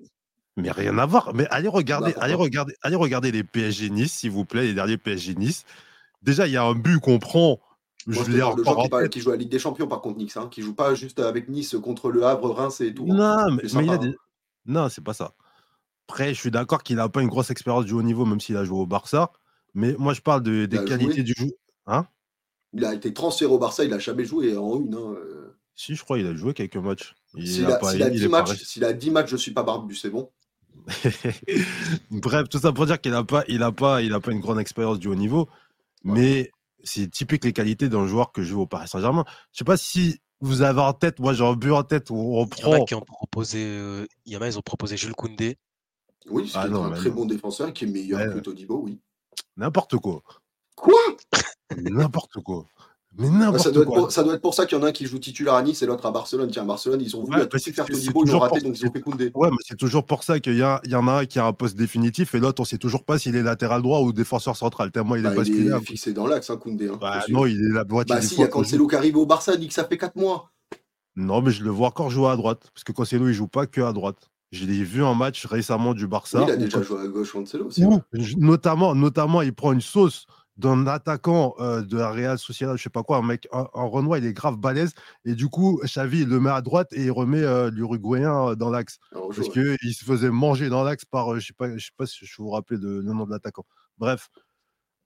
[0.57, 1.33] Mais rien à voir.
[1.33, 4.97] Mais allez regarder, allez regarder, allez regarder les PSG Nice, s'il vous plaît, les derniers
[4.97, 5.63] PSG Nice.
[6.21, 7.61] Déjà, il y a un but qu'on prend.
[8.07, 10.35] je dire, le joueur qui, qui, joue à la Ligue des Champions, par contre, Nice,
[10.35, 13.07] hein, qui joue pas juste avec Nice contre le Havre, Reims et tout.
[13.09, 13.47] Hein.
[13.47, 14.13] Non, mais, il y a des...
[14.65, 15.33] non, c'est pas ça.
[16.07, 18.57] Après, je suis d'accord qu'il n'a pas une grosse expérience du haut niveau, même s'il
[18.57, 19.31] a joué au Barça.
[19.73, 21.51] Mais moi, je parle de, des qualités du jeu.
[21.85, 22.05] Hein?
[22.73, 24.93] Il a été transféré au Barça, il n'a jamais joué en une.
[24.93, 25.57] Hein, euh.
[25.75, 27.15] Si, je crois, il a joué quelques matchs.
[27.37, 30.29] S'il a, a, 10 matchs, a 10 matchs, je ne suis pas barbu, c'est bon.
[32.11, 34.39] Bref, tout ça pour dire qu'il n'a pas, il a pas, il a pas une
[34.39, 35.47] grande expérience du haut niveau,
[36.03, 36.51] mais
[36.83, 39.23] c'est typique les qualités d'un joueur que je joue au Paris Saint-Germain.
[39.53, 42.37] Je sais pas si vous avez en tête, moi j'ai un but en tête où
[42.37, 42.73] on prend.
[42.73, 44.97] Il y en a qui ont proposé, euh, il y en a, ils ont proposé
[44.97, 45.57] Jules Koundé.
[46.29, 48.99] Oui, c'est ah un très bon défenseur qui est meilleur que Todibo, oui.
[49.57, 50.21] N'importe quoi.
[50.75, 50.99] Quoi?
[51.77, 52.65] N'importe quoi.
[53.17, 53.99] Mais n'importe ça doit quoi.
[54.03, 55.61] Être, ça doit être pour ça qu'il y en a un qui joue titulaire à
[55.61, 56.49] Nice et l'autre à Barcelone.
[56.49, 58.91] Tiens, Barcelone, ils ont voulu ouais, tout faire Todibo, ils ont raté, donc ils ont
[58.91, 59.31] fait Koundé.
[59.35, 61.51] Ouais, mais c'est toujours pour ça qu'il y, y, en a un qui a un
[61.51, 64.91] poste définitif et l'autre, on sait toujours pas s'il est latéral droit ou défenseur central.
[64.91, 66.87] Tellement il est bah, Il est fixé dans l'axe, hein, Koundé.
[66.87, 68.07] Hein, bah, non, il est la boîte.
[68.07, 69.97] Bah, si, il y a Cancelo qui arrive au Barça, il dit que ça fait
[69.97, 70.49] 4 mois.
[71.17, 72.71] Non, mais je le vois encore jouer à droite.
[72.73, 74.30] Parce que Cancelo, il joue pas que à droite.
[74.51, 76.39] Je l'ai vu en match récemment du Barça.
[76.39, 77.85] Oui, il a déjà joué à gauche, Cancelo aussi.
[78.37, 80.25] Notamment, notamment, il prend une sauce
[80.57, 84.17] d'un attaquant euh, de la Real Sociedad, je sais pas quoi, un mec, un, Renoir,
[84.19, 84.93] il est grave balèze.
[85.25, 88.55] Et du coup, Xavi, il le met à droite et il remet euh, l'Uruguayen euh,
[88.55, 88.99] dans l'axe.
[89.11, 92.25] Parce qu'il se faisait manger dans l'axe par, je sais pas, je sais pas si
[92.25, 93.65] je vous rappelle le nom de l'attaquant.
[93.97, 94.29] Bref.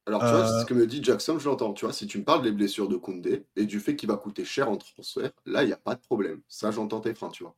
[0.08, 1.74] Alors, tu vois, ce que me dit Jackson, je l'entends.
[1.74, 4.18] Tu vois, si tu me parles des blessures de Koundé et du fait qu'il va
[4.18, 6.42] coûter cher en transfert, là, il n'y a pas de problème.
[6.48, 7.56] Ça, j'entends tes freins, tu vois.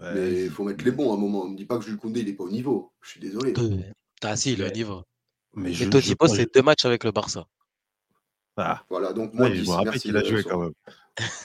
[0.00, 1.42] Mais il faut mettre les bons à un moment.
[1.42, 2.92] On ne dit pas que Jules Koundé, il n'est pas au niveau.
[3.00, 3.54] Je suis désolé.
[4.22, 5.02] Ah si, le niveau.
[5.54, 7.46] Mais je, Todibo, c'est deux matchs avec le Barça.
[8.56, 8.82] Ah.
[8.88, 10.72] Voilà, donc moi, je me rappelle qu'il a joué quand même.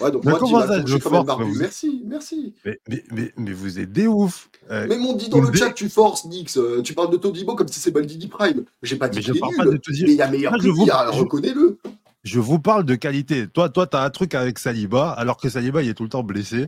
[0.02, 2.56] Ouais, donc moi, comment ça, je quand même Merci, merci.
[2.66, 4.50] Mais, mais, mais, mais, vous êtes des ouf.
[4.72, 6.58] Euh, mais m'ont dit dans le chat, tu forces, Nix.
[6.58, 8.66] Euh, tu parles de Todibo comme si c'est Baldini Prime.
[8.82, 9.80] J'ai pas dit qu'il est nul.
[9.88, 11.78] Mais il y a meilleur que lui, reconnais-le.
[12.24, 13.48] Je vous parle de qualité.
[13.48, 16.24] Toi, toi, t'as un truc avec Saliba, alors que Saliba, il est tout le temps
[16.24, 16.68] blessé.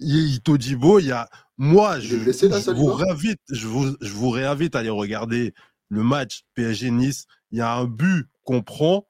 [0.00, 1.28] Il, Todibo, il y a.
[1.58, 2.16] Moi, je,
[2.72, 5.54] vous réinvite, je, vous, je vous réinvite à aller regarder
[5.90, 7.26] le match PSG-Nice.
[7.50, 9.06] Il y a un but qu'on prend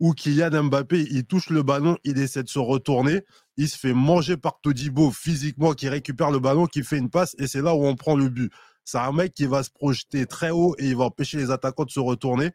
[0.00, 3.22] où Kylian Mbappé, il touche le ballon, il essaie de se retourner,
[3.56, 7.36] il se fait manger par Todibo physiquement, qui récupère le ballon, qui fait une passe,
[7.38, 8.52] et c'est là où on prend le but.
[8.84, 11.84] C'est un mec qui va se projeter très haut et il va empêcher les attaquants
[11.84, 12.50] de se retourner.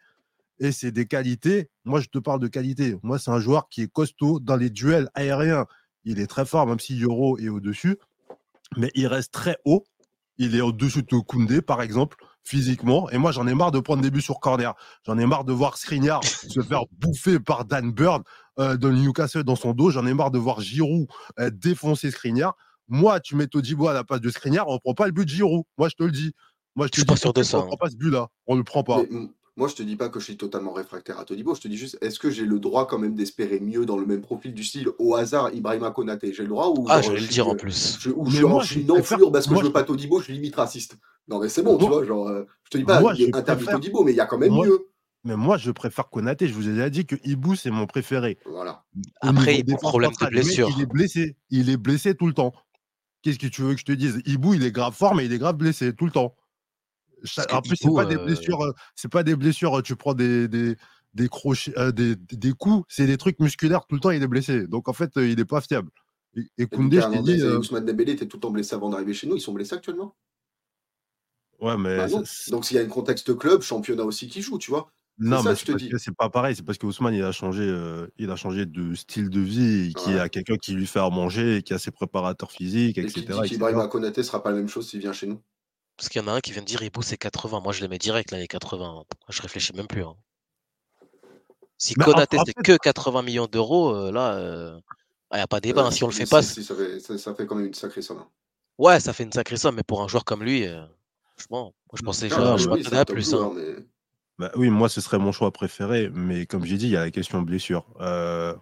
[0.59, 1.69] Et c'est des qualités.
[1.85, 2.97] Moi, je te parle de qualité.
[3.03, 5.67] Moi, c'est un joueur qui est costaud dans les duels aériens.
[6.07, 7.97] Il est très fort, même si Euro est au-dessus.
[8.77, 9.83] Mais il reste très haut.
[10.37, 13.09] Il est au-dessus de Koundé, par exemple physiquement.
[13.09, 14.73] Et moi, j'en ai marre de prendre des buts sur corner.
[15.05, 18.23] J'en ai marre de voir Skriniar se faire bouffer par Dan Bird
[18.57, 19.91] euh, de Newcastle dans son dos.
[19.91, 21.07] J'en ai marre de voir Giroud
[21.39, 22.55] euh, défoncer Skriniar.
[22.87, 25.25] Moi, tu mets Todibo à la place de Skriniar, on ne prend pas le but
[25.25, 25.65] de Giroud.
[25.77, 26.31] Moi, je te le dis.
[26.77, 27.59] Moi, je te suis pas sûr de ça.
[27.59, 28.29] On ne prend pas ce but-là.
[28.45, 29.01] On ne le prend pas.
[29.57, 31.55] Moi, je te dis pas que je suis totalement réfractaire à Todibo.
[31.55, 34.05] Je te dis juste, est-ce que j'ai le droit quand même d'espérer mieux dans le
[34.05, 37.19] même profil du style au hasard Ibrahima Konaté J'ai le droit ou Ah, je vais
[37.19, 37.97] le dire en plus.
[37.99, 39.01] Je, ou je, moi, je suis non
[39.31, 40.97] parce que je veux pas Todibo, je suis limite raciste.
[41.27, 43.65] Non, mais c'est bon, tu vois, genre, euh, je te dis pas, il est interdit
[43.65, 44.87] Todibo, mais il y a quand même mieux.
[45.23, 46.47] Mais moi, je préfère Konaté.
[46.47, 48.37] Je vous ai déjà dit que Ibou, c'est mon préféré.
[48.45, 48.85] Voilà.
[49.21, 50.69] Après, il a problème de blessure.
[50.77, 51.35] Il est blessé.
[51.49, 52.53] Il est blessé tout le temps.
[53.23, 54.21] Qu'est-ce que tu veux que je te dise?
[54.25, 56.35] Ibou, il est grave fort, mais il est grave blessé tout le temps.
[57.51, 58.61] En plus, c'est pas des euh, blessures.
[58.61, 59.81] Euh, c'est pas des blessures.
[59.83, 60.75] Tu prends des, des,
[61.13, 62.85] des crochets, des, des, coups.
[62.89, 64.11] C'est des trucs musculaires tout le temps.
[64.11, 64.67] Il est blessé.
[64.67, 65.89] Donc en fait, il n'est pas fiable.
[66.57, 67.43] Et, Koundé, je t'ai dit.
[67.43, 69.35] Ousmane Dembélé était tout le temps blessé avant d'arriver chez nous.
[69.35, 70.15] Ils sont blessés actuellement?
[71.59, 71.97] Ouais, mais.
[71.97, 72.07] Bah
[72.49, 74.91] Donc, s'il y a un contexte club, championnat aussi qui joue, tu vois.
[75.19, 76.55] Non, mais c'est pas pareil.
[76.55, 79.93] C'est parce que Ousmane, il a changé, euh, il a changé de style de vie,
[79.95, 83.25] qui a quelqu'un qui lui fait à manger, qui a ses préparateurs physiques, etc.
[83.43, 85.41] Et qui dit Konaté sera pas la même chose s'il vient chez nous.
[85.97, 87.59] Parce qu'il y en a un qui vient de dire Ibo c'est 80.
[87.59, 89.03] Moi, je le mets direct là, les 80.
[89.29, 90.03] Je réfléchis même plus.
[90.03, 90.15] Hein.
[91.77, 94.79] Si Konaté c'est que 80 millions d'euros, euh, là, il euh,
[95.33, 95.85] n'y a pas débat.
[95.85, 95.91] Hein.
[95.91, 96.41] si on le fait pas.
[96.41, 98.19] ça, fait, ça, fait, quand même une sacrée somme.
[98.19, 98.27] Hein.
[98.77, 100.65] Ouais, ça fait une sacrée somme, mais pour un joueur comme lui.
[101.35, 103.33] Franchement, moi je pensais ah, je oui, plus.
[103.35, 103.53] Hein.
[104.39, 107.05] Bah, oui, moi ce serait mon choix préféré, mais comme j'ai dit, il y a
[107.05, 107.85] la question blessure.
[108.01, 108.55] Euh...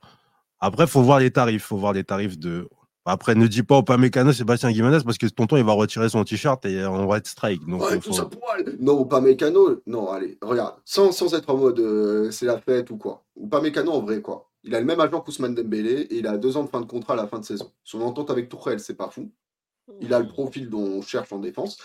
[0.60, 2.68] Après, faut voir les tarifs, faut voir les tarifs de.
[3.08, 6.24] Après, ne dis pas au Pamecano Sébastien Guimanes parce que tonton il va retirer son
[6.24, 7.64] t-shirt et on va être strike.
[7.68, 8.76] Donc, ouais, tout ça poil.
[8.80, 12.90] Non, au Pamecano, non, allez, regarde, sans, sans être en mode euh, c'est la fête
[12.90, 13.24] ou quoi.
[13.36, 14.50] Ou Pamecano en vrai quoi.
[14.64, 16.88] Il a le même agent qu'Ousmane Dembélé et il a deux ans de fin de
[16.88, 17.72] contrat à la fin de saison.
[17.84, 19.32] Son entente avec Tourelle, c'est pas fou.
[20.02, 21.78] Il a le profil dont on cherche en défense.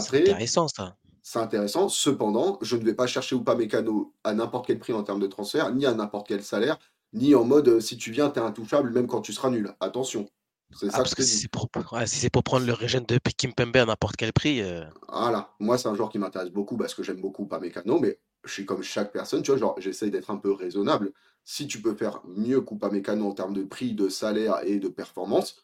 [0.00, 0.96] C'est intéressant ça.
[1.22, 1.88] C'est intéressant.
[1.88, 5.18] Cependant, je ne vais pas chercher ou pas Mécano à n'importe quel prix en termes
[5.18, 6.78] de transfert, ni à n'importe quel salaire,
[7.12, 9.74] ni en mode euh, si tu viens, tu es intouchable même quand tu seras nul.
[9.80, 10.28] Attention.
[10.72, 11.68] C'est ah, parce que, si c'est pour,
[12.06, 14.62] si pour prendre le régime de Kimpembe à n'importe quel prix.
[14.62, 14.84] Euh.
[15.08, 15.52] Voilà.
[15.58, 18.64] Moi, c'est un joueur qui m'intéresse beaucoup parce que j'aime beaucoup Mécano, mais je suis
[18.64, 21.12] comme chaque personne, tu vois, genre j'essaye d'être un peu raisonnable.
[21.44, 25.56] Si tu peux faire mieux Mécano en termes de prix, de salaire et de performance,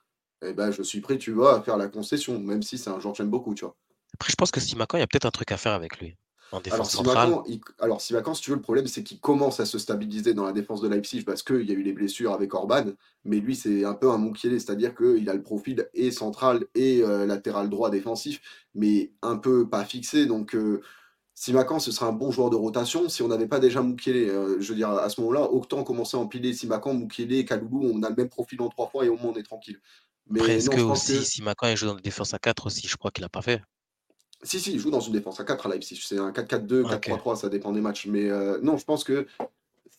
[0.42, 2.98] eh ben, je suis prêt, tu vois, à faire la concession, même si c'est un
[2.98, 3.76] joueur que j'aime beaucoup, tu vois.
[4.14, 6.16] Après, je pense que Simakan, il y a peut-être un truc à faire avec lui.
[6.52, 7.34] En défense alors, centrale.
[7.80, 10.52] alors, Simakan, si tu veux, le problème, c'est qu'il commence à se stabiliser dans la
[10.52, 12.84] défense de Leipzig parce qu'il y a eu les blessures avec Orban.
[13.24, 17.02] Mais lui, c'est un peu un Moukielé, c'est-à-dire qu'il a le profil et central et
[17.02, 18.40] euh, latéral droit défensif,
[18.74, 20.26] mais un peu pas fixé.
[20.26, 20.80] Donc, euh,
[21.34, 24.28] Simakan, ce serait un bon joueur de rotation si on n'avait pas déjà Moukielé.
[24.28, 28.02] Euh, je veux dire, à ce moment-là, autant commencer à empiler Simakan, Moukielé, Kaloulou, on
[28.04, 29.80] a le même profil en trois fois et au moins on est tranquille.
[30.28, 33.10] Mais Presque non, aussi, Simakan, il joue dans la défense à 4 aussi, je crois
[33.10, 33.60] qu'il n'a pas fait.
[34.46, 36.00] Si, si, il joue dans une défense à 4 à Leipzig.
[36.02, 38.06] C'est un 4-4-2, 4-3-3, ça dépend des matchs.
[38.06, 39.26] Mais euh, non, je pense que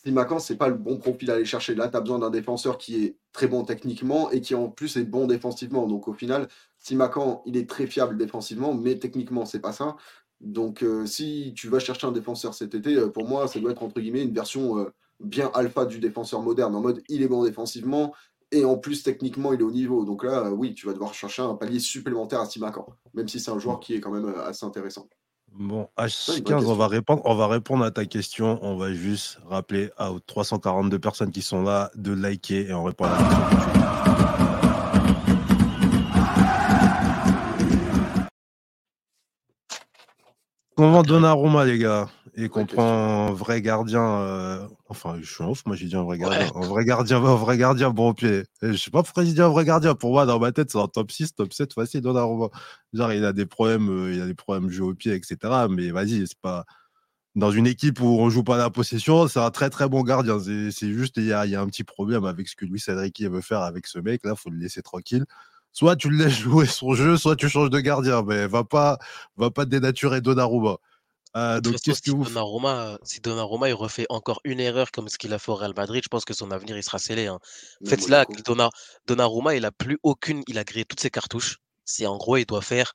[0.03, 1.75] Simakan, c'est pas le bon profil à aller chercher.
[1.75, 4.95] Là, tu as besoin d'un défenseur qui est très bon techniquement et qui en plus
[4.95, 5.85] est bon défensivement.
[5.85, 6.47] Donc au final,
[6.79, 9.97] Simakan, il est très fiable défensivement, mais techniquement, c'est pas ça.
[10.39, 13.71] Donc euh, si tu vas chercher un défenseur cet été, euh, pour moi, ça doit
[13.71, 14.87] être entre guillemets une version
[15.19, 18.13] bien alpha du défenseur moderne, en mode il est bon défensivement,
[18.51, 20.05] et en plus, techniquement, il est au niveau.
[20.05, 23.39] Donc là, euh, oui, tu vas devoir chercher un palier supplémentaire à Simakan, même si
[23.39, 25.07] c'est un joueur qui est quand même euh, assez intéressant.
[25.51, 28.59] Bon, H15, on va, répondre, on va répondre à ta question.
[28.61, 33.05] On va juste rappeler aux 342 personnes qui sont là de liker et on répond
[33.05, 33.77] à la question.
[40.79, 42.07] On vend Donnarumma, les gars?
[42.39, 45.95] Et qu'on prend un vrai gardien, euh, enfin, je suis un ouf, moi j'ai dit
[45.95, 48.43] un vrai gardien, un vrai gardien, un vrai gardien bon pied.
[48.61, 49.95] Et je sais pas pourquoi j'ai dit un vrai gardien.
[49.95, 52.03] Pour moi, dans ma tête, c'est un top 6, top 7 facile.
[52.03, 52.51] Genre,
[53.11, 55.37] il a des problèmes, euh, il a des problèmes jeu au pied, etc.
[55.67, 56.65] Mais vas-y, c'est pas
[57.35, 60.39] dans une équipe où on joue pas la possession, c'est un très très bon gardien.
[60.39, 63.21] C'est juste, il y a, y a, un petit problème avec ce que Luis Enrique
[63.23, 64.23] veut faire avec ce mec.
[64.25, 65.25] Là, faut le laisser tranquille.
[65.73, 68.23] Soit tu le laisses jouer son jeu, soit tu changes de gardien.
[68.23, 68.99] Mais va pas,
[69.37, 70.77] va pas dénaturer Donnarumma.
[71.35, 75.17] Euh, donc, qu'est-ce que si, Donnarumma, si Donnarumma il refait encore une erreur comme ce
[75.17, 77.27] qu'il a fait au Real Madrid, je pense que son avenir il sera scellé.
[77.27, 77.39] Hein.
[77.85, 78.25] En fait, là,
[79.05, 81.57] Donnarumma, il a plus aucune, il a grillé toutes ses cartouches.
[81.85, 82.93] C'est en gros, il doit faire,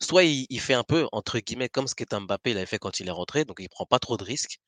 [0.00, 3.00] soit il, fait un peu entre guillemets comme ce qu'est Mbappé, il avait fait quand
[3.00, 4.58] il est rentré, donc il prend pas trop de risques.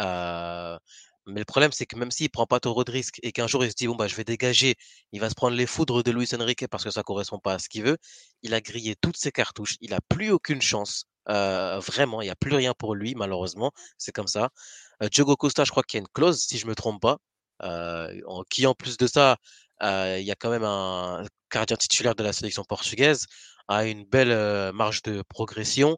[0.00, 0.78] Euh,
[1.26, 3.64] mais le problème, c'est que même s'il prend pas trop de risques et qu'un jour
[3.64, 4.76] il se dit bon bah je vais dégager,
[5.12, 7.58] il va se prendre les foudres de Luis Enrique parce que ça correspond pas à
[7.58, 7.98] ce qu'il veut.
[8.42, 12.36] Il a grillé toutes ses cartouches, il a plus aucune chance vraiment, il n'y a
[12.36, 13.72] plus rien pour lui, malheureusement.
[13.98, 14.50] C'est comme ça.
[15.10, 17.18] Diogo Costa, je crois qu'il y a une clause, si je me trompe pas.
[17.62, 19.36] En, qui, en plus de ça,
[19.82, 23.26] il y a quand même un gardien titulaire de la sélection portugaise,
[23.68, 25.96] a une belle marge de progression.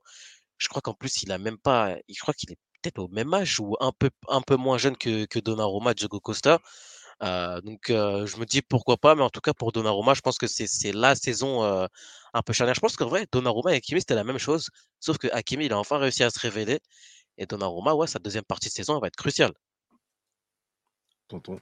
[0.59, 1.97] Je crois qu'en plus, il a même pas.
[2.09, 4.97] Je crois qu'il est peut-être au même âge ou un peu, un peu moins jeune
[4.97, 6.59] que, que Donnarumma, Diogo Costa.
[7.21, 10.47] Donc je me dis pourquoi pas, mais en tout cas pour Donnarumma, je pense que
[10.47, 12.75] c'est la saison un peu charnière.
[12.75, 14.71] Je pense qu'en vrai, Donnarumma et Hakimi, c'était la même chose,
[15.01, 16.81] sauf que Hakimi, il a enfin réussi à se révéler.
[17.39, 19.53] Et Donnarumma, ouais, sa deuxième partie de saison, va être cruciale.
[21.29, 21.59] Tonton.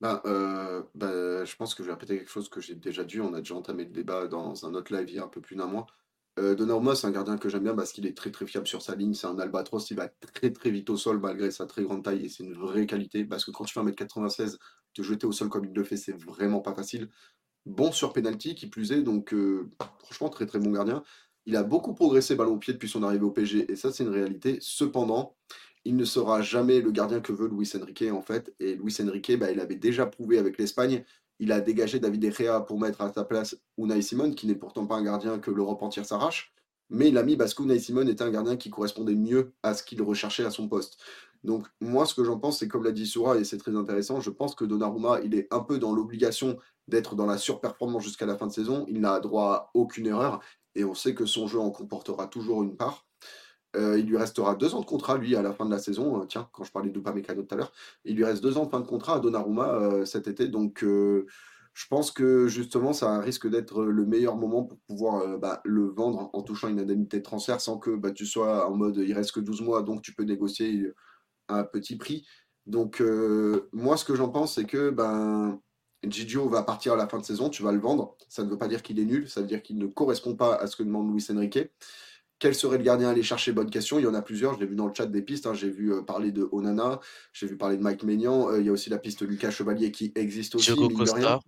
[0.00, 3.20] Bah, euh, bah, je pense que je vais répéter quelque chose que j'ai déjà dit.
[3.20, 5.40] On a déjà entamé le débat dans un autre live il y a un peu
[5.40, 5.86] plus d'un mois.
[6.38, 9.14] Euh, un gardien que j'aime bien parce qu'il est très très fiable sur sa ligne.
[9.14, 12.24] C'est un albatros, il va très très vite au sol malgré sa très grande taille
[12.24, 14.58] et c'est une vraie qualité parce que quand tu fais 1m96,
[14.94, 17.08] te jeter au sol comme il le fait, c'est vraiment pas facile
[17.66, 19.68] bon sur penalty, qui plus est, donc euh,
[19.98, 21.02] franchement très très bon gardien.
[21.46, 24.04] Il a beaucoup progressé ballon au pied depuis son arrivée au PG, et ça c'est
[24.04, 24.58] une réalité.
[24.60, 25.36] Cependant,
[25.84, 28.54] il ne sera jamais le gardien que veut Luis Enrique en fait.
[28.60, 31.04] Et Luis Enrique, bah, il avait déjà prouvé avec l'Espagne.
[31.38, 34.86] Il a dégagé David Echea pour mettre à sa place Unai Simon, qui n'est pourtant
[34.86, 36.52] pas un gardien que l'Europe entière s'arrache.
[36.90, 39.82] Mais il a mis parce qu'Unai Simon était un gardien qui correspondait mieux à ce
[39.82, 40.98] qu'il recherchait à son poste.
[41.44, 44.20] Donc moi, ce que j'en pense, c'est comme l'a dit Soura, et c'est très intéressant,
[44.20, 48.26] je pense que Donnarumma, il est un peu dans l'obligation d'être dans la surperformance jusqu'à
[48.26, 48.84] la fin de saison.
[48.88, 50.40] Il n'a droit à aucune erreur,
[50.74, 53.06] et on sait que son jeu en comportera toujours une part.
[53.76, 56.20] Euh, il lui restera deux ans de contrat, lui, à la fin de la saison.
[56.20, 57.72] Euh, tiens, quand je parlais d'Upamecano tout à l'heure,
[58.04, 60.48] il lui reste deux ans de fin de contrat à Donnarumma euh, cet été.
[60.48, 60.84] Donc,
[61.74, 66.28] je pense que justement, ça risque d'être le meilleur moment pour pouvoir bah, le vendre
[66.34, 69.32] en touchant une indemnité de transfert sans que bah, tu sois en mode il reste
[69.32, 70.92] que 12 mois, donc tu peux négocier
[71.48, 72.26] un petit prix.
[72.66, 73.02] Donc,
[73.72, 75.58] moi, ce que j'en pense, c'est que ben,
[76.06, 78.16] Gigio va partir à la fin de saison, tu vas le vendre.
[78.28, 80.56] Ça ne veut pas dire qu'il est nul, ça veut dire qu'il ne correspond pas
[80.56, 81.70] à ce que demande Luis Enrique.
[82.42, 83.52] Quel serait le gardien à aller chercher?
[83.52, 84.00] Bonne question.
[84.00, 84.54] Il y en a plusieurs.
[84.54, 85.46] Je l'ai vu dans le chat des pistes.
[85.46, 85.54] Hein.
[85.54, 86.98] J'ai vu euh, parler de Onana.
[87.32, 88.50] J'ai vu parler de Mike Maignan.
[88.50, 90.72] Euh, il y a aussi la piste Lucas Chevalier qui existe aussi.
[90.72, 91.38] Diogo Costa.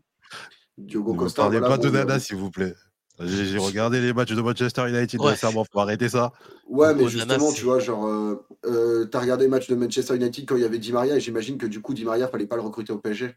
[0.79, 1.51] Diogo Costa.
[1.51, 2.77] Ne parlez pas d'Onana, s'il vous plaît.
[3.19, 5.31] J'ai regardé les matchs de Manchester United ouais.
[5.31, 6.33] récemment, faut arrêter ça.
[6.69, 10.47] Ouais, mais justement, tu vois, genre, euh, euh, t'as regardé les matchs de Manchester United
[10.47, 12.57] quand il y avait Di Maria, et j'imagine que du coup, Di Maria, fallait pas
[12.57, 13.35] le recruter au PSG.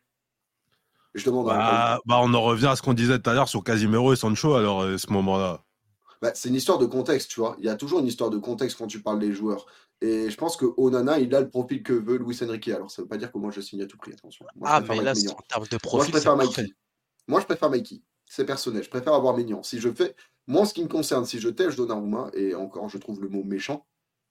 [1.16, 1.48] Je demande.
[1.48, 4.16] Bah, bah, on en revient à ce qu'on disait tout à l'heure sur Casimiro et
[4.16, 5.64] Sancho, alors, à euh, ce moment-là.
[6.22, 7.56] Bah, c'est une histoire de contexte, tu vois.
[7.60, 9.66] Il y a toujours une histoire de contexte quand tu parles des joueurs.
[10.02, 12.70] Et je pense que Onana, il a le profil que veut Luis Enrique.
[12.70, 14.46] Alors, ça veut pas dire que moi, je signe à tout prix, attention.
[14.64, 16.66] ah, mais là, en termes de profil, moi, je préfère Mikey.
[17.28, 18.84] Moi, je préfère Mikey c'est personnel.
[18.84, 19.64] Je préfère avoir Mignon.
[19.64, 20.16] Si je fais,
[20.48, 23.30] moi, en ce qui me concerne, si je tèche Donnarumma, et encore, je trouve le
[23.30, 23.86] mot méchant,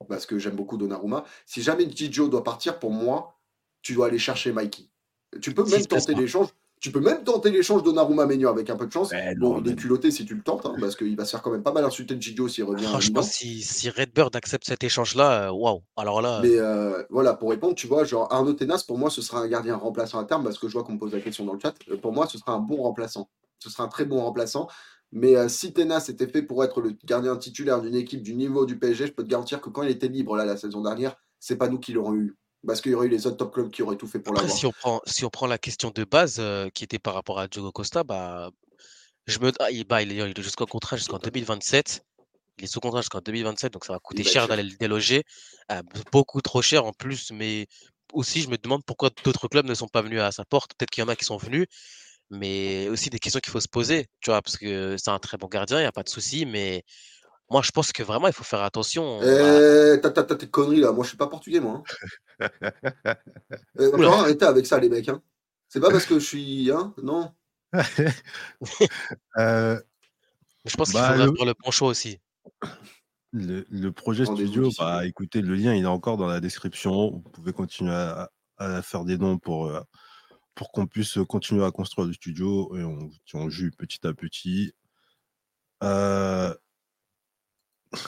[0.08, 3.38] parce que j'aime beaucoup Donnarumma, si jamais Gigio doit partir, pour moi,
[3.82, 4.90] tu dois aller chercher Mikey.
[5.40, 6.48] Tu peux même tenter l'échange.
[6.86, 9.10] Tu peux même tenter l'échange Donnarumma Ménio avec un peu de chance.
[9.38, 11.50] bon, il est culotté si tu le tentes, hein, parce qu'il va se faire quand
[11.50, 12.84] même pas mal insulter de Gigio s'il revient.
[12.84, 15.82] Franchement, si, si Redbird accepte cet échange-là, euh, waouh.
[15.96, 16.38] Alors là.
[16.44, 19.48] Mais euh, voilà, pour répondre, tu vois, genre Arnaud Tenas, pour moi, ce sera un
[19.48, 21.58] gardien remplaçant à terme, parce que je vois qu'on me pose la question dans le
[21.58, 21.74] chat.
[21.90, 24.68] Euh, pour moi, ce sera un bon remplaçant ce sera un très bon remplaçant.
[25.12, 28.66] Mais euh, si Tenas était fait pour être le gardien titulaire d'une équipe du niveau
[28.66, 31.16] du PSG, je peux te garantir que quand il était libre là la saison dernière,
[31.38, 32.36] c'est pas nous qui l'aurons eu.
[32.66, 34.52] Parce qu'il y aurait eu les autres top clubs qui auraient tout fait pour l'avoir.
[34.52, 37.38] Si on prend, si on prend la question de base euh, qui était par rapport
[37.38, 38.50] à Diogo Costa, bah,
[39.26, 42.04] je me, ah, il, bah, il est, jusqu'au contrat jusqu'en 2027.
[42.58, 45.24] Il est sous contrat jusqu'en 2027, donc ça va coûter cher d'aller le déloger.
[45.70, 47.66] Euh, beaucoup trop cher en plus, mais
[48.12, 50.72] aussi je me demande pourquoi d'autres clubs ne sont pas venus à sa porte.
[50.74, 51.66] Peut-être qu'il y en a qui sont venus,
[52.30, 55.36] mais aussi des questions qu'il faut se poser, tu vois, parce que c'est un très
[55.36, 56.82] bon gardien, il n'y a pas de souci, mais
[57.50, 59.20] moi, je pense que vraiment, il faut faire attention.
[59.22, 61.82] Eh, t'as tes conneries là, moi, je suis pas portugais, moi.
[62.40, 62.48] Hein.
[63.78, 65.08] arrêtez avec ça, les mecs.
[65.08, 65.22] Hein.
[65.68, 66.70] C'est pas parce que je suis.
[66.70, 67.32] Hein non.
[69.38, 69.80] euh...
[70.64, 71.34] Je pense qu'il bah, faudrait le...
[71.34, 72.18] faire le bon choix aussi.
[73.32, 77.10] Le, projet studio, bah, écoutez, le lien il est encore dans la description.
[77.10, 78.30] Vous pouvez continuer à,
[78.82, 79.80] faire des dons pour, euh,
[80.54, 84.72] pour qu'on puisse continuer à construire le studio et on, on joue petit à petit.
[85.82, 86.54] Euh,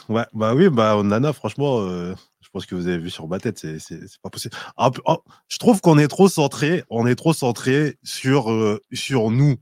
[0.09, 3.39] ouais, bah oui, bah Nana, franchement, euh, je pense que vous avez vu sur ma
[3.39, 4.57] tête, c'est pas possible.
[4.77, 9.57] Ah, oh, je trouve qu'on est trop centré, on est trop centré sur, sur nous.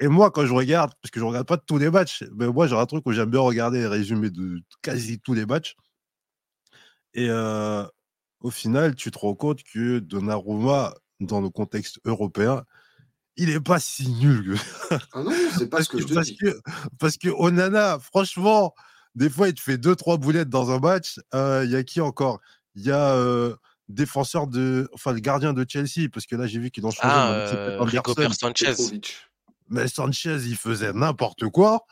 [0.00, 2.66] Et, moi, quand je regarde, parce que je regarde pas tous les matchs, mais moi,
[2.66, 5.76] j'ai un truc où j'aime bien regarder les résumés de quasi tous les matchs.
[7.14, 7.28] Et
[8.40, 12.64] au final, tu te rends compte que Donnarumma, dans le contexte européen,
[13.38, 14.58] il est pas si nul.
[14.90, 16.36] ah non, c'est pas ce que, je te parce dis.
[16.36, 16.60] Que,
[16.98, 18.74] parce que Onana, franchement,
[19.18, 21.18] des fois, il te fait deux, trois boulettes dans un match.
[21.34, 22.40] Il y a qui encore?
[22.74, 23.16] Il y a
[23.88, 27.08] défenseur de, enfin le gardien de Chelsea, parce que là j'ai vu qu'ils ont changé.
[27.10, 28.74] Ah, euh, Rico Sanchez
[29.70, 31.84] mais Sanchez, il faisait n'importe quoi.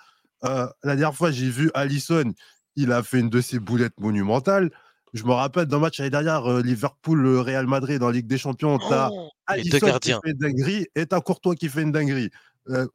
[0.45, 2.33] Euh, la dernière fois, j'ai vu Allison,
[2.75, 4.71] il a fait une de ses boulettes monumentales.
[5.13, 9.11] Je me rappelle d'un match l'année dernière, euh, Liverpool-Real Madrid dans Ligue des Champions, t'as
[9.13, 12.31] oh, Allison qui fait une dinguerie et t'as Courtois qui fait une dinguerie.
[12.69, 12.87] Euh,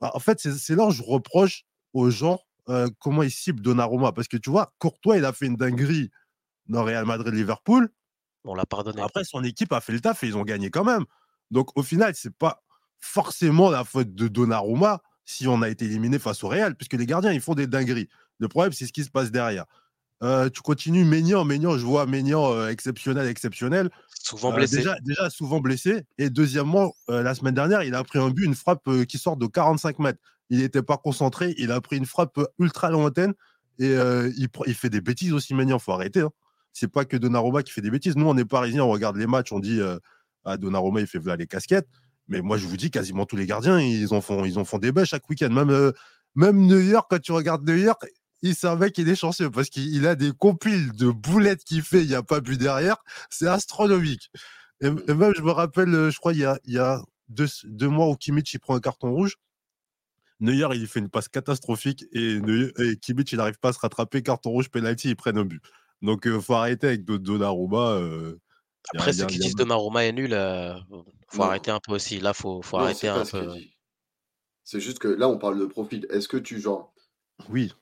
[0.00, 2.40] bah, en fait, c'est là où je reproche aux gens
[2.98, 4.12] comment ils ciblent Donnarumma?
[4.12, 6.10] Parce que tu vois, Courtois, il a fait une dinguerie
[6.66, 7.90] dans Real Madrid-Liverpool.
[8.44, 9.02] On l'a pardonné.
[9.02, 11.04] Après, son équipe a fait le taf et ils ont gagné quand même.
[11.50, 12.62] Donc, au final, c'est pas
[13.00, 17.04] forcément la faute de Donnarumma si on a été éliminé face au Real, puisque les
[17.04, 18.08] gardiens, ils font des dingueries.
[18.38, 19.66] Le problème, c'est ce qui se passe derrière.
[20.22, 23.90] Euh, tu continues Ménian, Ménian, je vois Ménian euh, exceptionnel, exceptionnel.
[24.08, 24.78] Souvent euh, blessé.
[24.78, 26.04] déjà, déjà, souvent blessé.
[26.16, 29.46] Et deuxièmement, la semaine dernière, il a pris un but, une frappe qui sort de
[29.46, 30.18] 45 mètres.
[30.50, 33.34] Il n'était pas concentré, il a pris une frappe ultra lointaine
[33.78, 36.20] et il, il, fait des bêtises aussi, Ménian, faut arrêter.
[36.20, 36.30] Hein.
[36.72, 38.16] C'est pas que Donnarumma qui fait des bêtises.
[38.16, 39.80] Nous, on est parisiens, on regarde les matchs, on dit
[40.44, 41.88] ah, Donnarumma, il fait voilà les casquettes.
[42.28, 44.78] Mais moi, je vous dis, quasiment tous les gardiens, ils en font, ils en font
[44.78, 45.48] des bêtes chaque week-end.
[45.48, 45.92] Même, euh,
[46.34, 48.06] même New York, quand tu regardes New York,
[48.42, 51.82] il c'est un mec qui est chanceux parce qu'il a des compiles de boulettes qu'il
[51.82, 52.96] fait, il n'y a pas but derrière.
[53.30, 54.30] C'est astronomique.
[54.80, 57.48] Et, même, je me rappelle, euh, je crois, il y a, il y a deux,
[57.64, 59.36] deux, mois où Kimmich il prend un carton rouge.
[60.40, 62.38] Neuer, il fait une passe catastrophique et,
[63.00, 64.22] Kimmich, il n'arrive pas à se rattraper.
[64.22, 65.62] Carton rouge, penalty, ils prennent un but.
[66.00, 67.92] Donc, il euh, faut arrêter avec Donnarumma.
[67.92, 68.38] Euh,
[68.94, 70.74] après, ceux qui disent Donnarumma est nul, euh,
[71.28, 72.20] faut arrêter un peu aussi.
[72.20, 73.52] Là, faut, faut arrêter un peu.
[74.64, 76.06] C'est juste que là, on parle de profil.
[76.10, 76.94] Est-ce que tu, genre.
[77.48, 77.74] Oui.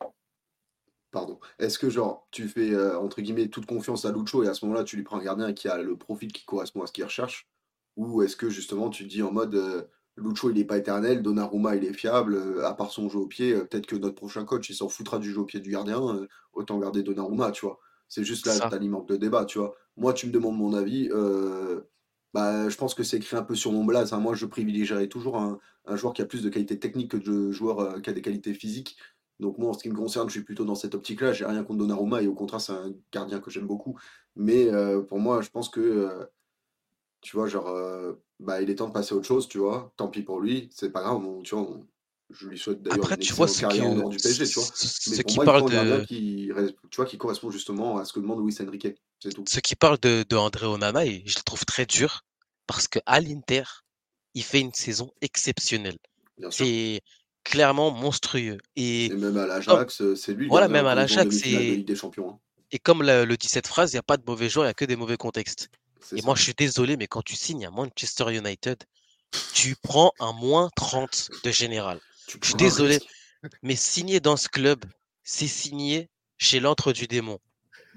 [1.11, 1.39] Pardon.
[1.59, 4.65] Est-ce que, genre, tu fais, euh, entre guillemets, toute confiance à Lucho et à ce
[4.65, 7.05] moment-là, tu lui prends un gardien qui a le profil qui correspond à ce qu'il
[7.05, 7.49] recherche?
[7.97, 9.89] Ou est-ce que, justement, tu dis en mode.
[10.19, 13.19] Euh, Lucho, il n'est pas éternel, Donnarumma, il est fiable, euh, à part son jeu
[13.19, 15.71] au pied, peut-être que notre prochain coach, il s'en foutra du jeu au pied du
[15.71, 17.79] gardien, autant garder Donnarumma, tu vois.
[18.09, 19.75] C'est juste là, tu alimentes le débat, tu vois.
[19.97, 21.09] Moi, tu me demandes mon avis.
[21.13, 21.81] Euh,
[22.35, 24.13] bah, je pense que c'est écrit un peu sur mon blaze.
[24.13, 24.19] Hein.
[24.19, 25.59] Moi, je privilégierais toujours un,
[25.97, 28.55] joueur qui a plus de qualité technique que de joueur euh, qui a des qualités
[28.55, 28.97] physiques.
[29.41, 31.33] Donc moi, en ce qui me concerne, je suis plutôt dans cette optique-là.
[31.33, 33.99] J'ai rien contre Donnarumma et au contraire, c'est un gardien que j'aime beaucoup.
[34.35, 36.29] Mais euh, pour moi, je pense que,
[37.21, 37.69] tu vois, genre,
[38.41, 39.93] bah, il est temps de passer à autre chose, tu vois.
[39.97, 41.23] Tant pis pour lui, c'est pas grave.
[41.43, 41.81] tu vois,
[42.31, 44.69] je lui souhaite d'ailleurs une tu vois, carrière en dehors du PSG, tu vois.
[45.11, 46.05] Mais pour qui moi, il de...
[46.05, 46.51] qui,
[46.91, 48.89] tu vois, qui correspond justement à ce que demande Luis Enrique.
[49.21, 49.45] C'est tout.
[49.49, 52.25] Ceux qui parlent de, de André Onana, je le trouve très dur
[52.67, 53.63] parce qu'à l'Inter,
[54.35, 55.99] il fait une saison exceptionnelle.
[56.51, 57.01] C'est
[57.45, 58.59] clairement monstrueux.
[58.75, 60.49] Et, et même à l'Ajax, c'est lui.
[60.49, 61.77] Voilà, même à l'Ajax, c'est.
[61.77, 62.31] des Champions.
[62.31, 62.39] Hein.
[62.73, 64.69] Et comme le, le dit cette phrase, il n'y a pas de mauvais joueurs, il
[64.69, 65.71] n'y a que des mauvais contextes.
[66.13, 68.83] Et moi, je suis désolé, mais quand tu signes à Manchester United,
[69.53, 72.01] tu prends un moins 30 de général.
[72.41, 73.01] Je suis désolé,
[73.63, 74.85] mais signer dans ce club,
[75.25, 76.09] c'est signer
[76.39, 77.39] chez l'antre du démon.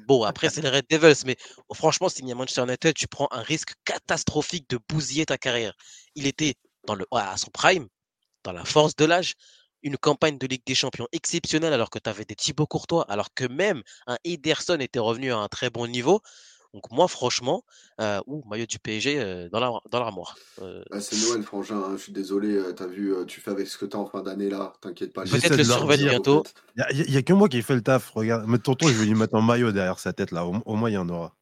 [0.07, 1.35] Bon, après, c'est les Red Devils, mais
[1.73, 5.73] franchement, signer à Manchester United, tu prends un risque catastrophique de bousiller ta carrière.
[6.15, 6.55] Il était
[6.85, 7.87] dans le, à son prime,
[8.43, 9.35] dans la force de l'âge,
[9.81, 13.33] une campagne de Ligue des Champions exceptionnelle alors que tu avais des Thibaut Courtois, alors
[13.33, 16.21] que même un Ederson était revenu à un très bon niveau.
[16.73, 17.63] Donc moi, franchement,
[17.99, 19.59] euh, ou maillot du PSG euh, dans
[19.99, 20.35] l'armoire.
[20.61, 21.77] Euh, bah, c'est Noël, frangin.
[21.77, 22.59] Hein, je suis désolé.
[22.75, 24.73] tu as vu, tu fais avec ce que tu as en fin d'année là.
[24.81, 25.23] T'inquiète pas.
[25.23, 26.43] Peut-être le survêt bientôt.
[26.91, 28.11] Il n'y a, que moi qui fais le taf.
[28.11, 30.45] Regarde, mais tonton, je vais lui mettre un maillot derrière sa tête là.
[30.45, 31.33] Au, moins, il y en aura.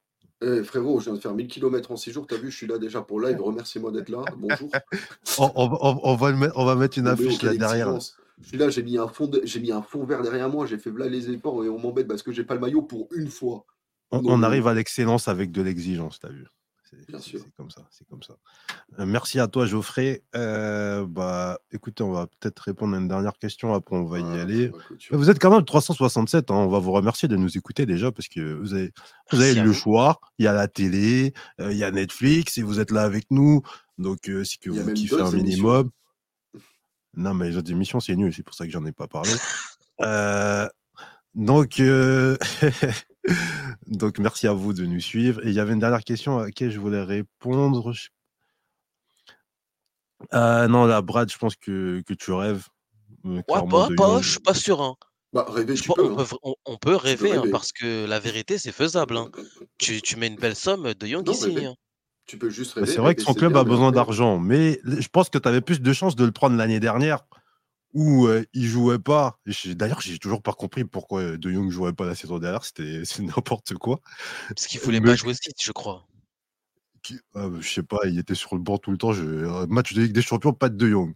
[0.41, 2.28] Eh, frérot, je viens de faire 1000 km en 6 jours.
[2.28, 3.41] T'as vu, je suis là déjà pour live.
[3.41, 4.24] Remercie-moi d'être là.
[4.38, 4.70] Bonjour.
[5.40, 7.99] on, va mettre, on, va mettre, une affiche là derrière.
[8.40, 10.66] Je suis là, j'ai mis un fond, j'ai mis un fond vert derrière moi.
[10.68, 13.10] J'ai fait là les efforts et on m'embête parce que j'ai pas le maillot pour
[13.14, 13.66] une fois.
[14.12, 16.46] On, arrive à l'excellence avec de l'exigence, tu as vu.
[17.20, 18.38] C'est comme ça, c'est comme ça.
[18.98, 20.24] Euh, merci à toi, Geoffrey.
[20.36, 24.40] Euh, bah, écoutez, on va peut-être répondre à une dernière question, après on va y
[24.40, 24.72] aller.
[25.12, 28.30] Vous êtes quand même 367, hein, on va vous remercier de nous écouter déjà, parce
[28.30, 28.94] que vous avez,
[29.32, 30.22] vous avez le choix.
[30.40, 33.26] Il y a la télé, euh, il y a Netflix, et vous êtes là avec
[33.32, 33.62] nous.
[33.98, 35.90] Donc, c'est que vous kiffez un minimum.
[37.14, 39.32] Non, mais les autres émissions, c'est nul, c'est pour ça que j'en ai pas parlé.
[41.38, 42.36] Donc, euh,
[43.88, 45.45] donc, merci à vous de nous suivre.
[45.45, 47.94] Et il y avait une dernière question à laquelle je voulais répondre.
[50.34, 52.66] Euh, non, là, Brad, je pense que, que tu rêves.
[53.26, 54.82] Euh, ouais, pas, pas, je suis pas sûr.
[54.82, 54.95] Hein.
[55.34, 56.52] Bah, rêver, tu peux, on, peut, hein.
[56.66, 59.18] on, peut rêver, hein, parce que la vérité, c'est faisable.
[59.18, 59.30] Hein.
[59.78, 61.58] Tu, tu, mets une belle somme de Young ici.
[62.26, 62.94] Tu peux juste bah, rêver.
[62.94, 65.82] c'est vrai que son club a besoin d'argent, mais je pense que tu avais plus
[65.82, 67.26] de chances de le prendre l'année dernière
[67.93, 69.39] où euh, il jouait pas.
[69.65, 72.64] D'ailleurs, j'ai toujours pas compris pourquoi De Jong jouait pas la saison dernière.
[72.64, 74.01] C'était n'importe quoi.
[74.49, 76.07] Parce qu'il voulait pas jouer aussi, je crois.
[77.35, 79.14] Ah, je sais pas, il était sur le banc tout le temps.
[79.14, 79.65] Je...
[79.68, 81.14] Match de Ligue des Champions, pas de De Jong.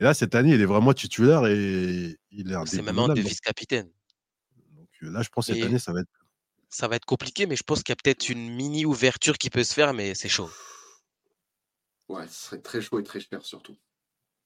[0.00, 3.08] Et là, cette année, il est vraiment titulaire et il est un C'est même un
[3.08, 3.90] de vice-capitaine.
[4.72, 6.10] Donc là, je pense que cette année, ça va être.
[6.68, 9.50] Ça va être compliqué, mais je pense qu'il y a peut-être une mini ouverture qui
[9.50, 10.50] peut se faire, mais c'est chaud.
[12.08, 13.76] Ouais, ce serait très chaud et très cher surtout.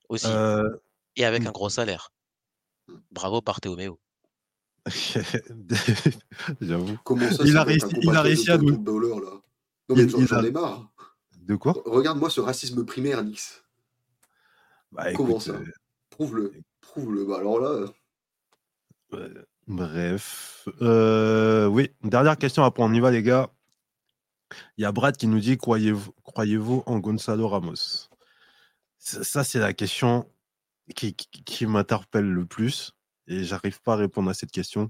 [0.09, 0.27] Aussi.
[0.27, 0.69] Euh,
[1.17, 1.47] et avec mmh.
[1.47, 2.11] un gros salaire.
[3.11, 3.99] Bravo Barthéoméo.
[6.61, 6.97] J'avoue.
[7.43, 8.77] Il, a réussi, il a réussi à nous.
[9.89, 10.89] Non, mais j'en ai marre.
[11.41, 11.73] De quoi?
[11.85, 13.63] Regarde-moi ce racisme primaire, Nix.
[14.91, 15.53] Bah, Comment ça?
[15.53, 15.65] euh,
[16.09, 16.53] Prouve-le.
[16.81, 17.25] Prouve-le.
[17.25, 17.85] Bah, alors là.
[19.13, 20.67] Euh, bref.
[20.81, 22.63] Euh, oui, dernière question.
[22.63, 23.49] Après, on y va, les gars.
[24.77, 28.09] Il y a Brad qui nous dit Croyez-vous croyez en Gonzalo Ramos?
[28.97, 30.29] Ça, c'est la question
[30.95, 32.93] qui, m'interpelle le plus
[33.27, 34.89] et j'arrive pas à répondre à cette question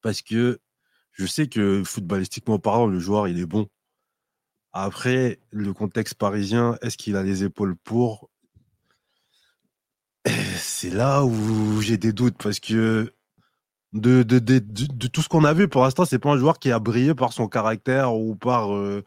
[0.00, 0.60] parce que
[1.12, 3.68] je sais que footballistiquement parlant, le joueur il est bon.
[4.72, 8.30] Après, le contexte parisien, est-ce qu'il a les épaules pour?
[10.58, 13.14] C'est là où j'ai des doutes parce que
[13.92, 16.70] de, de, de, tout ce qu'on a vu pour l'instant, c'est pas un joueur qui
[16.70, 19.02] a brillé par son caractère ou par, euh,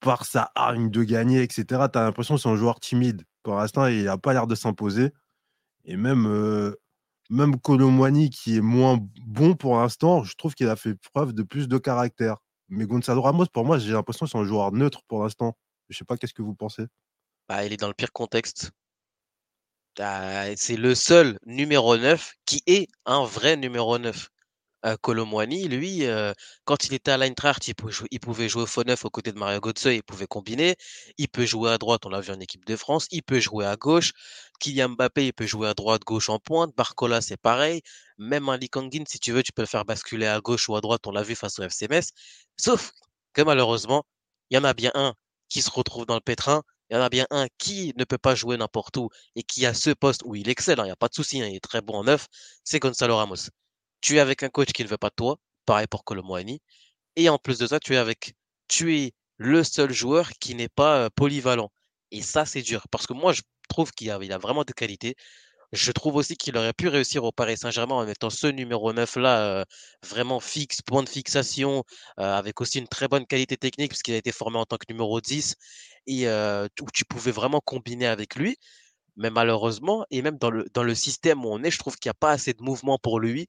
[0.00, 1.64] par sa hargne de gagner, etc.
[1.92, 3.22] Tu as l'impression que c'est un joueur timide.
[3.48, 5.10] Pour l'instant, il n'a pas l'air de s'imposer.
[5.86, 6.76] Et même, euh,
[7.30, 11.42] même Colomwani, qui est moins bon pour l'instant, je trouve qu'il a fait preuve de
[11.42, 12.36] plus de caractère.
[12.68, 15.56] Mais Gonzalo Ramos, pour moi, j'ai l'impression que c'est un joueur neutre pour l'instant.
[15.88, 16.84] Je sais pas, qu'est-ce que vous pensez?
[17.48, 18.70] Bah, Il est dans le pire contexte.
[19.96, 24.28] C'est le seul numéro 9 qui est un vrai numéro 9.
[24.86, 24.96] Euh,
[25.68, 26.32] lui, euh,
[26.64, 27.74] quand il était à l'Eintracht, il,
[28.10, 30.76] il, pouvait jouer au faux neuf aux côtés de Mario Götze, il pouvait combiner.
[31.18, 33.06] Il peut jouer à droite, on l'a vu en équipe de France.
[33.10, 34.12] Il peut jouer à gauche.
[34.60, 36.74] Kylian Mbappé, il peut jouer à droite, gauche en pointe.
[36.76, 37.82] Barcola, c'est pareil.
[38.18, 40.80] Même un Likangin, si tu veux, tu peux le faire basculer à gauche ou à
[40.80, 41.06] droite.
[41.06, 41.88] On l'a vu face au FC
[42.56, 42.92] Sauf
[43.32, 44.04] que malheureusement,
[44.50, 45.14] il y en a bien un
[45.48, 46.62] qui se retrouve dans le pétrin.
[46.90, 49.66] Il y en a bien un qui ne peut pas jouer n'importe où et qui
[49.66, 50.80] a ce poste où il excelle.
[50.80, 52.28] Hein, il n'y a pas de souci, hein, il est très bon en neuf.
[52.64, 53.50] C'est Gonzalo Ramos
[54.00, 56.60] tu es avec un coach qui ne veut pas de toi, pareil pour Colomboigny,
[57.16, 58.34] et en plus de ça, tu es avec,
[58.68, 61.70] tu es le seul joueur qui n'est pas polyvalent.
[62.10, 65.16] Et ça, c'est dur, parce que moi, je trouve qu'il a, vraiment des qualités.
[65.72, 69.16] Je trouve aussi qu'il aurait pu réussir au Paris Saint-Germain en étant ce numéro 9
[69.16, 69.66] là,
[70.08, 71.84] vraiment fixe, point de fixation,
[72.16, 75.20] avec aussi une très bonne qualité technique, puisqu'il a été formé en tant que numéro
[75.20, 75.56] 10,
[76.06, 78.56] et où tu pouvais vraiment combiner avec lui.
[79.16, 82.08] Mais malheureusement, et même dans le, dans le système où on est, je trouve qu'il
[82.08, 83.48] n'y a pas assez de mouvement pour lui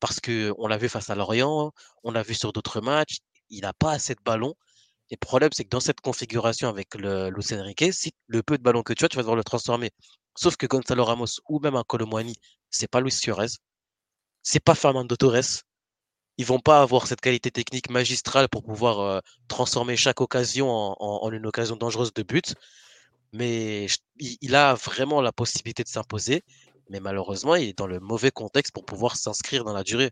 [0.00, 1.72] parce qu'on l'a vu face à Lorient,
[2.04, 3.18] on l'a vu sur d'autres matchs,
[3.50, 4.54] il n'a pas assez de ballons.
[5.10, 8.82] Le problème, c'est que dans cette configuration avec le Enrique, si le peu de ballons
[8.82, 9.90] que tu as, tu vas devoir le transformer.
[10.36, 12.36] Sauf que Gonzalo Ramos ou même un Colomwani,
[12.70, 13.48] c'est pas Luis Suarez,
[14.42, 15.64] c'est pas Fernando Torres.
[16.36, 21.30] Ils vont pas avoir cette qualité technique magistrale pour pouvoir euh, transformer chaque occasion en,
[21.32, 22.54] une occasion dangereuse de but.
[23.32, 23.86] Mais
[24.20, 26.44] il a vraiment la possibilité de s'imposer.
[26.90, 30.10] Mais malheureusement, il est dans le mauvais contexte pour pouvoir s'inscrire dans la durée.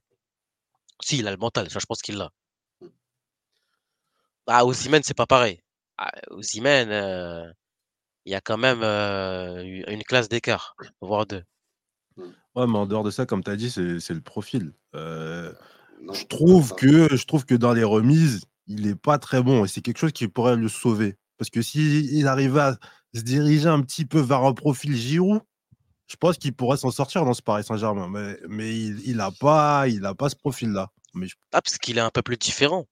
[1.03, 2.31] Si, il a le mental, ça je pense qu'il l'a.
[4.47, 5.61] Ah, Ozymen, c'est pas pareil.
[5.99, 7.51] Ah, Ozymen, euh,
[8.25, 11.43] il y a quand même euh, une classe d'écart, voire deux.
[12.17, 14.73] Ouais, mais en dehors de ça, comme tu as dit, c'est le profil.
[14.95, 15.53] Euh,
[16.13, 19.69] je, trouve que, je trouve que dans les remises, il n'est pas très bon et
[19.69, 21.17] c'est quelque chose qui pourrait le sauver.
[21.39, 22.79] Parce que s'il il arrivait à
[23.15, 25.43] se diriger un petit peu vers un profil Giroud,
[26.07, 29.89] je pense qu'il pourrait s'en sortir dans ce Paris Saint-Germain, mais, mais il n'a pas,
[29.89, 30.91] il a pas ce profil-là.
[31.15, 32.87] Mais Ah, parce qu'il est un peu plus différent.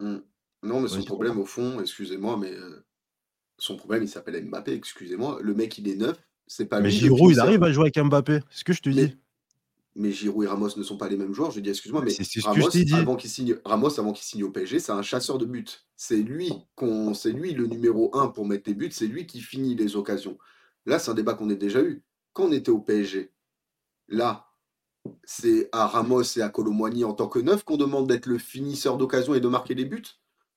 [0.00, 0.18] Mmh.
[0.62, 2.84] Non, mais son problème, au fond, excusez-moi, mais euh,
[3.58, 5.38] son problème, il s'appelle Mbappé, excusez-moi.
[5.42, 8.40] Le mec, il est neuf, c'est pas Mais Giroud, il arrive à jouer avec Mbappé,
[8.50, 9.16] c'est ce que je te dis.
[9.96, 11.50] Mais Giroud et Ramos ne sont pas les mêmes joueurs.
[11.50, 12.12] Je dis, excuse-moi, mais
[12.42, 15.66] Ramos, avant qu'il signe, Ramos, avant qu'il signe au PSG, c'est un chasseur de buts.
[15.96, 19.40] C'est lui, qu'on, c'est lui le numéro un pour mettre les buts, c'est lui qui
[19.40, 20.38] finit les occasions.
[20.90, 22.02] Là, c'est un débat qu'on a déjà eu.
[22.32, 23.30] Quand on était au PSG,
[24.08, 24.48] là,
[25.22, 28.96] c'est à Ramos et à Colomboigny en tant que neuf qu'on demande d'être le finisseur
[28.96, 30.02] d'occasion et de marquer les buts?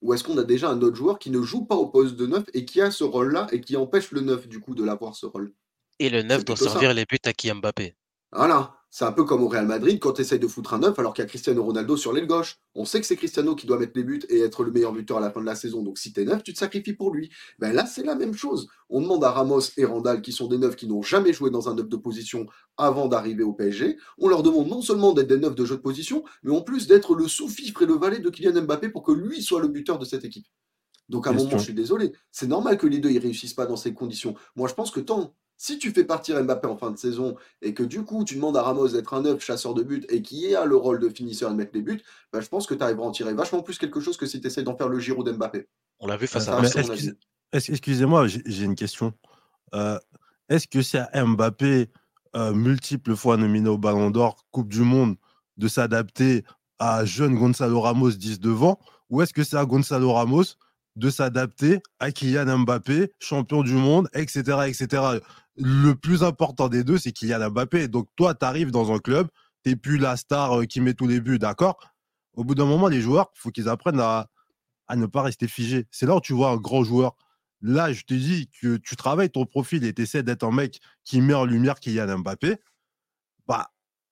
[0.01, 2.25] Ou est-ce qu'on a déjà un autre joueur qui ne joue pas au poste de
[2.25, 5.15] neuf et qui a ce rôle-là et qui empêche le neuf, du coup, de l'avoir
[5.15, 5.53] ce rôle?
[5.99, 7.95] Et le neuf doit servir les buts à qui Mbappé.
[8.31, 10.99] Voilà, C'est un peu comme au Real Madrid quand tu essayes de foutre un neuf
[10.99, 12.59] alors qu'il y a Cristiano Ronaldo sur l'aile gauche.
[12.75, 15.17] On sait que c'est Cristiano qui doit mettre les buts et être le meilleur buteur
[15.17, 15.81] à la fin de la saison.
[15.81, 17.31] Donc si t'es neuf, tu te sacrifies pour lui.
[17.57, 18.67] Ben là, c'est la même chose.
[18.89, 21.69] On demande à Ramos et Randall, qui sont des neufs qui n'ont jamais joué dans
[21.69, 22.45] un neuf de position
[22.77, 25.81] avant d'arriver au PSG, on leur demande non seulement d'être des neufs de jeu de
[25.81, 29.11] position, mais en plus d'être le sous-fifre et le valet de Kylian Mbappé pour que
[29.11, 30.45] lui soit le buteur de cette équipe.
[31.09, 32.13] Donc à un moment, je suis désolé.
[32.31, 34.35] C'est normal que les deux ne réussissent pas dans ces conditions.
[34.55, 37.73] Moi, je pense que tant si tu fais partir Mbappé en fin de saison et
[37.73, 40.55] que du coup tu demandes à Ramos d'être un neuf chasseur de but et qui
[40.55, 42.01] a le rôle de finisseur et de mettre les buts,
[42.31, 44.41] bah, je pense que tu arriveras à en tirer vachement plus quelque chose que si
[44.41, 45.67] tu essaies d'en faire le Giroud d'Mbappé.
[45.99, 46.61] On l'a vu face à.
[47.53, 49.13] Excusez-moi, j'ai une question.
[49.75, 49.99] Euh,
[50.49, 51.89] est-ce que c'est à Mbappé,
[52.35, 55.15] euh, multiples fois nominé au Ballon d'Or, Coupe du Monde,
[55.57, 56.43] de s'adapter
[56.79, 60.43] à jeune Gonzalo Ramos 10 devant Ou est-ce que c'est à Gonzalo Ramos
[60.95, 65.19] de s'adapter à Kylian Mbappé, champion du monde, etc., etc
[65.55, 67.87] le plus important des deux, c'est qu'il y a Mbappé.
[67.87, 69.27] Donc, toi, tu arrives dans un club,
[69.63, 71.77] tu n'es plus la star euh, qui met tous les buts, d'accord?
[72.33, 74.29] Au bout d'un moment, les joueurs, il faut qu'ils apprennent à,
[74.95, 75.85] ne pas rester figés.
[75.91, 77.15] C'est là où tu vois un grand joueur.
[77.61, 80.79] Là, je te dis que tu travailles ton profil et tu essaies d'être un mec
[81.03, 82.57] qui met en lumière Kylian Mbappé.
[83.47, 83.71] Bah,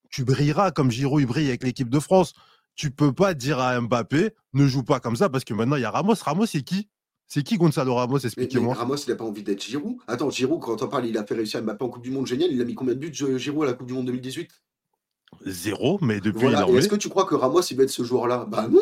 [0.10, 2.34] tu brilleras comme Giroud brille avec l'équipe de France.
[2.76, 5.82] Tu peux pas dire à Mbappé, ne joue pas comme ça parce que maintenant il
[5.82, 6.16] y a Ramos.
[6.22, 6.90] Ramos, c'est qui?
[7.34, 8.74] C'est qui Gonzalo Ramos Expliquez-moi.
[8.74, 9.96] Ramos, il n'a pas envie d'être Giroud.
[10.06, 12.28] Attends, Giroud, quand on parle, il a fait réussir à Mbappé en Coupe du Monde
[12.28, 12.52] génial.
[12.52, 14.50] Il a mis combien de buts, Giroud, à la Coupe du Monde 2018
[15.46, 16.68] Zéro, mais depuis voilà.
[16.68, 18.46] Est-ce que tu crois que Ramos, il va être ce joueur-là?
[18.50, 18.82] Bah non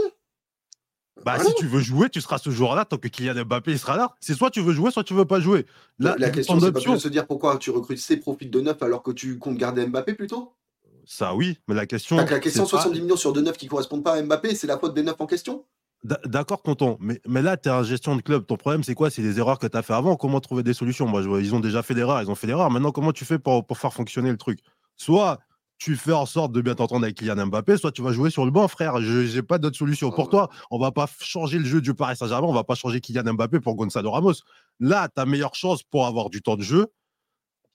[1.23, 3.95] bah, si tu veux jouer, tu seras ce joueur-là tant que Kylian Mbappé il sera
[3.95, 4.15] là.
[4.19, 5.67] C'est soit tu veux jouer, soit tu veux pas jouer.
[5.99, 9.03] la question, c'est pas de se dire pourquoi tu recrutes ces profils de neuf alors
[9.03, 10.53] que tu comptes garder Mbappé plutôt?
[11.05, 12.17] Ça, oui, mais la question.
[12.17, 14.95] la question 70 millions sur deux neufs qui correspondent pas à Mbappé, c'est la faute
[14.95, 15.65] des neufs en question?
[16.03, 16.97] D'accord, tonton.
[17.01, 18.45] Mais, mais là, tu es en gestion de club.
[18.45, 19.09] Ton problème, c'est quoi?
[19.09, 20.15] C'est les erreurs que tu as fait avant?
[20.15, 21.05] Comment trouver des solutions?
[21.07, 22.21] Moi, je ils ont déjà fait l'erreur.
[22.21, 22.71] Ils ont fait l'erreur.
[22.71, 24.59] Maintenant, comment tu fais pour, pour faire fonctionner le truc?
[24.95, 25.39] Soit
[25.77, 28.43] tu fais en sorte de bien t'entendre avec Kylian Mbappé, soit tu vas jouer sur
[28.43, 29.01] le banc, frère.
[29.01, 30.11] Je n'ai pas d'autre solution.
[30.11, 32.47] Pour toi, on va pas changer le jeu du Paris Saint-Germain.
[32.47, 34.35] On va pas changer Kylian Mbappé pour Gonzalo Ramos.
[34.79, 36.87] Là, ta meilleure chance pour avoir du temps de jeu,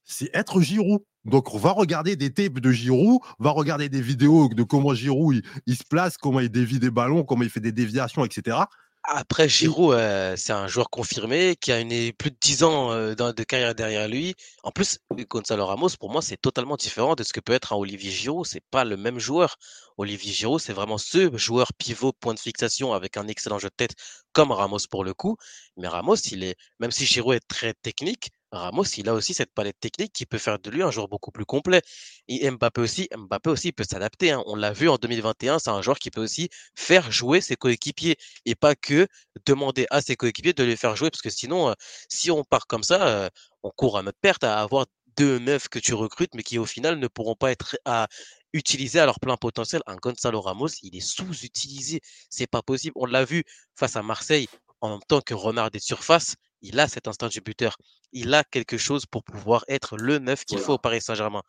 [0.05, 1.03] c'est être Giroud.
[1.25, 4.95] Donc, on va regarder des tapes de Giroud, on va regarder des vidéos de comment
[4.95, 8.59] Giroud il, se place, comment il dévie des ballons, comment il fait des déviations, etc.
[9.07, 13.15] Après, Giroud, euh, c'est un joueur confirmé qui a une, plus de 10 ans euh,
[13.15, 14.35] de carrière derrière lui.
[14.63, 14.99] En plus,
[15.29, 18.47] Gonzalo Ramos, pour moi, c'est totalement différent de ce que peut être un Olivier Giroud.
[18.47, 19.57] C'est pas le même joueur.
[19.99, 23.75] Olivier Giroud, c'est vraiment ce joueur pivot, point de fixation avec un excellent jeu de
[23.77, 23.95] tête
[24.33, 25.37] comme Ramos pour le coup.
[25.77, 29.53] Mais Ramos, il est, même si Giroud est très technique, Ramos, il a aussi cette
[29.53, 31.83] palette technique qui peut faire de lui un joueur beaucoup plus complet.
[32.29, 34.31] Et Mbappé aussi, Mbappé aussi peut s'adapter.
[34.31, 34.43] Hein.
[34.47, 38.17] On l'a vu en 2021, c'est un joueur qui peut aussi faire jouer ses coéquipiers
[38.47, 39.07] et pas que
[39.47, 41.75] demander à ses coéquipiers de les faire jouer parce que sinon, euh,
[42.09, 43.29] si on part comme ça, euh,
[43.63, 44.87] on court à notre perte à avoir
[45.17, 48.09] deux neufs que tu recrutes mais qui au final ne pourront pas être à
[48.53, 49.83] utiliser à leur plein potentiel.
[49.87, 52.01] Un Gonzalo Ramos, il est sous-utilisé.
[52.31, 52.95] C'est pas possible.
[52.97, 53.45] On l'a vu
[53.77, 54.49] face à Marseille
[54.81, 57.77] en temps que Renard des surfaces il a cet instinct du buteur.
[58.13, 61.43] Il a quelque chose pour pouvoir être le neuf qu'il faut au Paris Saint-Germain.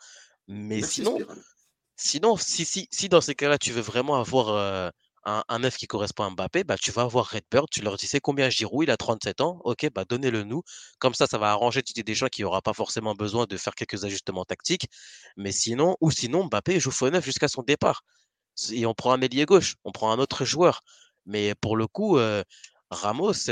[0.48, 1.18] Mais sinon,
[1.96, 4.92] sinon si, si, si dans ces cas-là, tu veux vraiment avoir
[5.24, 8.08] un, un, neuf qui correspond à Mbappé, bah, tu vas avoir Redbird, tu leur dis
[8.08, 10.64] c'est combien Giroud, il a 37 ans, ok, bah, donnez-le nous.
[11.00, 14.04] Comme ça, ça va arranger Didier Deschamps qui n'aura pas forcément besoin de faire quelques
[14.04, 14.88] ajustements tactiques.
[15.38, 18.04] Mais sinon, ou sinon, Mbappé joue faux neuf jusqu'à son départ.
[18.72, 20.82] Et on prend un ailier gauche, on prend un autre joueur.
[21.26, 22.20] Mais pour le coup,
[22.92, 23.50] Ramos,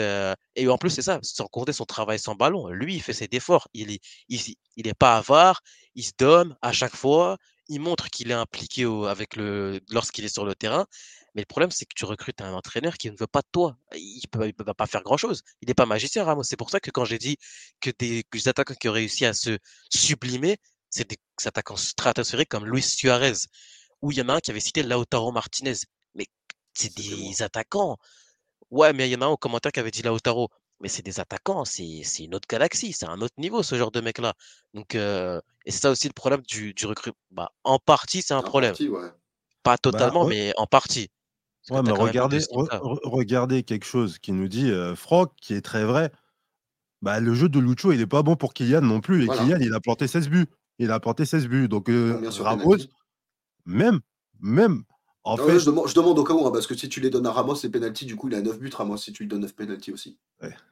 [0.56, 2.68] et en plus, c'est ça, sans compter son travail sans ballon.
[2.70, 3.68] Lui, il fait ses efforts.
[3.74, 4.00] Il est,
[4.30, 5.62] il, est pas avare,
[5.96, 7.38] il se donne à chaque fois.
[7.70, 10.86] Il montre qu'il est impliqué avec le, lorsqu'il est sur le terrain.
[11.36, 13.76] Mais le problème, c'est que tu recrutes un entraîneur qui ne veut pas de toi.
[13.96, 15.42] Il ne peut, peut, pas faire grand-chose.
[15.62, 16.44] Il n'est pas magicien, Ramos.
[16.44, 17.38] C'est pour ça que quand j'ai dit
[17.82, 19.58] que des, attaquants qui ont réussi à se
[19.90, 20.58] sublimer,
[20.90, 23.34] c'est des attaquants stratosphériques comme Luis Suarez,
[24.02, 25.78] où il y en a un qui avait cité Lautaro Martinez.
[26.14, 26.28] Mais
[26.74, 27.98] c'est des attaquants
[28.74, 30.50] Ouais, mais il y en a un au commentaire qui avait dit Lautaro.
[30.82, 34.02] Mais c'est des attaquants, c'est une autre galaxie, c'est un autre niveau ce genre de
[34.02, 34.34] mec-là.
[34.74, 37.16] Donc, et c'est ça aussi le problème du, du recrutement.
[37.32, 38.76] Bah, en partie, c'est un problème.
[39.62, 41.10] Pas bah, totalement, mais en partie.
[41.70, 42.40] Ouais, mais regardez,
[43.04, 46.12] regardez quelque chose qui nous dit Franck, qui est très vrai.
[47.02, 49.24] Bah, le jeu de Lucho, il n'est pas bon pour Kylian non plus.
[49.24, 50.48] Et Kylian, il a planté 16 buts.
[50.80, 51.70] Il a planté 16 buts.
[51.70, 51.90] Donc,
[52.40, 52.78] Ramos,
[53.66, 54.00] même,
[54.41, 54.84] même,
[55.26, 57.70] je, demande, au cas où, hein, parce que si tu les donnes à Ramos, les
[57.70, 60.18] pénalty, du coup, il a 9 buts, Ramos, si tu lui donnes 9 pénalty aussi.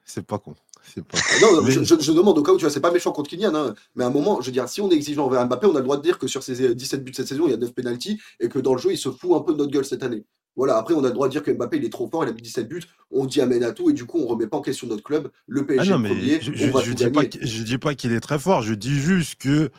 [0.04, 0.54] c'est pas con.
[0.94, 1.18] Pas...
[1.42, 4.04] non, je, demande au cas où, tu vois, c'est pas méchant contre Kylian, hein, mais
[4.04, 5.84] à un moment, je veux dire, si on est exigeant envers Mbappé, on a le
[5.84, 8.20] droit de dire que sur ses 17 buts cette saison, il y a 9 pénalty
[8.40, 10.24] et que dans le jeu, il se fout un peu de notre gueule cette année.
[10.54, 12.28] Voilà, après, on a le droit de dire que Mbappé, il est trop fort, il
[12.28, 14.58] a mis 17 buts, on dit amène à tout, et du coup, on remet pas
[14.58, 17.78] en question notre club, le PSG ah non, mais je, je, dis pas, je dis
[17.78, 19.70] pas qu'il est très fort, je dis juste que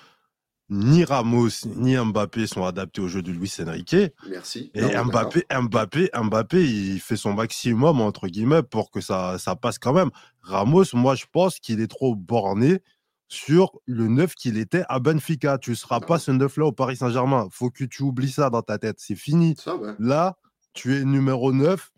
[0.73, 3.95] ni Ramos ni Mbappé sont adaptés au jeu de Luis Enrique.
[4.27, 4.71] Merci.
[4.73, 9.77] Et Mbappé, Mbappé, Mbappé, il fait son maximum, entre guillemets, pour que ça, ça passe
[9.77, 10.09] quand même.
[10.41, 12.79] Ramos, moi, je pense qu'il est trop borné
[13.27, 15.59] sur le neuf qu'il était à Benfica.
[15.59, 17.47] Tu ne seras pas ce neuf-là au Paris Saint-Germain.
[17.51, 18.97] faut que tu oublies ça dans ta tête.
[18.99, 19.55] C'est fini.
[19.99, 20.37] Là,
[20.73, 21.91] tu es numéro 9,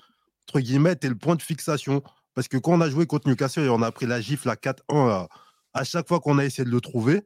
[0.50, 2.04] entre guillemets, tu es le point de fixation.
[2.34, 4.56] Parce que quand on a joué contre Newcastle et on a pris la gifle à
[4.56, 5.28] 4-1,
[5.74, 7.22] à chaque fois qu'on a essayé de le trouver,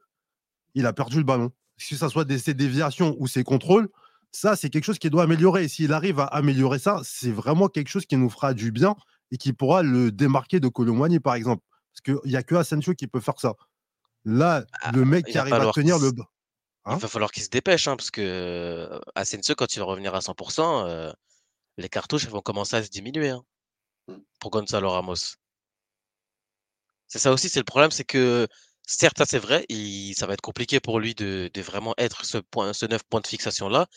[0.75, 1.49] il a perdu le ballon.
[1.77, 3.89] Que ce soit ses déviations ou ses contrôles,
[4.31, 5.63] ça, c'est quelque chose qui doit améliorer.
[5.63, 8.95] Et s'il arrive à améliorer ça, c'est vraiment quelque chose qui nous fera du bien
[9.31, 11.63] et qui pourra le démarquer de Colomboigny, par exemple.
[11.91, 13.55] Parce qu'il n'y a que Asensio qui peut faire ça.
[14.25, 16.11] Là, ah, le mec qui arrive à tenir le.
[16.15, 16.23] il
[16.85, 16.97] hein?
[16.97, 20.19] va falloir qu'il se dépêche, hein, parce que euh, Asensio, quand il va revenir à
[20.19, 21.11] 100%, euh,
[21.77, 23.43] les cartouches vont commencer à se diminuer hein,
[24.07, 24.13] mmh.
[24.39, 25.15] pour Gonzalo Ramos.
[27.07, 28.47] C'est ça aussi, c'est le problème, c'est que
[28.89, 29.65] certes, ça c'est vrai,
[30.15, 33.27] ça va être compliqué pour lui de, vraiment être ce, point, ce neuf point de
[33.27, 33.87] fixation-là.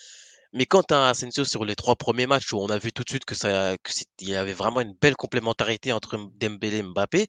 [0.53, 3.05] Mais quand tu as Asensio sur les trois premiers matchs où on a vu tout
[3.05, 3.77] de suite que ça,
[4.17, 7.29] qu'il y avait vraiment une belle complémentarité entre Dembélé et Mbappé,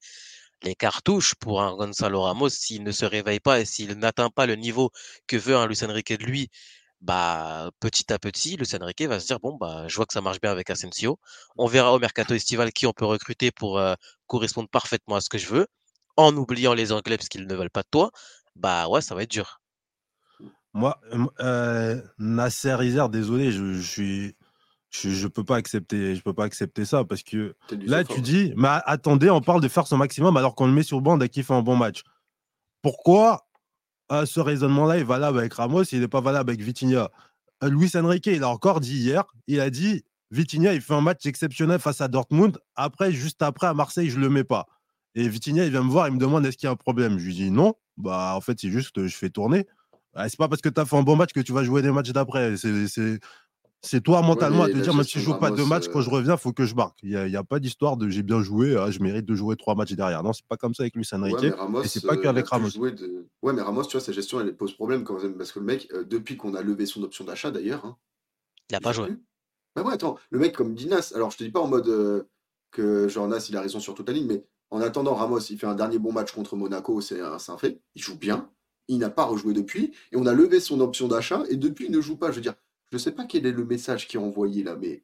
[0.63, 4.45] les cartouches pour un Gonzalo Ramos, s'il ne se réveille pas et s'il n'atteint pas
[4.45, 4.91] le niveau
[5.27, 6.49] que veut un Luis Enrique de lui,
[7.01, 10.21] bah, petit à petit, Luis Enrique va se dire bon, bah, je vois que ça
[10.21, 11.19] marche bien avec Asensio.
[11.57, 13.95] On verra au mercato estival qui on peut recruter pour euh,
[14.27, 15.67] correspondre parfaitement à ce que je veux,
[16.17, 18.11] en oubliant les Anglais parce qu'ils ne veulent pas de toi.
[18.55, 19.61] Bah ouais, ça va être dur.
[20.73, 20.99] Moi,
[21.39, 24.35] euh, Nasser Isère, désolé, je, je suis
[24.93, 28.53] je, ne peux pas accepter, je peux pas accepter ça parce que là tu dis,
[28.55, 31.17] mais attendez, on parle de faire son maximum alors qu'on le met sur le banc
[31.17, 32.03] dès qu'il fait un bon match.
[32.81, 33.47] Pourquoi
[34.11, 37.09] euh, ce raisonnement-là est valable avec Ramos, il n'est pas valable avec Vitinha?
[37.63, 41.01] Euh, Luis Enrique, il a encore dit hier, il a dit Vitinha, il fait un
[41.01, 42.59] match exceptionnel face à Dortmund.
[42.75, 44.67] Après, juste après à Marseille, je le mets pas.
[45.15, 47.19] Et Vitinha, il vient me voir, il me demande est-ce qu'il y a un problème?
[47.19, 47.75] Je lui dis non.
[47.97, 49.67] Bah en fait, c'est juste que je fais tourner.
[50.15, 51.91] c'est pas parce que tu as fait un bon match que tu vas jouer des
[51.91, 52.57] matchs d'après.
[52.57, 53.19] C'est
[53.85, 56.09] c'est toi mentalement à te dire, même si je joue pas deux matchs, quand je
[56.09, 56.97] reviens, il faut que je marque.
[57.03, 59.75] Il n'y a, pas d'histoire de j'ai bien joué, ah, je mérite de jouer trois
[59.75, 60.23] matchs derrière.
[60.23, 61.35] Non, c'est pas comme ça avec Luis Enrique.
[61.35, 62.69] Ouais, et c'est pas qu'avec Ramos.
[62.69, 63.27] De...
[63.41, 65.35] Ouais, mais Ramos, tu vois, sa gestion, elle pose problème quand même.
[65.35, 67.85] Parce que le mec, depuis qu'on a levé son option d'achat d'ailleurs.
[67.85, 67.97] Hein,
[68.69, 69.09] il n'a pas joué.
[69.75, 72.25] Bah ouais, attends, le mec comme Dinas, alors je te dis pas en mode
[72.71, 75.67] que Jornas, il a raison sur toute la ligne, mais en attendant, Ramos, il fait
[75.67, 77.79] un dernier bon match contre Monaco, c'est un, un fait.
[77.93, 78.49] Il joue bien.
[78.87, 79.93] Il n'a pas rejoué depuis.
[80.11, 81.43] Et on a levé son option d'achat.
[81.49, 82.31] Et depuis, il ne joue pas.
[82.31, 82.55] Je veux dire,
[82.91, 85.03] je sais pas quel est le message qui est envoyé là, mais.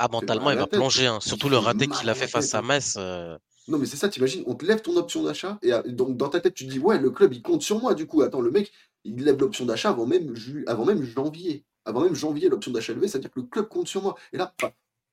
[0.00, 1.20] Ah, mentalement, il va plonger, hein.
[1.20, 2.96] surtout le raté qu'il a fait face à Metz.
[2.98, 3.38] Euh.
[3.68, 6.30] Non, mais c'est ça, t'imagines, on te lève ton option d'achat, et euh, donc dans
[6.30, 8.22] ta tête, tu te dis, ouais, le club, il compte sur moi, du coup.
[8.22, 8.72] Attends, le mec,
[9.04, 10.34] il lève l'option d'achat avant même,
[10.66, 11.64] avant même janvier.
[11.84, 14.16] Avant même janvier, l'option d'achat levée, c'est-à-dire que le club compte sur moi.
[14.32, 14.54] Et là,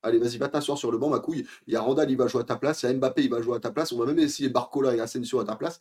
[0.06, 1.46] allez, vas-y, va t'asseoir sur le banc, ma couille.
[1.68, 2.84] Il y a Randall, il va jouer à ta place.
[2.84, 3.92] Il y a Mbappé, il va jouer à ta place.
[3.92, 5.80] On va même essayer Barcola et Asensio à ta place.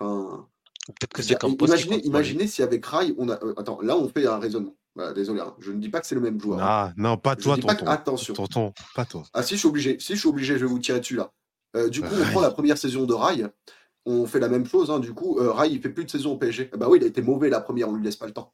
[0.00, 0.48] Enfin,
[0.86, 3.42] Peut-être que c'est comme Imaginez, imaginez si avec Rai, on a.
[3.44, 4.74] Euh, attends, là, on fait un raisonnement.
[4.96, 5.54] Bah, désolé, hein.
[5.60, 6.58] je ne dis pas que c'est le même joueur.
[6.60, 7.86] Ah, non, pas toi, tonton.
[7.86, 8.34] Attention.
[8.34, 9.22] Tonton, pas toi.
[9.32, 11.32] Ah, si je suis obligé, si je suis obligé, je vais vous tirer dessus là.
[11.76, 13.44] Euh, du coup, on prend la première saison de Rai.
[14.06, 14.90] On fait la même chose.
[14.90, 14.98] Hein.
[14.98, 16.70] Du coup, euh, Rai, il fait plus de saison au PSG.
[16.76, 18.52] bah oui, il a été mauvais la première, on lui laisse pas le temps.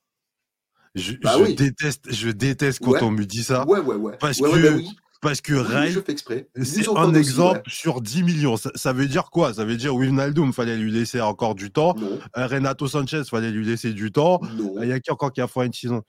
[0.97, 3.67] Je, bah déteste, je déteste quand on me dit ça.
[3.67, 4.15] Ouais, ouais, ouais.
[4.19, 4.83] Parce que bah
[5.21, 5.93] parce que Rai,
[6.63, 8.57] c'est un exemple sur 10 millions.
[8.57, 9.55] Ça, veut dire quoi?
[9.55, 11.95] Ça veut dire Wijnaldum, fallait lui laisser encore du temps.
[12.37, 14.41] Euh, Renato Sanchez, fallait lui laisser du temps.
[14.81, 16.03] Il y a qui encore qui a fait une saison?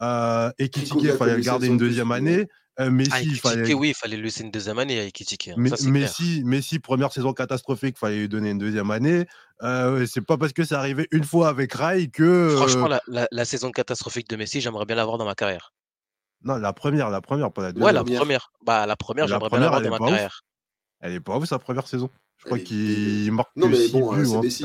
[0.00, 2.48] Euh, Ekitike, il fallait le garder une deuxième année.
[2.80, 3.74] Euh, Messi, ah, il fallait...
[3.74, 5.48] oui, il fallait lui laisser une deuxième année à Ekitike.
[5.48, 5.54] Hein.
[5.58, 9.26] Messi, Messi, première saison catastrophique, il fallait lui donner une deuxième année.
[9.62, 12.56] Euh, c'est pas parce que c'est arrivé une fois avec Rai que.
[12.56, 15.74] Franchement, la, la, saison catastrophique de Messi, j'aimerais bien l'avoir dans ma carrière.
[16.44, 17.86] Non, la première, la première, pas la deuxième.
[17.86, 18.52] Ouais, la première.
[18.64, 20.42] Bah, la première, j'aimerais bien l'avoir dans ma carrière.
[21.00, 22.08] Elle est pas ouf, sa première saison.
[22.38, 24.64] Je crois qu'il marque non, mais bon, c'est Messi.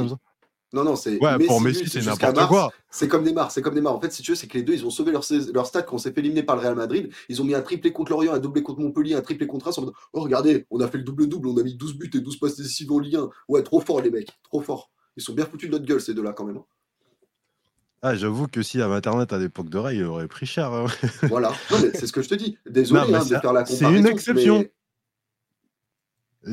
[0.74, 1.18] Non, non, c'est.
[1.22, 2.72] Ouais, pour Messi, c'est n'importe quoi.
[2.90, 3.96] C'est comme Neymar, c'est comme Neymar.
[3.96, 5.24] En fait, si tu veux, c'est que les deux, ils ont sauvé leur,
[5.54, 7.10] leur stade quand on s'est fait éliminer par le Real Madrid.
[7.30, 9.80] Ils ont mis un triplé contre Lorient, un doublé contre Montpellier, un triplé contre Reims.
[10.14, 12.58] Oh, regardez, on a fait le double-double, on a mis 12 buts et 12 passes
[12.58, 13.30] décisives en Ligue 1.
[13.48, 14.92] Ouais, trop fort, les mecs, trop fort.
[15.16, 16.58] Ils sont bien foutus de notre gueule, ces deux-là, quand même.
[16.58, 16.66] Hein.
[18.02, 20.72] Ah, j'avoue que si avait Internet à l'époque de Ray, il aurait pris cher.
[20.72, 20.86] Hein.
[21.24, 22.58] voilà, c'est ce que je te dis.
[22.70, 23.76] Désolé hein, de faire la comparaison.
[23.76, 24.66] C'est une exception.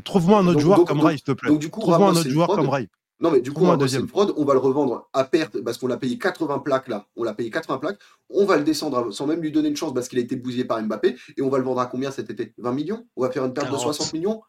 [0.04, 1.50] Trouve-moi un autre joueur comme Ray, s'il te plaît.
[1.70, 2.88] Trouve-moi un autre joueur comme Ray.
[3.20, 5.86] Non, mais du coup, un deuxième fraude, on va le revendre à perte parce qu'on
[5.86, 7.06] l'a payé 80 plaques là.
[7.16, 7.98] On l'a payé 80 plaques.
[8.28, 10.64] On va le descendre sans même lui donner une chance parce qu'il a été bousillé
[10.64, 11.16] par Mbappé.
[11.36, 12.54] Et on va le vendre à combien cet été?
[12.58, 13.06] 20 millions?
[13.16, 14.42] On va faire une perte de 60 millions?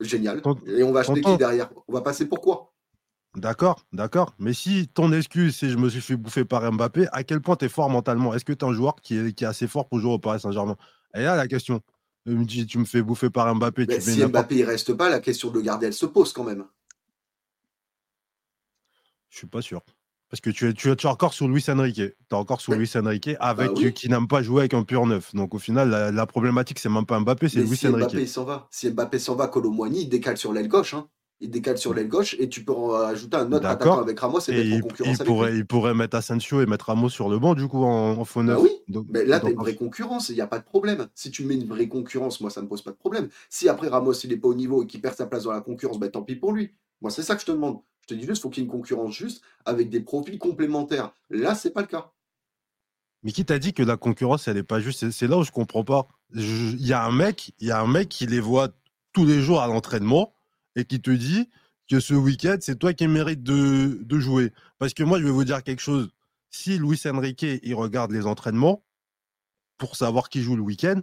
[0.00, 0.42] Génial.
[0.66, 1.70] Et on va acheter qui derrière?
[1.88, 2.72] On va passer pourquoi
[3.36, 4.34] D'accord, d'accord.
[4.38, 7.54] Mais si ton excuse, c'est je me suis fait bouffer par Mbappé, à quel point
[7.54, 8.34] tu es fort mentalement?
[8.34, 10.18] Est-ce que tu es un joueur qui est, qui est assez fort pour jouer au
[10.18, 10.76] Paris Saint-Germain?
[11.14, 11.80] Et là, la question.
[12.26, 13.86] Tu me dis, tu me fais bouffer par Mbappé.
[13.86, 16.44] tu si Mbappé il reste pas, la question de le garder, elle se pose quand
[16.44, 16.64] même.
[19.30, 19.80] Je suis pas sûr.
[20.28, 21.96] Parce que tu es, tu, es, encore sur Luis Enrique.
[21.96, 25.04] Tu es encore sur Luis Enrique avec bah qui n'aime pas jouer avec un pur
[25.04, 25.34] neuf.
[25.34, 28.10] Donc au final, la, problématique, c'est même pas Mbappé, c'est Luis si Enrique.
[28.12, 28.68] Mbappé s'en va.
[28.70, 30.94] Si Mbappé s'en va, Colomboigny, il décale sur l'aile gauche.
[30.94, 31.08] Hein.
[31.40, 34.52] Il décale sur l'aile gauche et tu peux ajouter un autre attaquant avec Ramos et,
[34.52, 37.54] mettre en concurrence il, pourrait, il pourrait mettre Asensio et mettre Ramos sur le banc
[37.54, 38.56] du coup en, faux neuf.
[38.56, 41.08] Bah oui, mais là, tu as une vraie concurrence, il n'y a pas de problème.
[41.14, 43.28] Si tu mets une vraie concurrence, moi, ça ne me pose pas de problème.
[43.48, 45.62] Si après Ramos, il n'est pas au niveau et qu'il perd sa place dans la
[45.62, 46.72] concurrence, ben, tant pis pour lui.
[47.00, 47.78] Moi, c'est ça que je te demande.
[48.10, 51.14] Te dis juste, faut qu'il y ait une concurrence juste avec des profils complémentaires.
[51.30, 52.10] Là, c'est pas le cas.
[53.22, 55.12] Mais qui t'a dit que la concurrence, elle n'est pas juste?
[55.12, 56.08] C'est là où je comprends pas.
[56.34, 58.70] Il y a un mec, il y a un mec qui les voit
[59.12, 60.34] tous les jours à l'entraînement
[60.74, 61.50] et qui te dit
[61.88, 64.52] que ce week-end, c'est toi qui mérites de, jouer.
[64.78, 66.10] Parce que moi, je vais vous dire quelque chose.
[66.50, 68.82] Si Luis Enrique, il regarde les entraînements
[69.78, 71.00] pour savoir qui joue le week-end,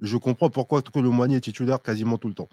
[0.00, 2.48] je comprends pourquoi le Moigny est titulaire quasiment tout le temps.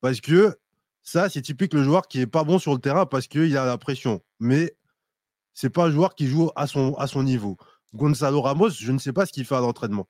[0.00, 0.58] Parce que
[1.06, 3.64] ça, c'est typique le joueur qui est pas bon sur le terrain parce qu'il a
[3.64, 4.22] la pression.
[4.40, 4.76] Mais
[5.54, 7.56] c'est pas un joueur qui joue à son, à son niveau.
[7.94, 10.08] Gonzalo Ramos, je ne sais pas ce qu'il fait à l'entraînement.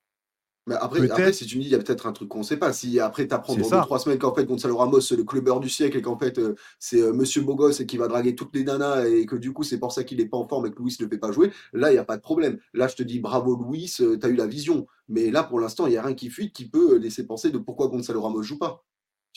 [0.66, 2.44] Mais après, après, si tu me dis, il y a peut-être un truc qu'on ne
[2.44, 2.72] sait pas.
[2.72, 5.60] Si après, tu apprends dans deux, trois semaines qu'en fait, Gonzalo Ramos, c'est le clubbeur
[5.60, 8.54] du siècle et qu'en fait, euh, c'est euh, Monsieur Bogos et qui va draguer toutes
[8.56, 10.70] les nanas et que du coup, c'est pour ça qu'il n'est pas en forme et
[10.70, 12.58] que Louis ne le fait pas jouer, là, il n'y a pas de problème.
[12.72, 14.86] Là, je te dis, bravo Louis, euh, tu as eu la vision.
[15.08, 17.58] Mais là, pour l'instant, il n'y a rien qui fuite qui peut laisser penser de
[17.58, 18.82] pourquoi Gonzalo Ramos joue pas.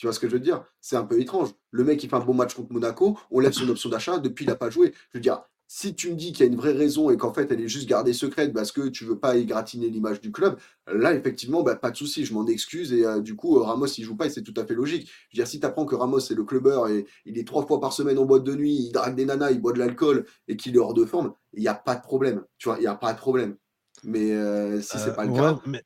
[0.00, 0.64] Tu vois ce que je veux dire?
[0.80, 1.50] C'est un peu étrange.
[1.72, 4.46] Le mec, il fait un bon match contre Monaco, on lève son option d'achat, depuis,
[4.46, 4.94] il n'a pas joué.
[5.12, 7.34] Je veux dire, si tu me dis qu'il y a une vraie raison et qu'en
[7.34, 10.58] fait, elle est juste gardée secrète parce que tu veux pas égratiner l'image du club,
[10.86, 12.94] là, effectivement, bah, pas de souci, je m'en excuse.
[12.94, 15.06] Et euh, du coup, euh, Ramos, il joue pas et c'est tout à fait logique.
[15.28, 17.66] Je veux dire, si tu apprends que Ramos, c'est le clubbeur et il est trois
[17.66, 20.24] fois par semaine en boîte de nuit, il drague des nanas, il boit de l'alcool
[20.48, 22.42] et qu'il est hors de forme, il n'y a pas de problème.
[22.56, 23.56] Tu vois, il n'y a pas de problème.
[24.02, 25.84] Mais euh, si c'est pas le cas, mais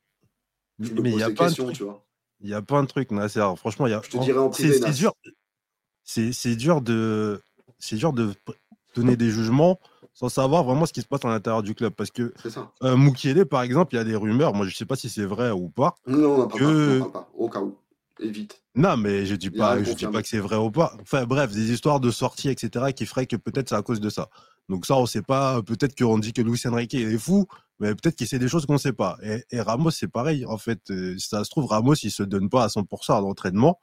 [0.79, 2.04] il y a pas tu vois.
[2.41, 3.45] Il n'y a pas un truc, Nasser.
[3.57, 4.01] Franchement, il y a.
[4.03, 4.79] Je te dirais en privé.
[4.79, 5.13] C'est dur.
[6.03, 7.41] C'est dur de.
[7.79, 8.33] C'est dur de
[8.95, 9.79] donner des jugements
[10.13, 11.93] sans savoir vraiment ce qui se passe à l'intérieur du club.
[11.93, 12.33] Parce que
[12.83, 14.53] euh, Moukielé, par exemple, il y a des rumeurs.
[14.53, 15.95] Moi, je ne sais pas si c'est vrai ou pas.
[16.07, 16.99] Non, on que...
[16.99, 17.77] pas, pas, Au cas où.
[18.19, 18.63] Évite.
[18.75, 20.95] Non, mais je dis pas, je dis pas que c'est vrai ou pas.
[21.01, 24.09] Enfin, bref, des histoires de sortie, etc., qui feraient que peut-être c'est à cause de
[24.09, 24.29] ça.
[24.69, 25.61] Donc ça, on ne sait pas.
[25.61, 27.45] Peut-être qu'on dit que Luis Enrique est fou,
[27.79, 29.17] mais peut-être qu'il sait des choses qu'on ne sait pas.
[29.21, 30.45] Et, Ramos, c'est pareil.
[30.45, 33.79] En fait, euh, ça se trouve, Ramos, il se donne pas à 100% à l'entraînement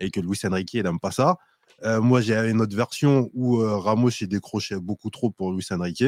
[0.00, 1.38] et que Luis Enrique, n'aime pas ça.
[1.84, 5.66] Euh, moi, j'ai une autre version où euh, Ramos, il décrochait beaucoup trop pour Luis
[5.70, 6.04] Enrique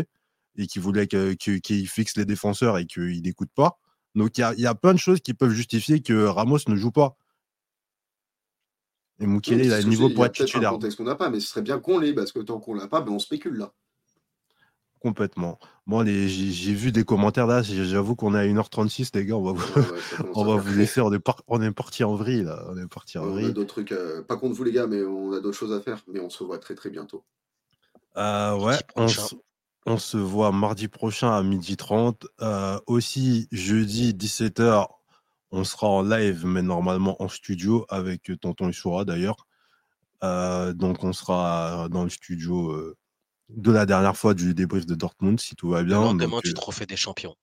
[0.56, 3.78] et qui voulait qu'il fixe les défenseurs et qu'il n'écoute pas.
[4.14, 7.16] Donc, il y a, plein de choses qui peuvent justifier que Ramos ne joue pas.
[9.20, 10.70] Et Mukele, il a le niveau pour être titulaire.
[10.70, 12.74] un contexte qu'on n'a pas, mais ce serait bien qu'on l'ait, parce que tant qu'on
[12.74, 13.72] l'a pas, ben on spécule là.
[15.06, 15.60] Complètement.
[15.86, 19.52] Bon, j'ai vu des commentaires là, j'avoue qu'on est à 1h36, les gars, on va
[19.52, 19.62] vous,
[20.34, 22.64] on va vous laisser, on est, on est parti en vrille là.
[22.68, 25.04] On est parti en on a d'autres trucs, euh, pas contre vous les gars, mais
[25.04, 27.24] on a d'autres choses à faire, mais on se voit très très bientôt.
[28.16, 28.78] Euh, ouais,
[29.86, 32.24] on se, voit mardi prochain à 12h30.
[32.40, 34.88] Euh, aussi, jeudi 17h,
[35.52, 39.46] on sera en live, mais normalement en studio avec Tonton Issoura d'ailleurs.
[40.20, 42.96] donc on sera dans le studio
[43.48, 45.98] de la dernière fois du débrief de Dortmund, si tout va bien.
[46.00, 47.34] Le lendemain du euh, trophée des champions.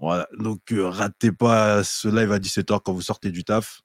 [0.00, 3.82] Voilà, donc euh, ratez pas ce live à 17h quand vous sortez du taf.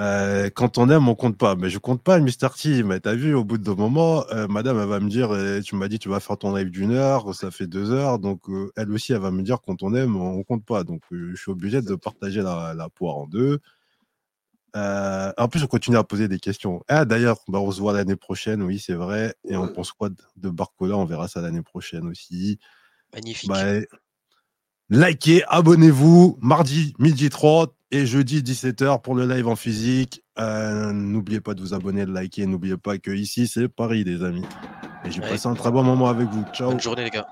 [0.00, 1.56] Euh, quand on aime, on compte pas.
[1.56, 2.82] Mais je compte pas, Mister T.
[2.82, 5.98] Mais t'as vu, au bout d'un moment, madame, elle va me dire, tu m'as dit,
[5.98, 8.18] tu vas faire ton live d'une heure, ça fait deux heures.
[8.18, 8.44] Donc,
[8.76, 10.84] elle aussi, elle va me dire, quand on aime, on compte pas.
[10.84, 13.60] Donc, je suis obligé de partager la, la poire en deux.
[14.76, 16.82] Euh, en plus, on continue à poser des questions.
[16.88, 19.34] Ah, d'ailleurs, bah, on se voit l'année prochaine, oui, c'est vrai.
[19.48, 20.96] Et on pense quoi de Barcola?
[20.96, 22.58] On verra ça l'année prochaine aussi.
[23.14, 23.48] Magnifique.
[23.48, 23.80] Bah,
[24.90, 26.38] likez, abonnez-vous.
[26.40, 30.22] Mardi, midi 30 et jeudi, 17h pour le live en physique.
[30.38, 32.46] Euh, n'oubliez pas de vous abonner, de liker.
[32.46, 34.44] N'oubliez pas que ici, c'est Paris, les amis.
[35.04, 36.44] Et j'ai passé un très bon moment avec vous.
[36.52, 36.70] Ciao.
[36.70, 37.26] Bonne journée, les gars.